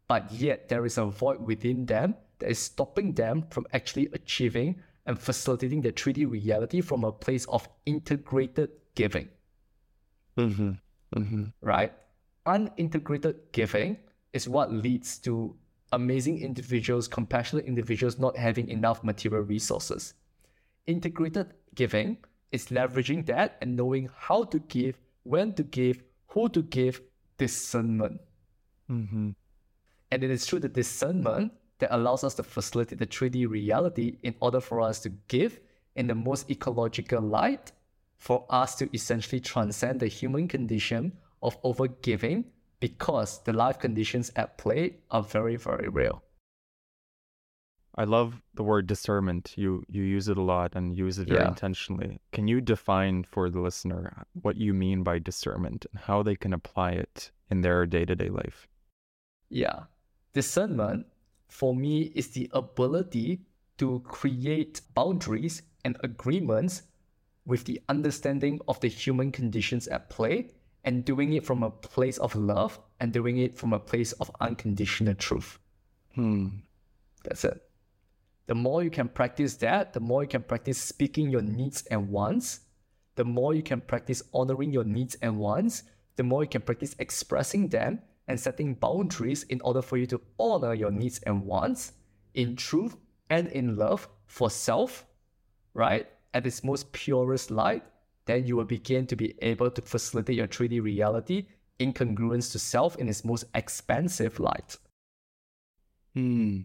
but 0.08 0.30
yet 0.32 0.68
there 0.68 0.84
is 0.84 0.98
a 0.98 1.06
void 1.06 1.40
within 1.40 1.86
them 1.86 2.16
that 2.40 2.50
is 2.50 2.58
stopping 2.58 3.14
them 3.14 3.46
from 3.50 3.66
actually 3.72 4.08
achieving 4.12 4.82
and 5.06 5.18
facilitating 5.18 5.80
the 5.80 5.92
3D 5.92 6.28
reality 6.28 6.80
from 6.80 7.04
a 7.04 7.12
place 7.12 7.44
of 7.46 7.68
integrated 7.86 8.70
giving. 8.96 9.28
Mm-hmm. 10.36 10.72
Mm-hmm. 11.16 11.44
Right? 11.60 11.92
Unintegrated 12.46 13.36
giving 13.52 13.98
is 14.32 14.48
what 14.48 14.72
leads 14.72 15.18
to 15.18 15.54
amazing 15.92 16.40
individuals, 16.40 17.06
compassionate 17.06 17.66
individuals 17.66 18.18
not 18.18 18.36
having 18.36 18.68
enough 18.68 19.04
material 19.04 19.42
resources. 19.42 20.14
Integrated 20.86 21.52
giving 21.74 22.16
is 22.50 22.66
leveraging 22.66 23.26
that 23.26 23.58
and 23.60 23.76
knowing 23.76 24.08
how 24.16 24.44
to 24.44 24.58
give, 24.60 24.98
when 25.22 25.52
to 25.54 25.62
give, 25.62 26.02
who 26.28 26.48
to 26.48 26.62
give, 26.62 27.00
discernment. 27.38 28.20
Mm-hmm. 28.90 29.30
And 30.10 30.24
it 30.24 30.30
is 30.30 30.46
through 30.46 30.60
the 30.60 30.68
discernment 30.68 31.52
that 31.78 31.94
allows 31.94 32.24
us 32.24 32.34
to 32.34 32.42
facilitate 32.42 32.98
the 32.98 33.06
3D 33.06 33.48
reality 33.48 34.18
in 34.22 34.34
order 34.40 34.60
for 34.60 34.80
us 34.80 35.00
to 35.00 35.10
give 35.28 35.60
in 35.96 36.06
the 36.06 36.14
most 36.14 36.50
ecological 36.50 37.20
light, 37.20 37.72
for 38.18 38.46
us 38.50 38.74
to 38.76 38.88
essentially 38.94 39.40
transcend 39.40 40.00
the 40.00 40.06
human 40.06 40.48
condition 40.48 41.12
of 41.42 41.60
overgiving 41.62 42.44
because 42.80 43.42
the 43.44 43.52
life 43.52 43.78
conditions 43.78 44.30
at 44.36 44.58
play 44.58 44.96
are 45.10 45.22
very, 45.22 45.56
very 45.56 45.88
real. 45.88 46.22
I 47.94 48.04
love 48.04 48.40
the 48.54 48.62
word 48.62 48.86
discernment. 48.86 49.52
You 49.56 49.84
you 49.86 50.02
use 50.02 50.28
it 50.28 50.38
a 50.38 50.42
lot 50.42 50.74
and 50.74 50.96
use 50.96 51.18
it 51.18 51.28
very 51.28 51.42
Yeah. 51.42 51.48
intentionally. 51.48 52.20
Can 52.32 52.48
you 52.48 52.60
define 52.62 53.24
for 53.24 53.50
the 53.50 53.60
listener 53.60 54.24
what 54.40 54.56
you 54.56 54.72
mean 54.72 55.02
by 55.02 55.18
discernment 55.18 55.84
and 55.92 56.00
how 56.00 56.22
they 56.22 56.34
can 56.34 56.54
apply 56.54 56.92
it 56.92 57.30
in 57.50 57.60
their 57.60 57.84
day-to-day 57.84 58.30
life? 58.30 58.66
Yeah. 59.50 59.84
Discernment 60.32 61.06
for 61.48 61.74
me 61.76 62.04
is 62.14 62.30
the 62.30 62.48
ability 62.54 63.42
to 63.76 64.00
create 64.00 64.80
boundaries 64.94 65.60
and 65.84 65.98
agreements 66.02 66.82
with 67.44 67.64
the 67.66 67.78
understanding 67.90 68.58
of 68.68 68.80
the 68.80 68.88
human 68.88 69.30
conditions 69.32 69.86
at 69.88 70.08
play 70.08 70.48
and 70.84 71.04
doing 71.04 71.32
it 71.32 71.44
from 71.44 71.62
a 71.62 71.70
place 71.70 72.18
of 72.18 72.34
love 72.34 72.78
and 73.00 73.12
doing 73.12 73.38
it 73.38 73.56
from 73.56 73.72
a 73.72 73.78
place 73.78 74.12
of 74.12 74.30
unconditional 74.40 75.14
truth. 75.14 75.58
Hmm. 76.14 76.48
That's 77.24 77.44
it. 77.44 77.62
The 78.46 78.54
more 78.54 78.82
you 78.82 78.90
can 78.90 79.08
practice 79.08 79.54
that, 79.56 79.92
the 79.92 80.00
more 80.00 80.22
you 80.22 80.28
can 80.28 80.42
practice 80.42 80.78
speaking 80.78 81.30
your 81.30 81.42
needs 81.42 81.84
and 81.90 82.08
wants, 82.08 82.60
the 83.14 83.24
more 83.24 83.54
you 83.54 83.62
can 83.62 83.80
practice 83.80 84.22
honoring 84.34 84.72
your 84.72 84.84
needs 84.84 85.14
and 85.22 85.38
wants, 85.38 85.84
the 86.16 86.22
more 86.22 86.42
you 86.42 86.48
can 86.48 86.62
practice 86.62 86.96
expressing 86.98 87.68
them 87.68 88.00
and 88.28 88.38
setting 88.38 88.74
boundaries 88.74 89.44
in 89.44 89.60
order 89.62 89.82
for 89.82 89.96
you 89.96 90.06
to 90.06 90.20
honor 90.38 90.74
your 90.74 90.90
needs 90.90 91.20
and 91.20 91.44
wants 91.44 91.92
in 92.34 92.56
truth 92.56 92.96
and 93.30 93.48
in 93.48 93.76
love 93.76 94.08
for 94.26 94.50
self, 94.50 95.06
right? 95.74 96.06
At 96.34 96.46
its 96.46 96.64
most 96.64 96.92
purest 96.92 97.50
light, 97.50 97.84
then 98.26 98.46
you 98.46 98.56
will 98.56 98.64
begin 98.64 99.06
to 99.06 99.16
be 99.16 99.34
able 99.42 99.70
to 99.70 99.82
facilitate 99.82 100.36
your 100.36 100.48
3D 100.48 100.82
reality 100.82 101.46
in 101.78 101.92
congruence 101.92 102.52
to 102.52 102.58
self 102.58 102.96
in 102.96 103.08
its 103.08 103.24
most 103.24 103.44
expansive 103.54 104.38
light. 104.38 104.76
Hmm. 106.14 106.60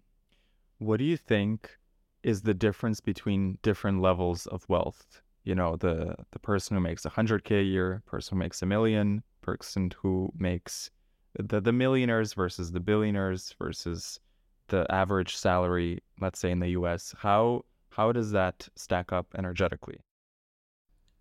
What 0.80 0.97
do 0.97 1.05
you 1.05 1.18
think 1.18 1.78
is 2.24 2.41
the 2.41 2.53
difference 2.53 2.99
between 2.99 3.58
different 3.64 4.01
levels 4.01 4.45
of 4.47 4.68
wealth? 4.70 5.22
You 5.43 5.55
know, 5.55 5.78
the 5.78 6.16
the 6.32 6.39
person 6.39 6.76
who 6.76 6.82
makes 6.82 7.03
100k 7.03 7.62
a 7.62 7.64
year, 7.64 8.03
person 8.05 8.36
who 8.36 8.39
makes 8.39 8.62
a 8.62 8.66
million, 8.66 9.24
person 9.41 9.91
who 10.01 10.32
makes 10.38 10.91
the 11.39 11.62
the 11.62 11.72
millionaires 11.72 12.34
versus 12.34 12.72
the 12.72 12.80
billionaires 12.80 13.55
versus 13.58 14.20
the 14.68 14.86
average 14.91 15.36
salary, 15.36 15.99
let's 16.20 16.39
say 16.39 16.51
in 16.51 16.60
the 16.60 16.70
US. 16.70 17.16
How 17.18 17.64
how 17.89 18.12
does 18.12 18.32
that 18.32 18.68
stack 18.76 19.12
up 19.12 19.28
energetically? 19.38 19.97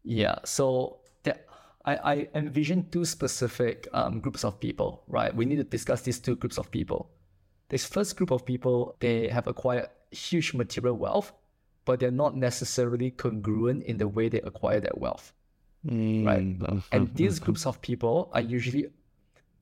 Yeah, 0.07 0.37
so 0.45 1.01
that, 1.25 1.47
I, 1.85 1.97
I 1.97 2.29
envision 2.37 2.89
two 2.91 3.05
specific 3.05 3.89
um, 3.93 4.21
groups 4.21 4.45
of 4.45 4.61
people, 4.61 5.03
right? 5.09 5.35
We 5.35 5.45
need 5.45 5.57
to 5.57 5.65
discuss 5.65 6.03
these 6.03 6.21
two 6.21 6.37
groups 6.37 6.59
of 6.59 6.71
people. 6.71 7.11
This 7.69 7.85
first 7.85 8.17
group 8.17 8.31
of 8.31 8.47
people, 8.47 8.95
they 9.01 9.27
have 9.29 9.49
acquired 9.49 9.89
huge 10.13 10.55
material 10.55 10.97
wealth, 10.97 11.33
but 11.85 11.99
they're 11.99 12.13
not 12.13 12.37
necessarily 12.37 13.11
congruent 13.11 13.83
in 13.83 13.99
the 13.99 14.07
way 14.07 14.29
they 14.29 14.41
acquire 14.43 14.79
that 14.79 14.97
wealth. 14.97 15.33
Right. 15.85 16.39
Mm, 16.39 16.83
and 16.93 17.15
these 17.17 17.37
mm-hmm. 17.37 17.45
groups 17.45 17.67
of 17.67 17.83
people 17.83 18.31
are 18.33 18.41
usually, 18.41 18.87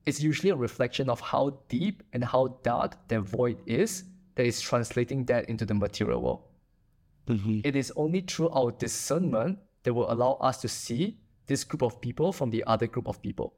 it's 0.05 0.21
usually 0.21 0.51
a 0.51 0.55
reflection 0.55 1.09
of 1.09 1.19
how 1.19 1.57
deep 1.69 2.03
and 2.13 2.23
how 2.23 2.59
dark 2.61 3.07
their 3.07 3.21
void 3.21 3.57
is 3.65 4.03
that 4.35 4.45
is 4.45 4.61
translating 4.61 5.25
that 5.25 5.49
into 5.49 5.65
the 5.65 5.73
material 5.73 6.21
world. 6.21 6.41
Mm-hmm. 7.27 7.61
It 7.63 7.75
is 7.75 7.91
only 7.95 8.21
through 8.21 8.49
our 8.49 8.71
discernment 8.71 9.57
that 9.85 9.93
will 9.93 10.03
mm-hmm. 10.03 10.21
allow 10.21 10.33
us 10.41 10.59
to 10.61 10.67
see 10.67 11.17
this 11.47 11.63
group 11.63 11.81
of 11.81 12.01
people 12.01 12.33
from 12.33 12.49
the 12.49 12.63
other 12.65 12.87
group 12.87 13.07
of 13.07 13.21
people. 13.21 13.53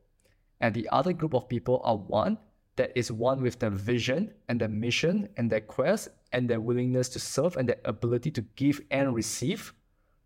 And 0.62 0.76
the 0.76 0.88
other 0.90 1.14
group 1.14 1.34
of 1.34 1.50
people 1.50 1.82
are 1.84 1.98
one 1.98 2.38
that 2.76 2.92
is 2.96 3.12
one 3.12 3.42
with 3.42 3.58
their 3.60 3.72
vision 3.72 4.34
and 4.48 4.62
their 4.62 4.68
mission 4.70 5.30
and 5.38 5.50
their 5.50 5.62
quest 5.62 6.10
and 6.32 6.48
their 6.48 6.60
willingness 6.60 7.10
to 7.10 7.20
serve 7.20 7.58
and 7.58 7.68
their 7.68 7.82
ability 7.86 8.30
to 8.32 8.42
give 8.56 8.80
and 8.92 9.16
receive, 9.16 9.74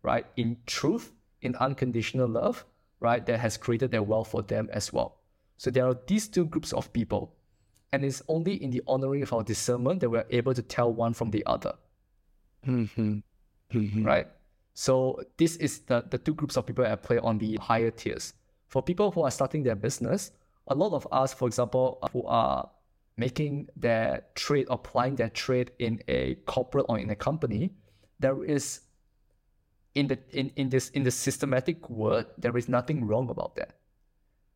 right? 0.02 0.26
In 0.36 0.58
truth, 0.66 1.12
in 1.40 1.56
unconditional 1.56 2.28
love, 2.28 2.66
right? 3.00 3.24
That 3.24 3.40
has 3.40 3.56
created 3.56 3.90
their 3.90 4.02
wealth 4.02 4.28
for 4.28 4.42
them 4.42 4.68
as 4.72 4.92
well. 4.92 5.20
So 5.56 5.70
there 5.70 5.86
are 5.86 5.96
these 6.06 6.28
two 6.28 6.44
groups 6.44 6.72
of 6.72 6.92
people. 6.92 7.34
And 7.92 8.04
it's 8.04 8.22
only 8.28 8.62
in 8.62 8.70
the 8.70 8.82
honoring 8.86 9.22
of 9.22 9.32
our 9.32 9.42
discernment 9.42 10.00
that 10.00 10.10
we're 10.10 10.26
able 10.30 10.54
to 10.54 10.62
tell 10.62 10.92
one 10.92 11.14
from 11.14 11.30
the 11.30 11.44
other 11.46 11.74
mm-hmm. 12.66 13.18
Mm-hmm. 13.72 14.04
right? 14.04 14.26
So 14.74 15.20
this 15.36 15.56
is 15.56 15.80
the, 15.80 16.04
the 16.08 16.18
two 16.18 16.34
groups 16.34 16.56
of 16.56 16.66
people 16.66 16.84
at 16.84 17.02
play 17.02 17.18
on 17.18 17.38
the 17.38 17.56
higher 17.56 17.90
tiers. 17.90 18.34
For 18.68 18.82
people 18.82 19.10
who 19.10 19.22
are 19.22 19.30
starting 19.30 19.62
their 19.62 19.76
business, 19.76 20.32
a 20.68 20.74
lot 20.74 20.92
of 20.92 21.06
us, 21.12 21.34
for 21.34 21.46
example, 21.46 21.98
uh, 22.02 22.08
who 22.08 22.24
are 22.24 22.70
making 23.16 23.68
their 23.76 24.24
trade, 24.34 24.66
applying 24.70 25.16
their 25.16 25.28
trade 25.28 25.72
in 25.78 26.02
a 26.08 26.36
corporate 26.46 26.86
or 26.88 26.98
in 26.98 27.10
a 27.10 27.14
company, 27.14 27.70
there 28.18 28.44
is 28.44 28.80
in 29.94 30.06
the 30.06 30.18
in, 30.30 30.50
in 30.56 30.70
this 30.70 30.88
in 30.90 31.02
the 31.02 31.10
systematic 31.10 31.90
word, 31.90 32.26
there 32.38 32.56
is 32.56 32.68
nothing 32.68 33.06
wrong 33.06 33.28
about 33.28 33.56
that. 33.56 33.74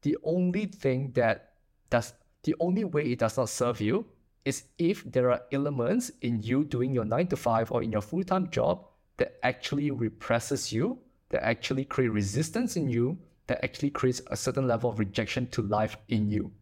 The 0.03 0.17
only 0.23 0.67
thing 0.67 1.13
that 1.13 1.53
does 1.91 2.15
the 2.45 2.55
only 2.61 2.85
way 2.85 3.03
it 3.13 3.19
does 3.19 3.37
not 3.37 3.49
serve 3.49 3.81
you 3.81 4.07
is 4.45 4.65
if 4.79 5.05
there 5.05 5.31
are 5.31 5.43
elements 5.53 6.11
in 6.23 6.43
you 6.43 6.65
doing 6.65 6.95
your 6.95 7.05
nine 7.05 7.27
to 7.27 7.37
five 7.37 7.71
or 7.73 7.83
in 7.83 7.91
your 7.91 8.01
full-time 8.01 8.49
job 8.51 8.87
that 9.19 9.39
actually 9.43 9.91
represses 9.91 10.73
you, 10.73 10.99
that 11.31 11.45
actually 11.45 11.85
create 11.85 12.09
resistance 12.09 12.77
in 12.77 12.89
you, 12.89 13.19
that 13.47 13.65
actually 13.65 13.91
creates 13.91 14.21
a 14.31 14.37
certain 14.37 14.67
level 14.67 14.91
of 14.91 14.99
rejection 14.99 15.47
to 15.49 15.63
life 15.63 15.97
in 16.09 16.31
you. 16.31 16.53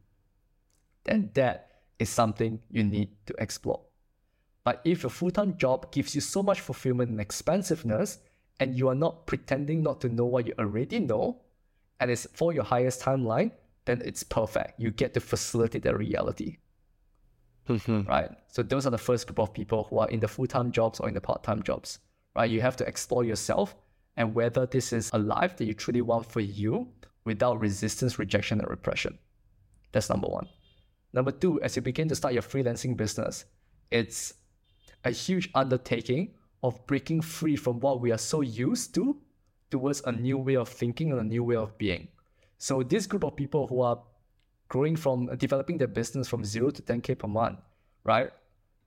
Then 1.04 1.30
that 1.34 1.70
is 1.98 2.10
something 2.10 2.60
you 2.70 2.84
need 2.84 3.10
to 3.26 3.34
explore. 3.38 3.80
But 4.64 4.80
if 4.84 5.02
your 5.02 5.10
full-time 5.10 5.56
job 5.58 5.92
gives 5.92 6.14
you 6.14 6.20
so 6.20 6.42
much 6.42 6.60
fulfillment 6.60 7.10
and 7.10 7.20
expansiveness, 7.20 8.18
and 8.60 8.74
you 8.74 8.88
are 8.88 8.94
not 8.94 9.26
pretending 9.26 9.82
not 9.82 10.00
to 10.00 10.08
know 10.08 10.24
what 10.24 10.46
you 10.46 10.54
already 10.58 11.00
know, 11.00 11.42
and 12.00 12.10
it's 12.10 12.26
for 12.32 12.52
your 12.52 12.64
highest 12.64 13.02
timeline, 13.02 13.50
then 13.84 14.00
it's 14.04 14.22
perfect. 14.22 14.80
You 14.80 14.90
get 14.90 15.12
to 15.14 15.20
facilitate 15.20 15.82
that 15.82 15.98
reality 15.98 16.58
mm-hmm. 17.68 18.02
right? 18.02 18.30
So 18.48 18.62
those 18.62 18.86
are 18.86 18.90
the 18.90 18.98
first 18.98 19.26
group 19.26 19.38
of 19.38 19.52
people 19.52 19.84
who 19.84 19.98
are 19.98 20.08
in 20.08 20.20
the 20.20 20.28
full-time 20.28 20.72
jobs 20.72 21.00
or 21.00 21.08
in 21.08 21.14
the 21.14 21.20
part-time 21.20 21.62
jobs, 21.62 21.98
right? 22.36 22.50
You 22.50 22.60
have 22.60 22.76
to 22.76 22.86
explore 22.86 23.24
yourself 23.24 23.74
and 24.16 24.34
whether 24.34 24.66
this 24.66 24.92
is 24.92 25.10
a 25.12 25.18
life 25.18 25.56
that 25.56 25.64
you 25.64 25.74
truly 25.74 26.02
want 26.02 26.30
for 26.30 26.40
you 26.40 26.88
without 27.24 27.60
resistance, 27.60 28.18
rejection, 28.18 28.60
and 28.60 28.68
repression. 28.68 29.18
That's 29.92 30.10
number 30.10 30.28
one. 30.28 30.48
Number 31.12 31.30
two, 31.30 31.60
as 31.62 31.76
you 31.76 31.82
begin 31.82 32.08
to 32.08 32.14
start 32.14 32.34
your 32.34 32.42
freelancing 32.42 32.96
business, 32.96 33.44
it's 33.90 34.34
a 35.04 35.10
huge 35.10 35.50
undertaking 35.54 36.34
of 36.62 36.84
breaking 36.86 37.20
free 37.20 37.56
from 37.56 37.78
what 37.80 38.00
we 38.00 38.10
are 38.10 38.18
so 38.18 38.40
used 38.40 38.94
to 38.94 39.16
towards 39.70 40.02
a 40.06 40.12
new 40.12 40.38
way 40.38 40.56
of 40.56 40.68
thinking 40.68 41.12
and 41.12 41.20
a 41.20 41.24
new 41.24 41.44
way 41.44 41.56
of 41.56 41.76
being. 41.78 42.08
So 42.58 42.82
this 42.82 43.06
group 43.06 43.24
of 43.24 43.36
people 43.36 43.66
who 43.66 43.82
are 43.82 44.00
growing 44.68 44.96
from 44.96 45.26
developing 45.36 45.78
their 45.78 45.88
business 45.88 46.26
from 46.26 46.44
zero 46.44 46.70
to 46.70 46.82
10k 46.82 47.18
per 47.18 47.28
month, 47.28 47.60
right? 48.04 48.30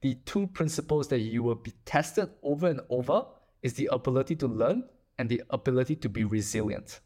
The 0.02 0.16
two 0.26 0.48
principles 0.48 1.08
that 1.10 1.20
you 1.20 1.44
will 1.44 1.56
be 1.56 1.74
tested 1.86 2.30
over 2.44 2.68
and 2.68 2.82
over 2.90 3.26
is 3.68 3.74
the 3.74 3.90
ability 3.92 4.36
to 4.44 4.48
learn 4.48 4.84
and 5.18 5.30
the 5.34 5.42
ability 5.50 5.96
to 6.04 6.10
be 6.18 6.24
resilient. 6.24 7.00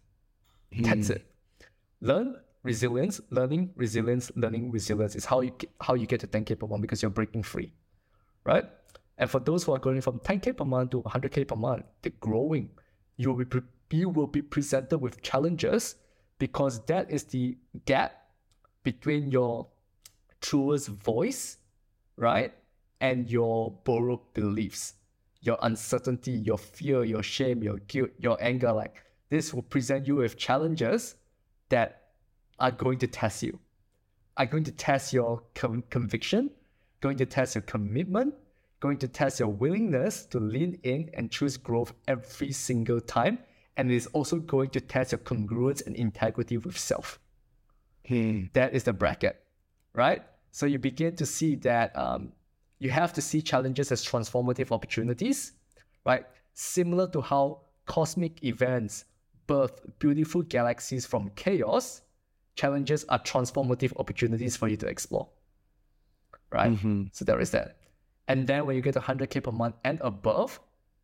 Hmm. 0.73 0.83
That's 0.83 1.09
it. 1.09 1.25
Learn 2.01 2.35
resilience, 2.63 3.19
learning, 3.31 3.71
resilience, 3.75 4.31
learning, 4.35 4.71
resilience 4.71 5.15
is 5.15 5.25
how 5.25 5.41
you 5.41 5.51
get, 5.57 5.71
how 5.81 5.95
you 5.95 6.05
get 6.05 6.19
to 6.21 6.27
10k 6.27 6.59
per 6.59 6.67
month 6.67 6.81
because 6.81 7.01
you're 7.01 7.17
breaking 7.19 7.43
free, 7.43 7.73
right? 8.45 8.65
And 9.17 9.29
for 9.29 9.39
those 9.39 9.63
who 9.63 9.73
are 9.73 9.79
going 9.79 10.01
from 10.01 10.19
10k 10.19 10.57
per 10.57 10.65
month 10.65 10.91
to 10.91 11.01
100k 11.01 11.47
per 11.47 11.55
month, 11.55 11.85
they're 12.01 12.19
growing. 12.19 12.69
You 13.17 13.33
will 13.33 13.45
be 13.45 13.61
you 13.91 14.09
will 14.09 14.27
be 14.27 14.41
presented 14.41 14.99
with 14.99 15.21
challenges 15.21 15.95
because 16.39 16.85
that 16.85 17.11
is 17.11 17.25
the 17.25 17.57
gap 17.85 18.13
between 18.83 19.29
your 19.31 19.67
truest 20.39 20.87
voice, 20.87 21.57
right, 22.15 22.53
and 23.01 23.29
your 23.29 23.71
borrowed 23.83 24.33
beliefs, 24.33 24.93
your 25.41 25.57
uncertainty, 25.61 26.31
your 26.31 26.57
fear, 26.57 27.03
your 27.03 27.23
shame, 27.23 27.63
your 27.63 27.77
guilt, 27.87 28.11
your 28.19 28.37
anger. 28.41 28.71
Like 28.71 29.03
this 29.29 29.53
will 29.53 29.63
present 29.63 30.07
you 30.07 30.15
with 30.15 30.37
challenges 30.37 31.15
that 31.69 32.01
are 32.59 32.71
going 32.71 32.99
to 32.99 33.07
test 33.07 33.43
you, 33.43 33.59
are 34.37 34.45
going 34.45 34.63
to 34.63 34.71
test 34.71 35.13
your 35.13 35.43
com- 35.55 35.83
conviction, 35.89 36.51
going 37.01 37.17
to 37.17 37.25
test 37.25 37.55
your 37.55 37.63
commitment, 37.63 38.35
going 38.79 38.97
to 38.97 39.07
test 39.07 39.39
your 39.39 39.49
willingness 39.49 40.25
to 40.27 40.39
lean 40.39 40.79
in 40.83 41.09
and 41.13 41.31
choose 41.31 41.57
growth 41.57 41.93
every 42.07 42.51
single 42.51 43.01
time. 43.01 43.39
And 43.77 43.91
it 43.91 43.95
is 43.95 44.07
also 44.07 44.37
going 44.37 44.69
to 44.71 44.81
test 44.81 45.11
your 45.11 45.19
congruence 45.19 45.85
and 45.85 45.95
integrity 45.95 46.57
with 46.57 46.77
self. 46.77 47.19
Hmm. 48.07 48.45
That 48.53 48.73
is 48.73 48.83
the 48.83 48.93
bracket, 48.93 49.41
right? 49.93 50.23
So 50.51 50.65
you 50.65 50.77
begin 50.77 51.15
to 51.15 51.25
see 51.25 51.55
that 51.55 51.97
um, 51.97 52.33
you 52.81 52.89
have 52.89 53.13
to 53.13 53.21
see 53.21 53.43
challenges 53.43 53.91
as 53.91 54.03
transformative 54.03 54.71
opportunities, 54.71 55.51
right? 56.03 56.25
Similar 56.55 57.07
to 57.11 57.21
how 57.21 57.61
cosmic 57.85 58.43
events 58.43 59.05
birth 59.45 59.81
beautiful 59.99 60.41
galaxies 60.41 61.05
from 61.05 61.29
chaos, 61.35 62.01
challenges 62.55 63.05
are 63.07 63.19
transformative 63.19 63.93
opportunities 63.97 64.57
for 64.57 64.67
you 64.67 64.77
to 64.77 64.87
explore, 64.87 65.29
right? 66.51 66.71
Mm-hmm. 66.71 67.03
So 67.11 67.23
there 67.23 67.39
is 67.39 67.51
that. 67.51 67.77
And 68.27 68.47
then 68.47 68.65
when 68.65 68.75
you 68.75 68.81
get 68.81 68.95
to 68.95 68.99
100K 68.99 69.43
per 69.43 69.51
month 69.51 69.75
and 69.83 69.99
above, 70.01 70.59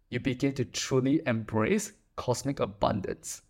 you 0.10 0.20
begin 0.20 0.54
to 0.56 0.66
truly 0.66 1.22
embrace 1.28 1.92
cosmic 2.16 2.60
abundance. 2.60 3.44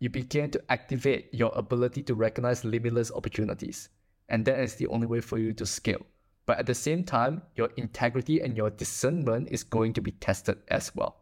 You 0.00 0.08
begin 0.08 0.50
to 0.50 0.62
activate 0.70 1.32
your 1.32 1.52
ability 1.54 2.02
to 2.04 2.16
recognize 2.16 2.64
limitless 2.64 3.12
opportunities. 3.12 3.90
And 4.28 4.44
that 4.46 4.58
is 4.58 4.74
the 4.74 4.88
only 4.88 5.06
way 5.06 5.20
for 5.20 5.38
you 5.38 5.52
to 5.52 5.64
scale. 5.64 6.04
But 6.46 6.58
at 6.58 6.66
the 6.66 6.74
same 6.74 7.04
time, 7.04 7.42
your 7.54 7.70
integrity 7.76 8.40
and 8.40 8.56
your 8.56 8.70
discernment 8.70 9.48
is 9.50 9.62
going 9.62 9.92
to 9.94 10.00
be 10.00 10.12
tested 10.12 10.58
as 10.68 10.94
well. 10.94 11.16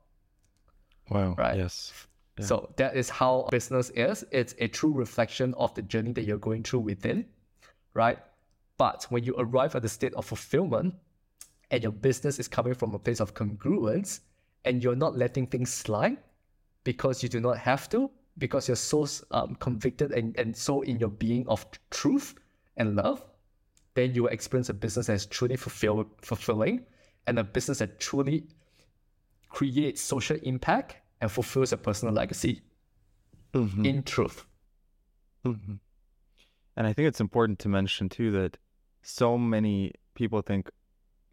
Wow. 1.11 1.35
Right. 1.37 1.59
Yes. 1.59 1.93
Yeah. 2.39 2.45
So 2.47 2.73
that 2.77 2.97
is 2.97 3.11
how 3.11 3.49
business 3.51 3.91
is. 3.91 4.25
It's 4.31 4.55
a 4.59 4.69
true 4.69 4.93
reflection 4.93 5.55
of 5.55 5.75
the 5.75 5.83
journey 5.83 6.13
that 6.13 6.25
you're 6.25 6.39
going 6.39 6.63
through 6.63 6.81
within, 6.81 7.27
right? 7.95 8.19
But 8.77 9.07
when 9.11 9.25
you 9.25 9.35
arrive 9.37 9.75
at 9.75 9.83
the 9.83 9.89
state 9.89 10.15
of 10.15 10.25
fulfillment 10.25 10.95
and 11.71 11.83
your 11.83 11.93
business 11.93 12.39
is 12.39 12.49
coming 12.49 12.75
from 12.75 12.95
a 12.95 12.99
place 12.99 13.21
of 13.21 13.35
congruence 13.35 14.21
and 14.65 14.83
you're 14.83 14.97
not 14.97 15.17
letting 15.17 15.47
things 15.47 15.73
slide 15.73 16.19
because 16.85 17.23
you 17.23 17.29
do 17.29 17.41
not 17.41 17.59
have 17.59 17.89
to, 17.91 18.11
because 18.39 18.69
you're 18.69 18.77
so 18.77 19.07
um, 19.33 19.57
convicted 19.57 20.13
and, 20.13 20.39
and 20.39 20.57
so 20.57 20.83
in 20.83 20.99
your 20.99 21.11
being 21.11 21.47
of 21.49 21.67
truth 21.91 22.35
and 22.77 22.95
love, 22.95 23.25
then 23.99 24.15
you 24.15 24.23
will 24.23 24.31
experience 24.31 24.69
a 24.69 24.75
business 24.75 25.07
that 25.09 25.15
is 25.15 25.27
truly 25.27 25.57
fulfill, 25.57 26.09
fulfilling 26.23 26.87
and 27.27 27.37
a 27.39 27.43
business 27.45 27.79
that 27.79 27.99
truly 27.99 28.47
creates 29.49 30.01
social 30.01 30.37
impact 30.45 30.97
and 31.21 31.31
fulfills 31.33 31.73
a 31.73 31.77
personal 31.77 32.15
legacy 32.15 32.63
Mhm. 33.55 33.85
in 33.85 34.03
truth. 34.05 34.47
Mhm. 35.45 35.81
And 36.77 36.87
I 36.87 36.93
think 36.93 37.09
it's 37.09 37.21
important 37.21 37.59
to 37.61 37.69
mention 37.69 38.09
too 38.09 38.31
that 38.33 38.57
so 39.03 39.37
many 39.37 39.93
people 40.15 40.43
think 40.43 40.71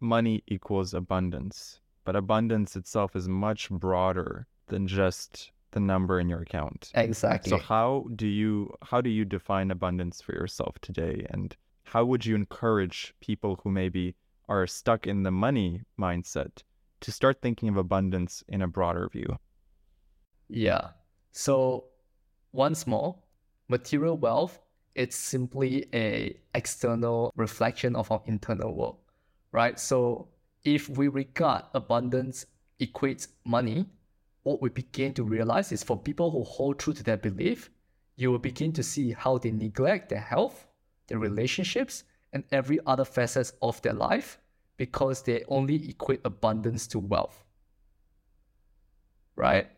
money 0.00 0.42
equals 0.48 0.92
abundance, 0.92 1.80
but 2.04 2.16
abundance 2.16 2.74
itself 2.74 3.14
is 3.14 3.28
much 3.28 3.70
broader 3.70 4.48
than 4.66 4.88
just 4.88 5.52
the 5.70 5.78
number 5.80 6.18
in 6.18 6.28
your 6.28 6.40
account. 6.40 6.90
Exactly. 6.94 7.50
So 7.50 7.58
how 7.58 8.06
do 8.16 8.26
you 8.26 8.74
how 8.82 9.00
do 9.00 9.10
you 9.10 9.24
define 9.24 9.70
abundance 9.70 10.20
for 10.20 10.32
yourself 10.32 10.78
today 10.80 11.26
and 11.30 11.56
how 11.86 12.04
would 12.04 12.26
you 12.26 12.34
encourage 12.34 13.14
people 13.20 13.60
who 13.62 13.70
maybe 13.70 14.14
are 14.48 14.66
stuck 14.66 15.06
in 15.06 15.22
the 15.22 15.30
money 15.30 15.82
mindset 15.98 16.62
to 17.00 17.12
start 17.12 17.40
thinking 17.40 17.68
of 17.68 17.76
abundance 17.76 18.44
in 18.48 18.62
a 18.62 18.68
broader 18.68 19.08
view? 19.08 19.38
yeah. 20.48 20.90
So 21.32 21.84
once 22.52 22.86
more, 22.86 23.16
material 23.68 24.16
wealth 24.16 24.60
it's 24.96 25.14
simply 25.14 25.86
a 25.92 26.34
external 26.54 27.30
reflection 27.36 27.94
of 27.94 28.10
our 28.10 28.22
internal 28.24 28.74
world, 28.74 28.96
right? 29.52 29.78
So 29.78 30.28
if 30.64 30.88
we 30.88 31.08
regard 31.08 31.64
abundance 31.74 32.46
equates 32.80 33.28
money, 33.44 33.84
what 34.44 34.62
we 34.62 34.70
begin 34.70 35.12
to 35.14 35.22
realize 35.22 35.70
is 35.70 35.82
for 35.82 35.98
people 35.98 36.30
who 36.30 36.44
hold 36.44 36.78
true 36.78 36.94
to 36.94 37.02
their 37.02 37.18
belief, 37.18 37.68
you 38.16 38.30
will 38.30 38.38
begin 38.38 38.72
to 38.72 38.82
see 38.82 39.12
how 39.12 39.36
they 39.36 39.50
neglect 39.50 40.08
their 40.08 40.20
health, 40.20 40.66
their 41.06 41.18
mm-hmm. 41.18 41.30
relationships, 41.30 42.04
and 42.32 42.44
every 42.52 42.78
other 42.86 43.04
facets 43.04 43.52
of 43.62 43.80
their 43.82 43.92
life 43.92 44.38
because 44.76 45.22
they 45.22 45.42
only 45.48 45.88
equate 45.88 46.20
abundance 46.24 46.86
to 46.88 46.98
wealth. 46.98 47.44
Right? 49.36 49.68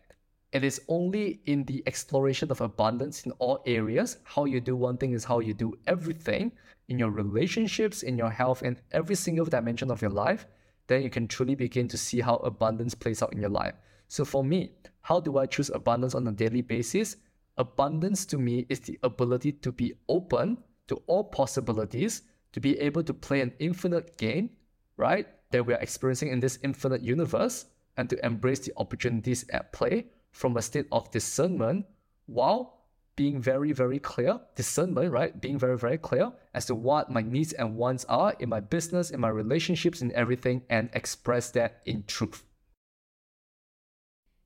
It 0.51 0.63
is 0.63 0.81
only 0.87 1.41
in 1.45 1.63
the 1.65 1.83
exploration 1.85 2.49
of 2.49 2.59
abundance 2.59 3.25
in 3.25 3.31
all 3.33 3.61
areas. 3.65 4.17
How 4.23 4.45
you 4.45 4.59
do 4.59 4.75
one 4.75 4.97
thing 4.97 5.13
is 5.13 5.23
how 5.23 5.39
you 5.39 5.53
do 5.53 5.77
everything 5.85 6.51
in 6.87 6.97
your 6.97 7.11
relationships, 7.11 8.01
in 8.01 8.17
your 8.17 8.31
health, 8.31 8.63
in 8.63 8.77
every 8.91 9.15
single 9.15 9.45
dimension 9.45 9.91
of 9.91 10.01
your 10.01 10.11
life. 10.11 10.47
Then 10.87 11.03
you 11.03 11.09
can 11.11 11.27
truly 11.27 11.53
begin 11.53 11.87
to 11.89 11.97
see 11.97 12.19
how 12.19 12.37
abundance 12.37 12.95
plays 12.95 13.21
out 13.21 13.31
in 13.31 13.39
your 13.39 13.51
life. 13.51 13.75
So 14.07 14.25
for 14.25 14.43
me, 14.43 14.71
how 15.01 15.19
do 15.19 15.37
I 15.37 15.45
choose 15.45 15.69
abundance 15.69 16.15
on 16.15 16.27
a 16.27 16.31
daily 16.31 16.63
basis? 16.63 17.17
Abundance 17.57 18.25
to 18.25 18.39
me 18.39 18.65
is 18.69 18.79
the 18.79 18.97
ability 19.03 19.51
to 19.51 19.71
be 19.71 19.93
open 20.07 20.57
to 20.89 21.01
all 21.07 21.23
possibilities, 21.23 22.23
to 22.51 22.59
be 22.59 22.77
able 22.79 23.03
to 23.03 23.13
play 23.13 23.41
an 23.41 23.53
infinite 23.59 24.17
game, 24.17 24.49
right? 24.97 25.27
That 25.51 25.65
we 25.65 25.73
are 25.73 25.79
experiencing 25.79 26.29
in 26.29 26.39
this 26.39 26.59
infinite 26.63 27.01
universe, 27.01 27.65
and 27.97 28.09
to 28.09 28.25
embrace 28.25 28.59
the 28.59 28.73
opportunities 28.77 29.45
at 29.49 29.73
play 29.73 30.07
from 30.31 30.55
a 30.57 30.61
state 30.61 30.87
of 30.91 31.11
discernment 31.11 31.85
while 32.27 32.79
being 33.15 33.41
very, 33.41 33.73
very 33.73 33.99
clear, 33.99 34.39
discernment, 34.55 35.11
right? 35.11 35.41
Being 35.41 35.59
very, 35.59 35.77
very 35.77 35.97
clear 35.97 36.31
as 36.53 36.65
to 36.67 36.75
what 36.75 37.11
my 37.11 37.21
needs 37.21 37.51
and 37.51 37.75
wants 37.75 38.05
are 38.05 38.33
in 38.39 38.47
my 38.47 38.61
business, 38.61 39.11
in 39.11 39.19
my 39.19 39.27
relationships, 39.27 40.01
in 40.01 40.13
everything, 40.13 40.61
and 40.69 40.89
express 40.93 41.51
that 41.51 41.81
in 41.85 42.03
truth. 42.07 42.45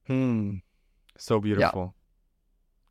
Hmm. 0.07 0.55
So 1.17 1.39
beautiful. 1.39 1.93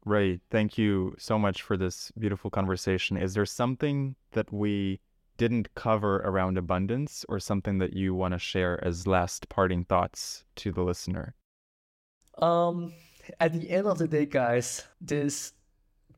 Ray, 0.05 0.41
thank 0.51 0.77
you 0.77 1.15
so 1.19 1.39
much 1.39 1.63
for 1.63 1.77
this 1.77 2.11
beautiful 2.19 2.51
conversation. 2.51 3.17
Is 3.17 3.35
there 3.35 3.47
something 3.47 4.17
that 4.33 4.53
we 4.53 5.01
didn't 5.37 5.75
cover 5.75 6.17
around 6.19 6.59
abundance 6.59 7.25
or 7.29 7.39
something 7.39 7.79
that 7.79 7.93
you 7.93 8.15
want 8.15 8.35
to 8.35 8.39
share 8.39 8.83
as 8.85 9.07
last 9.07 9.49
parting 9.49 9.85
thoughts 9.85 10.45
to 10.57 10.73
the 10.73 10.83
listener? 10.83 11.35
Um, 12.39 12.93
at 13.39 13.53
the 13.53 13.71
end 13.71 13.87
of 13.87 13.99
the 13.99 14.09
day, 14.09 14.27
guys, 14.27 14.85
this 15.01 15.53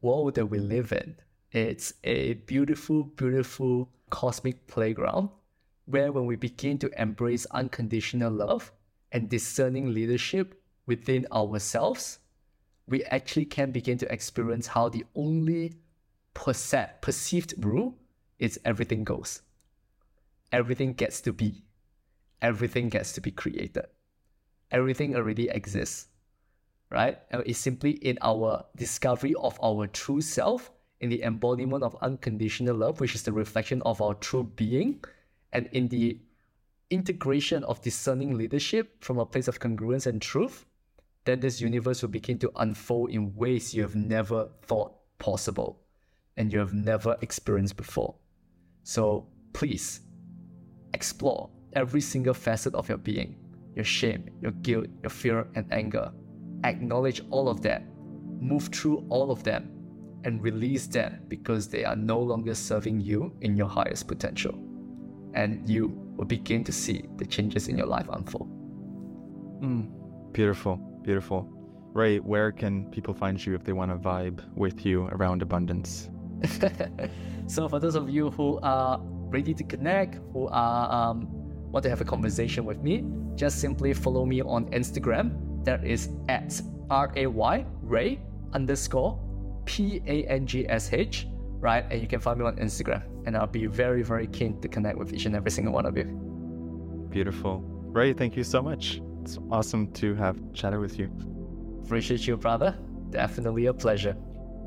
world 0.01 0.35
that 0.37 0.47
we 0.47 0.59
live 0.59 0.93
in, 0.93 1.16
it's 1.53 1.93
a 2.05 2.35
beautiful, 2.35 3.05
beautiful 3.05 3.91
cosmic 4.11 4.66
playground 4.66 5.28
where 5.87 6.11
when 6.11 6.24
we 6.24 6.37
begin 6.37 6.78
to 6.78 6.91
embrace 7.01 7.47
unconditional 7.51 8.32
love 8.32 8.72
and 9.12 9.28
discerning 9.28 9.93
leadership 9.93 10.61
within 10.87 11.26
ourselves, 11.32 12.18
we 12.87 13.03
actually 13.05 13.47
can 13.47 13.70
begin 13.70 13.99
to 13.99 14.12
experience 14.12 14.66
how 14.66 14.89
the 14.89 15.05
only 15.14 15.74
perce- 16.35 16.74
perceived 17.01 17.55
rule 17.64 17.97
is 18.39 18.61
everything 18.64 19.05
goes. 19.05 19.43
Everything 20.53 20.93
gets 20.93 21.20
to 21.22 21.32
be. 21.32 21.62
Everything 22.43 22.89
gets 22.89 23.12
to 23.12 23.20
be 23.20 23.30
created. 23.30 23.87
Everything 24.70 25.16
already 25.16 25.49
exists, 25.49 26.09
right? 26.91 27.18
It's 27.30 27.59
simply 27.59 27.93
in 27.93 28.18
our 28.20 28.64
discovery 28.76 29.35
of 29.37 29.59
our 29.62 29.87
true 29.87 30.20
self, 30.20 30.70
in 31.01 31.11
the 31.11 31.22
embodiment 31.22 31.82
of 31.82 31.97
unconditional 32.03 32.76
love, 32.76 33.01
which 33.01 33.14
is 33.14 33.22
the 33.22 33.32
reflection 33.32 33.82
of 33.82 34.01
our 34.03 34.14
true 34.14 34.45
being, 34.57 35.03
and 35.53 35.68
in 35.72 35.89
the 35.89 36.18
integration 36.91 37.64
of 37.64 37.80
discerning 37.82 38.37
leadership 38.37 39.03
from 39.03 39.18
a 39.18 39.26
place 39.26 39.49
of 39.49 39.61
congruence 39.61 40.07
and 40.07 40.20
truth, 40.20 40.66
then 41.25 41.41
this 41.41 41.61
universe 41.61 42.03
will 42.03 42.11
begin 42.11 42.39
to 42.39 42.53
unfold 42.57 43.11
in 43.11 43.35
ways 43.35 43.75
you 43.75 43.83
have 43.83 43.97
never 43.97 44.49
thought 44.62 44.95
possible 45.18 45.81
and 46.37 46.53
you 46.53 46.59
have 46.59 46.75
never 46.75 47.16
experienced 47.22 47.77
before. 47.77 48.14
So 48.83 49.27
please 49.53 50.01
explore 50.93 51.51
every 51.72 52.01
single 52.01 52.35
facet 52.35 52.75
of 52.75 52.89
your 52.89 52.99
being 52.99 53.37
your 53.75 53.85
shame, 53.85 54.31
your 54.41 54.53
guilt, 54.53 54.87
your 55.03 55.11
fear, 55.11 55.49
and 55.57 55.66
anger. 55.72 56.12
Acknowledge 56.62 57.22
all 57.31 57.49
of 57.49 57.61
that, 57.62 57.83
move 58.41 58.68
through 58.68 59.05
all 59.09 59.31
of 59.31 59.43
them, 59.43 59.68
and 60.25 60.43
release 60.43 60.87
them 60.87 61.20
because 61.29 61.68
they 61.68 61.85
are 61.85 61.97
no 61.97 62.18
longer 62.18 62.55
serving 62.55 63.01
you 63.01 63.37
in 63.41 63.57
your 63.57 63.68
highest 63.68 64.07
potential. 64.07 64.55
And 65.35 65.68
you 65.68 65.89
will 66.16 66.25
begin 66.25 66.62
to 66.64 66.72
see 66.72 67.05
the 67.16 67.27
changes 67.27 67.68
in 67.68 67.77
your 67.77 67.87
life 67.87 68.09
unfold. 68.12 68.49
Mm, 69.61 69.91
beautiful, 70.33 70.79
beautiful. 71.05 71.48
Ray, 71.92 72.18
where 72.18 72.50
can 72.50 72.90
people 72.90 73.14
find 73.14 73.44
you 73.44 73.55
if 73.55 73.62
they 73.62 73.72
want 73.72 73.90
to 73.92 73.96
vibe 73.96 74.42
with 74.57 74.84
you 74.84 75.07
around 75.12 75.42
abundance? 75.42 76.11
so, 77.46 77.68
for 77.68 77.78
those 77.78 77.94
of 77.94 78.11
you 78.11 78.30
who 78.30 78.59
are 78.62 79.00
ready 79.00 79.55
to 79.55 79.62
connect, 79.62 80.18
who 80.32 80.48
are 80.48 80.92
um, 80.92 81.28
want 81.70 81.84
to 81.84 81.90
have 81.90 82.00
a 82.00 82.05
conversation 82.05 82.64
with 82.64 82.82
me, 82.82 83.05
just 83.36 83.61
simply 83.61 83.92
follow 83.94 84.26
me 84.26 84.42
on 84.42 84.66
Instagram. 84.70 85.64
That 85.64 85.84
is 85.84 86.11
at 86.28 86.61
R 86.90 87.12
A 87.16 87.26
Y 87.26 87.64
Ray 87.82 88.20
underscore 88.52 89.18
P 89.64 90.02
A 90.07 90.24
N 90.24 90.46
G 90.46 90.68
S 90.68 90.92
H, 90.92 91.28
right? 91.61 91.84
And 91.90 92.00
you 92.00 92.09
can 92.09 92.20
find 92.20 92.40
me 92.40 92.44
on 92.44 92.57
Instagram. 92.57 93.02
And 93.26 93.36
I'll 93.36 93.46
be 93.46 93.66
very, 93.66 94.02
very 94.02 94.26
keen 94.26 94.61
to 94.61 94.68
connect 94.68 94.98
with 94.98 95.14
each 95.14 95.26
and 95.26 95.36
every 95.36 95.50
single 95.50 95.72
one 95.72 95.86
of 95.86 95.96
you. 95.96 96.05
Beautiful. 97.09 97.62
Ray, 97.62 98.12
thank 98.12 98.36
you 98.36 98.44
so 98.44 98.61
much. 98.61 99.00
It's 99.25 99.39
awesome 99.51 99.91
to 99.93 100.14
have 100.16 100.37
chatted 100.53 100.81
with 100.81 100.99
you. 100.99 101.11
Appreciate 101.83 102.27
you, 102.27 102.37
brother. 102.37 102.77
Definitely 103.09 103.64
a 103.66 103.72
pleasure. 103.72 104.14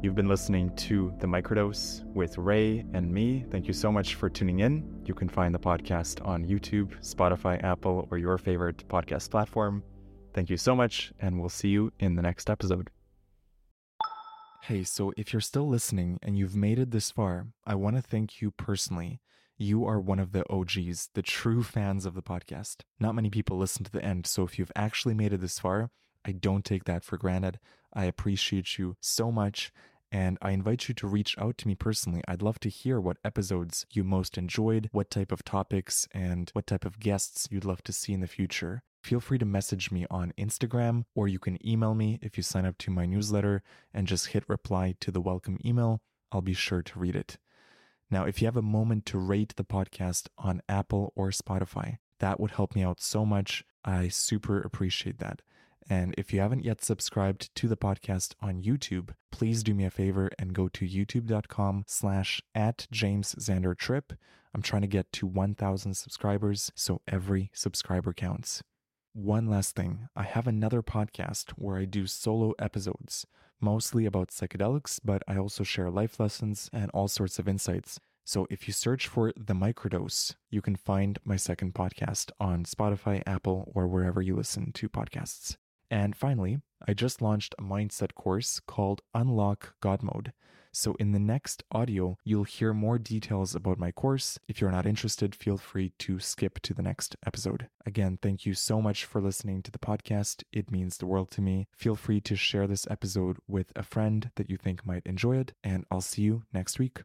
You've 0.01 0.16
been 0.16 0.28
listening 0.28 0.76
to 0.78 1.14
The 1.20 1.28
Microdose 1.28 2.03
with 2.16 2.39
Ray 2.39 2.84
and 2.95 3.14
me. 3.14 3.45
Thank 3.51 3.68
you 3.68 3.74
so 3.74 3.91
much 3.91 4.16
for 4.16 4.32
tuning 4.32 4.62
in. 4.62 4.84
You 5.05 5.14
can 5.14 5.30
find 5.30 5.53
the 5.53 5.60
podcast 5.60 6.26
on 6.26 6.43
YouTube, 6.43 6.89
Spotify, 7.05 7.64
Apple, 7.64 8.08
or 8.10 8.18
your 8.18 8.39
favorite 8.39 8.84
podcast 8.88 9.30
platform. 9.30 9.84
Thank 10.34 10.49
you 10.49 10.58
so 10.58 10.76
much, 10.76 11.14
and 11.20 11.39
we'll 11.39 11.49
see 11.49 11.70
you 11.70 11.93
in 11.99 12.16
the 12.16 12.24
next 12.24 12.49
episode. 12.49 12.89
Hey, 14.64 14.84
so 14.84 15.14
if 15.16 15.34
you're 15.34 15.39
still 15.39 15.68
listening 15.68 16.18
and 16.24 16.36
you've 16.36 16.55
made 16.55 16.80
it 16.80 16.89
this 16.89 17.12
far, 17.12 17.45
I 17.64 17.76
want 17.76 17.95
to 17.95 18.01
thank 18.01 18.41
you 18.41 18.49
personally. 18.49 19.20
You 19.60 19.86
are 19.86 19.99
one 19.99 20.20
of 20.20 20.34
the 20.34 20.47
OGs, 20.51 21.10
the 21.16 21.24
true 21.24 21.64
fans 21.64 22.05
of 22.05 22.14
the 22.14 22.22
podcast. 22.22 22.82
Not 22.99 23.16
many 23.16 23.32
people 23.32 23.58
listen 23.58 23.84
to 23.86 23.91
the 23.91 24.05
end, 24.05 24.28
so 24.28 24.43
if 24.43 24.60
you've 24.60 24.72
actually 24.76 25.16
made 25.16 25.34
it 25.34 25.41
this 25.41 25.58
far, 25.58 25.89
I 26.24 26.34
don't 26.34 26.64
take 26.64 26.84
that 26.84 27.03
for 27.03 27.18
granted. 27.18 27.58
I 27.91 28.05
appreciate 28.05 28.78
you 28.78 28.97
so 29.01 29.32
much. 29.32 29.72
And 30.12 30.38
I 30.43 30.51
invite 30.51 30.88
you 30.88 30.93
to 30.93 31.08
reach 31.08 31.36
out 31.39 31.58
to 31.58 31.68
me 31.68 31.74
personally. 31.74 32.22
I'd 32.28 32.43
love 32.43 32.60
to 32.62 32.70
hear 32.70 33.01
what 33.01 33.18
episodes 33.26 33.88
you 33.91 34.03
most 34.03 34.38
enjoyed, 34.38 34.89
what 34.91 35.10
type 35.10 35.32
of 35.32 35.43
topics, 35.43 36.08
and 36.14 36.51
what 36.53 36.68
type 36.68 36.86
of 36.86 36.99
guests 36.99 37.47
you'd 37.49 37.66
love 37.66 37.84
to 37.86 37.91
see 37.91 38.14
in 38.14 38.22
the 38.22 38.28
future. 38.28 38.84
Feel 39.01 39.20
free 39.20 39.39
to 39.39 39.45
message 39.45 39.89
me 39.91 40.05
on 40.12 40.34
Instagram, 40.38 41.05
or 41.16 41.28
you 41.28 41.39
can 41.39 41.58
email 41.68 41.95
me 41.95 42.20
if 42.22 42.38
you 42.38 42.43
sign 42.43 42.66
up 42.66 42.78
to 42.78 42.91
my 42.91 43.08
newsletter 43.08 43.64
and 43.91 44.05
just 44.05 44.28
hit 44.28 44.47
reply 44.47 44.95
to 44.99 45.10
the 45.10 45.22
welcome 45.22 45.58
email. 45.66 45.99
I'll 46.32 46.41
be 46.41 46.53
sure 46.53 46.84
to 46.84 46.99
read 46.99 47.16
it. 47.16 47.38
Now, 48.10 48.26
if 48.26 48.41
you 48.41 48.47
have 48.47 48.58
a 48.58 48.62
moment 48.62 49.05
to 49.08 49.18
rate 49.18 49.55
the 49.55 49.66
podcast 49.66 50.28
on 50.38 50.62
Apple 50.70 51.12
or 51.16 51.30
Spotify, 51.30 51.97
that 52.20 52.39
would 52.39 52.51
help 52.51 52.76
me 52.76 52.84
out 52.84 53.01
so 53.01 53.26
much. 53.26 53.64
I 53.84 54.08
super 54.08 54.60
appreciate 54.62 55.20
that. 55.20 55.41
And 55.89 56.14
if 56.18 56.34
you 56.34 56.39
haven't 56.41 56.66
yet 56.66 56.84
subscribed 56.84 57.53
to 57.55 57.68
the 57.68 57.78
podcast 57.78 58.34
on 58.41 58.62
YouTube, 58.62 59.12
please 59.32 59.64
do 59.64 59.74
me 59.74 59.86
a 59.86 59.89
favor 59.89 60.30
and 60.38 60.53
go 60.53 60.68
to 60.68 60.86
youtube.com 60.86 61.86
slash 61.88 62.41
at 62.53 62.88
James 62.91 63.36
Trip. 63.78 64.14
I'm 64.53 64.62
trying 64.62 64.82
to 64.82 64.88
get 64.88 65.12
to 65.14 65.28
1,000 65.28 65.93
subscribers, 65.93 66.72
so 66.76 67.01
every 67.08 67.51
subscriber 67.53 68.14
counts. 68.14 68.64
One 69.14 69.47
last 69.47 69.76
thing 69.76 70.10
I 70.16 70.24
have 70.24 70.47
another 70.47 70.82
podcast 70.82 71.51
where 71.51 71.78
I 71.78 71.86
do 71.86 72.05
solo 72.05 72.53
episodes, 72.60 73.26
mostly 73.60 74.05
about 74.05 74.30
psychedelics, 74.30 74.99
but 75.03 75.24
I 75.28 75.38
also 75.38 75.64
share 75.64 75.89
life 75.89 76.20
lessons 76.20 76.70
and 76.74 76.91
all 76.91 77.08
sorts 77.08 77.39
of 77.39 77.47
insights. 77.47 77.99
So 78.26 78.45
if 78.49 78.68
you 78.68 78.74
search 78.74 79.08
for 79.08 79.32
The 79.38 79.53
Microdose, 79.53 80.36
you 80.49 80.62
can 80.62 80.76
find 80.76 81.18
my 81.24 81.38
second 81.38 81.74
podcast 81.74 82.32
on 82.39 82.66
Spotify, 82.66 83.24
Apple, 83.26 83.72
or 83.74 83.88
wherever 83.88 84.22
you 84.22 84.36
listen 84.36 84.72
to 84.74 84.89
podcasts. 84.89 85.55
And 85.89 86.16
finally, 86.16 86.60
I 86.86 86.93
just 86.93 87.22
launched 87.22 87.55
a 87.58 87.64
mindset 87.64 88.14
course 88.16 88.60
called 88.68 89.01
Unlock 89.14 89.76
God 89.82 90.03
Mode. 90.03 90.34
So, 90.80 90.93
in 90.99 91.11
the 91.11 91.17
next 91.17 91.63
audio, 91.71 92.19
you'll 92.23 92.43
hear 92.43 92.71
more 92.71 92.99
details 92.99 93.55
about 93.55 93.80
my 93.80 93.91
course. 93.91 94.38
If 94.47 94.61
you're 94.61 94.69
not 94.69 94.86
interested, 94.86 95.34
feel 95.34 95.57
free 95.57 95.93
to 95.97 96.19
skip 96.19 96.59
to 96.59 96.75
the 96.75 96.84
next 96.84 97.15
episode. 97.25 97.67
Again, 97.88 98.19
thank 98.21 98.45
you 98.45 98.53
so 98.53 98.80
much 98.80 99.03
for 99.03 99.19
listening 99.19 99.63
to 99.63 99.71
the 99.71 99.80
podcast. 99.80 100.43
It 100.53 100.69
means 100.69 100.97
the 100.97 101.07
world 101.07 101.32
to 101.32 101.41
me. 101.41 101.67
Feel 101.75 101.95
free 101.95 102.21
to 102.21 102.36
share 102.36 102.67
this 102.67 102.86
episode 102.91 103.38
with 103.47 103.71
a 103.75 103.82
friend 103.82 104.30
that 104.36 104.51
you 104.51 104.57
think 104.57 104.86
might 104.86 105.01
enjoy 105.07 105.38
it, 105.38 105.53
and 105.63 105.84
I'll 105.89 105.99
see 105.99 106.21
you 106.21 106.43
next 106.53 106.78
week. 106.78 107.01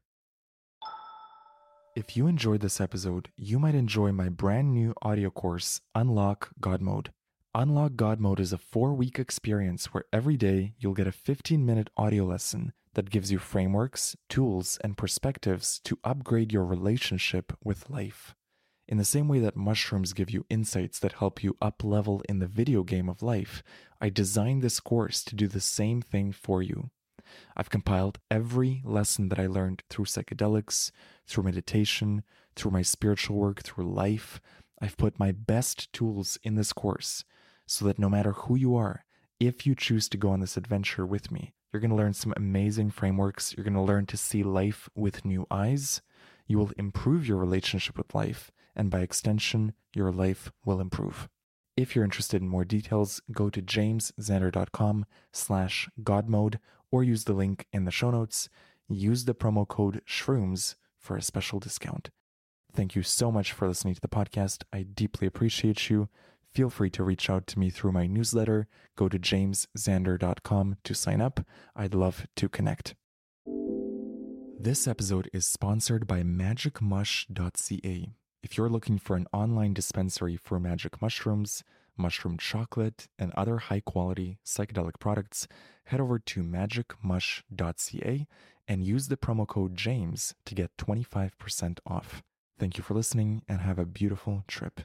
If 1.96 2.14
you 2.14 2.26
enjoyed 2.26 2.60
this 2.60 2.78
episode, 2.78 3.30
you 3.38 3.58
might 3.58 3.74
enjoy 3.74 4.12
my 4.12 4.28
brand 4.28 4.74
new 4.74 4.92
audio 5.00 5.30
course, 5.30 5.80
Unlock 5.94 6.50
God 6.60 6.82
Mode. 6.82 7.10
Unlock 7.54 7.96
God 7.96 8.20
Mode 8.20 8.40
is 8.40 8.52
a 8.52 8.58
four 8.58 8.92
week 8.92 9.18
experience 9.18 9.94
where 9.94 10.04
every 10.12 10.36
day 10.36 10.74
you'll 10.78 10.92
get 10.92 11.06
a 11.06 11.12
15 11.12 11.64
minute 11.64 11.88
audio 11.96 12.26
lesson 12.26 12.74
that 12.94 13.10
gives 13.10 13.32
you 13.32 13.38
frameworks, 13.38 14.16
tools, 14.28 14.78
and 14.82 14.96
perspectives 14.96 15.80
to 15.84 15.98
upgrade 16.04 16.52
your 16.52 16.64
relationship 16.64 17.52
with 17.62 17.88
life. 17.90 18.34
In 18.88 18.98
the 18.98 19.04
same 19.04 19.28
way 19.28 19.38
that 19.38 19.56
mushrooms 19.56 20.12
give 20.12 20.30
you 20.30 20.44
insights 20.50 20.98
that 20.98 21.12
help 21.12 21.42
you 21.42 21.56
up 21.62 21.82
level 21.82 22.22
in 22.28 22.40
the 22.40 22.46
video 22.46 22.82
game 22.82 23.08
of 23.08 23.22
life, 23.22 23.62
I 24.00 24.10
designed 24.10 24.62
this 24.62 24.80
course 24.80 25.24
to 25.24 25.34
do 25.34 25.46
the 25.46 25.60
same 25.60 26.02
thing 26.02 26.32
for 26.32 26.62
you. 26.62 26.90
I've 27.56 27.70
compiled 27.70 28.18
every 28.30 28.82
lesson 28.84 29.28
that 29.28 29.38
I 29.38 29.46
learned 29.46 29.82
through 29.88 30.06
psychedelics, 30.06 30.90
through 31.26 31.44
meditation, 31.44 32.22
through 32.56 32.72
my 32.72 32.82
spiritual 32.82 33.36
work, 33.36 33.62
through 33.62 33.90
life. 33.90 34.40
I've 34.80 34.96
put 34.96 35.18
my 35.18 35.32
best 35.32 35.92
tools 35.92 36.38
in 36.42 36.56
this 36.56 36.72
course 36.72 37.24
so 37.66 37.84
that 37.86 37.98
no 37.98 38.08
matter 38.08 38.32
who 38.32 38.56
you 38.56 38.76
are, 38.76 39.04
if 39.38 39.66
you 39.66 39.74
choose 39.74 40.08
to 40.10 40.18
go 40.18 40.30
on 40.30 40.40
this 40.40 40.56
adventure 40.56 41.06
with 41.06 41.30
me, 41.30 41.54
you're 41.72 41.80
going 41.80 41.90
to 41.90 41.96
learn 41.96 42.12
some 42.12 42.34
amazing 42.36 42.90
frameworks. 42.90 43.54
You're 43.56 43.64
going 43.64 43.74
to 43.74 43.80
learn 43.80 44.06
to 44.06 44.16
see 44.16 44.42
life 44.42 44.88
with 44.94 45.24
new 45.24 45.46
eyes. 45.50 46.02
You 46.46 46.58
will 46.58 46.72
improve 46.76 47.26
your 47.26 47.38
relationship 47.38 47.96
with 47.96 48.14
life, 48.14 48.50
and 48.76 48.90
by 48.90 49.00
extension, 49.00 49.72
your 49.94 50.12
life 50.12 50.52
will 50.64 50.80
improve. 50.80 51.28
If 51.76 51.94
you're 51.94 52.04
interested 52.04 52.42
in 52.42 52.48
more 52.48 52.66
details, 52.66 53.22
go 53.32 53.48
to 53.48 53.62
jamesxander.com 53.62 55.06
slash 55.32 55.88
godmode 56.02 56.58
or 56.90 57.02
use 57.02 57.24
the 57.24 57.32
link 57.32 57.66
in 57.72 57.86
the 57.86 57.90
show 57.90 58.10
notes. 58.10 58.50
Use 58.88 59.24
the 59.24 59.34
promo 59.34 59.66
code 59.66 60.02
SHROOMS 60.04 60.76
for 60.98 61.16
a 61.16 61.22
special 61.22 61.58
discount. 61.58 62.10
Thank 62.74 62.94
you 62.94 63.02
so 63.02 63.32
much 63.32 63.52
for 63.52 63.66
listening 63.66 63.94
to 63.94 64.00
the 64.00 64.08
podcast. 64.08 64.64
I 64.72 64.82
deeply 64.82 65.26
appreciate 65.26 65.88
you 65.88 66.08
feel 66.52 66.70
free 66.70 66.90
to 66.90 67.02
reach 67.02 67.30
out 67.30 67.46
to 67.48 67.58
me 67.58 67.70
through 67.70 67.92
my 67.92 68.06
newsletter. 68.06 68.66
Go 68.96 69.08
to 69.08 69.18
jamesxander.com 69.18 70.76
to 70.84 70.94
sign 70.94 71.20
up. 71.20 71.40
I'd 71.74 71.94
love 71.94 72.26
to 72.36 72.48
connect. 72.48 72.94
This 74.60 74.86
episode 74.86 75.28
is 75.32 75.46
sponsored 75.46 76.06
by 76.06 76.22
magicmush.ca. 76.22 78.08
If 78.42 78.56
you're 78.56 78.68
looking 78.68 78.98
for 78.98 79.16
an 79.16 79.26
online 79.32 79.74
dispensary 79.74 80.36
for 80.36 80.60
magic 80.60 81.00
mushrooms, 81.02 81.64
mushroom 81.96 82.38
chocolate, 82.38 83.08
and 83.18 83.32
other 83.32 83.58
high 83.58 83.80
quality 83.80 84.38
psychedelic 84.46 84.98
products, 85.00 85.48
head 85.86 86.00
over 86.00 86.18
to 86.18 86.42
magicmush.ca 86.42 88.26
and 88.68 88.84
use 88.84 89.08
the 89.08 89.16
promo 89.16 89.46
code 89.46 89.76
JAMES 89.76 90.34
to 90.46 90.54
get 90.54 90.76
25% 90.76 91.78
off. 91.86 92.22
Thank 92.58 92.78
you 92.78 92.84
for 92.84 92.94
listening 92.94 93.42
and 93.48 93.60
have 93.60 93.78
a 93.78 93.84
beautiful 93.84 94.44
trip. 94.46 94.82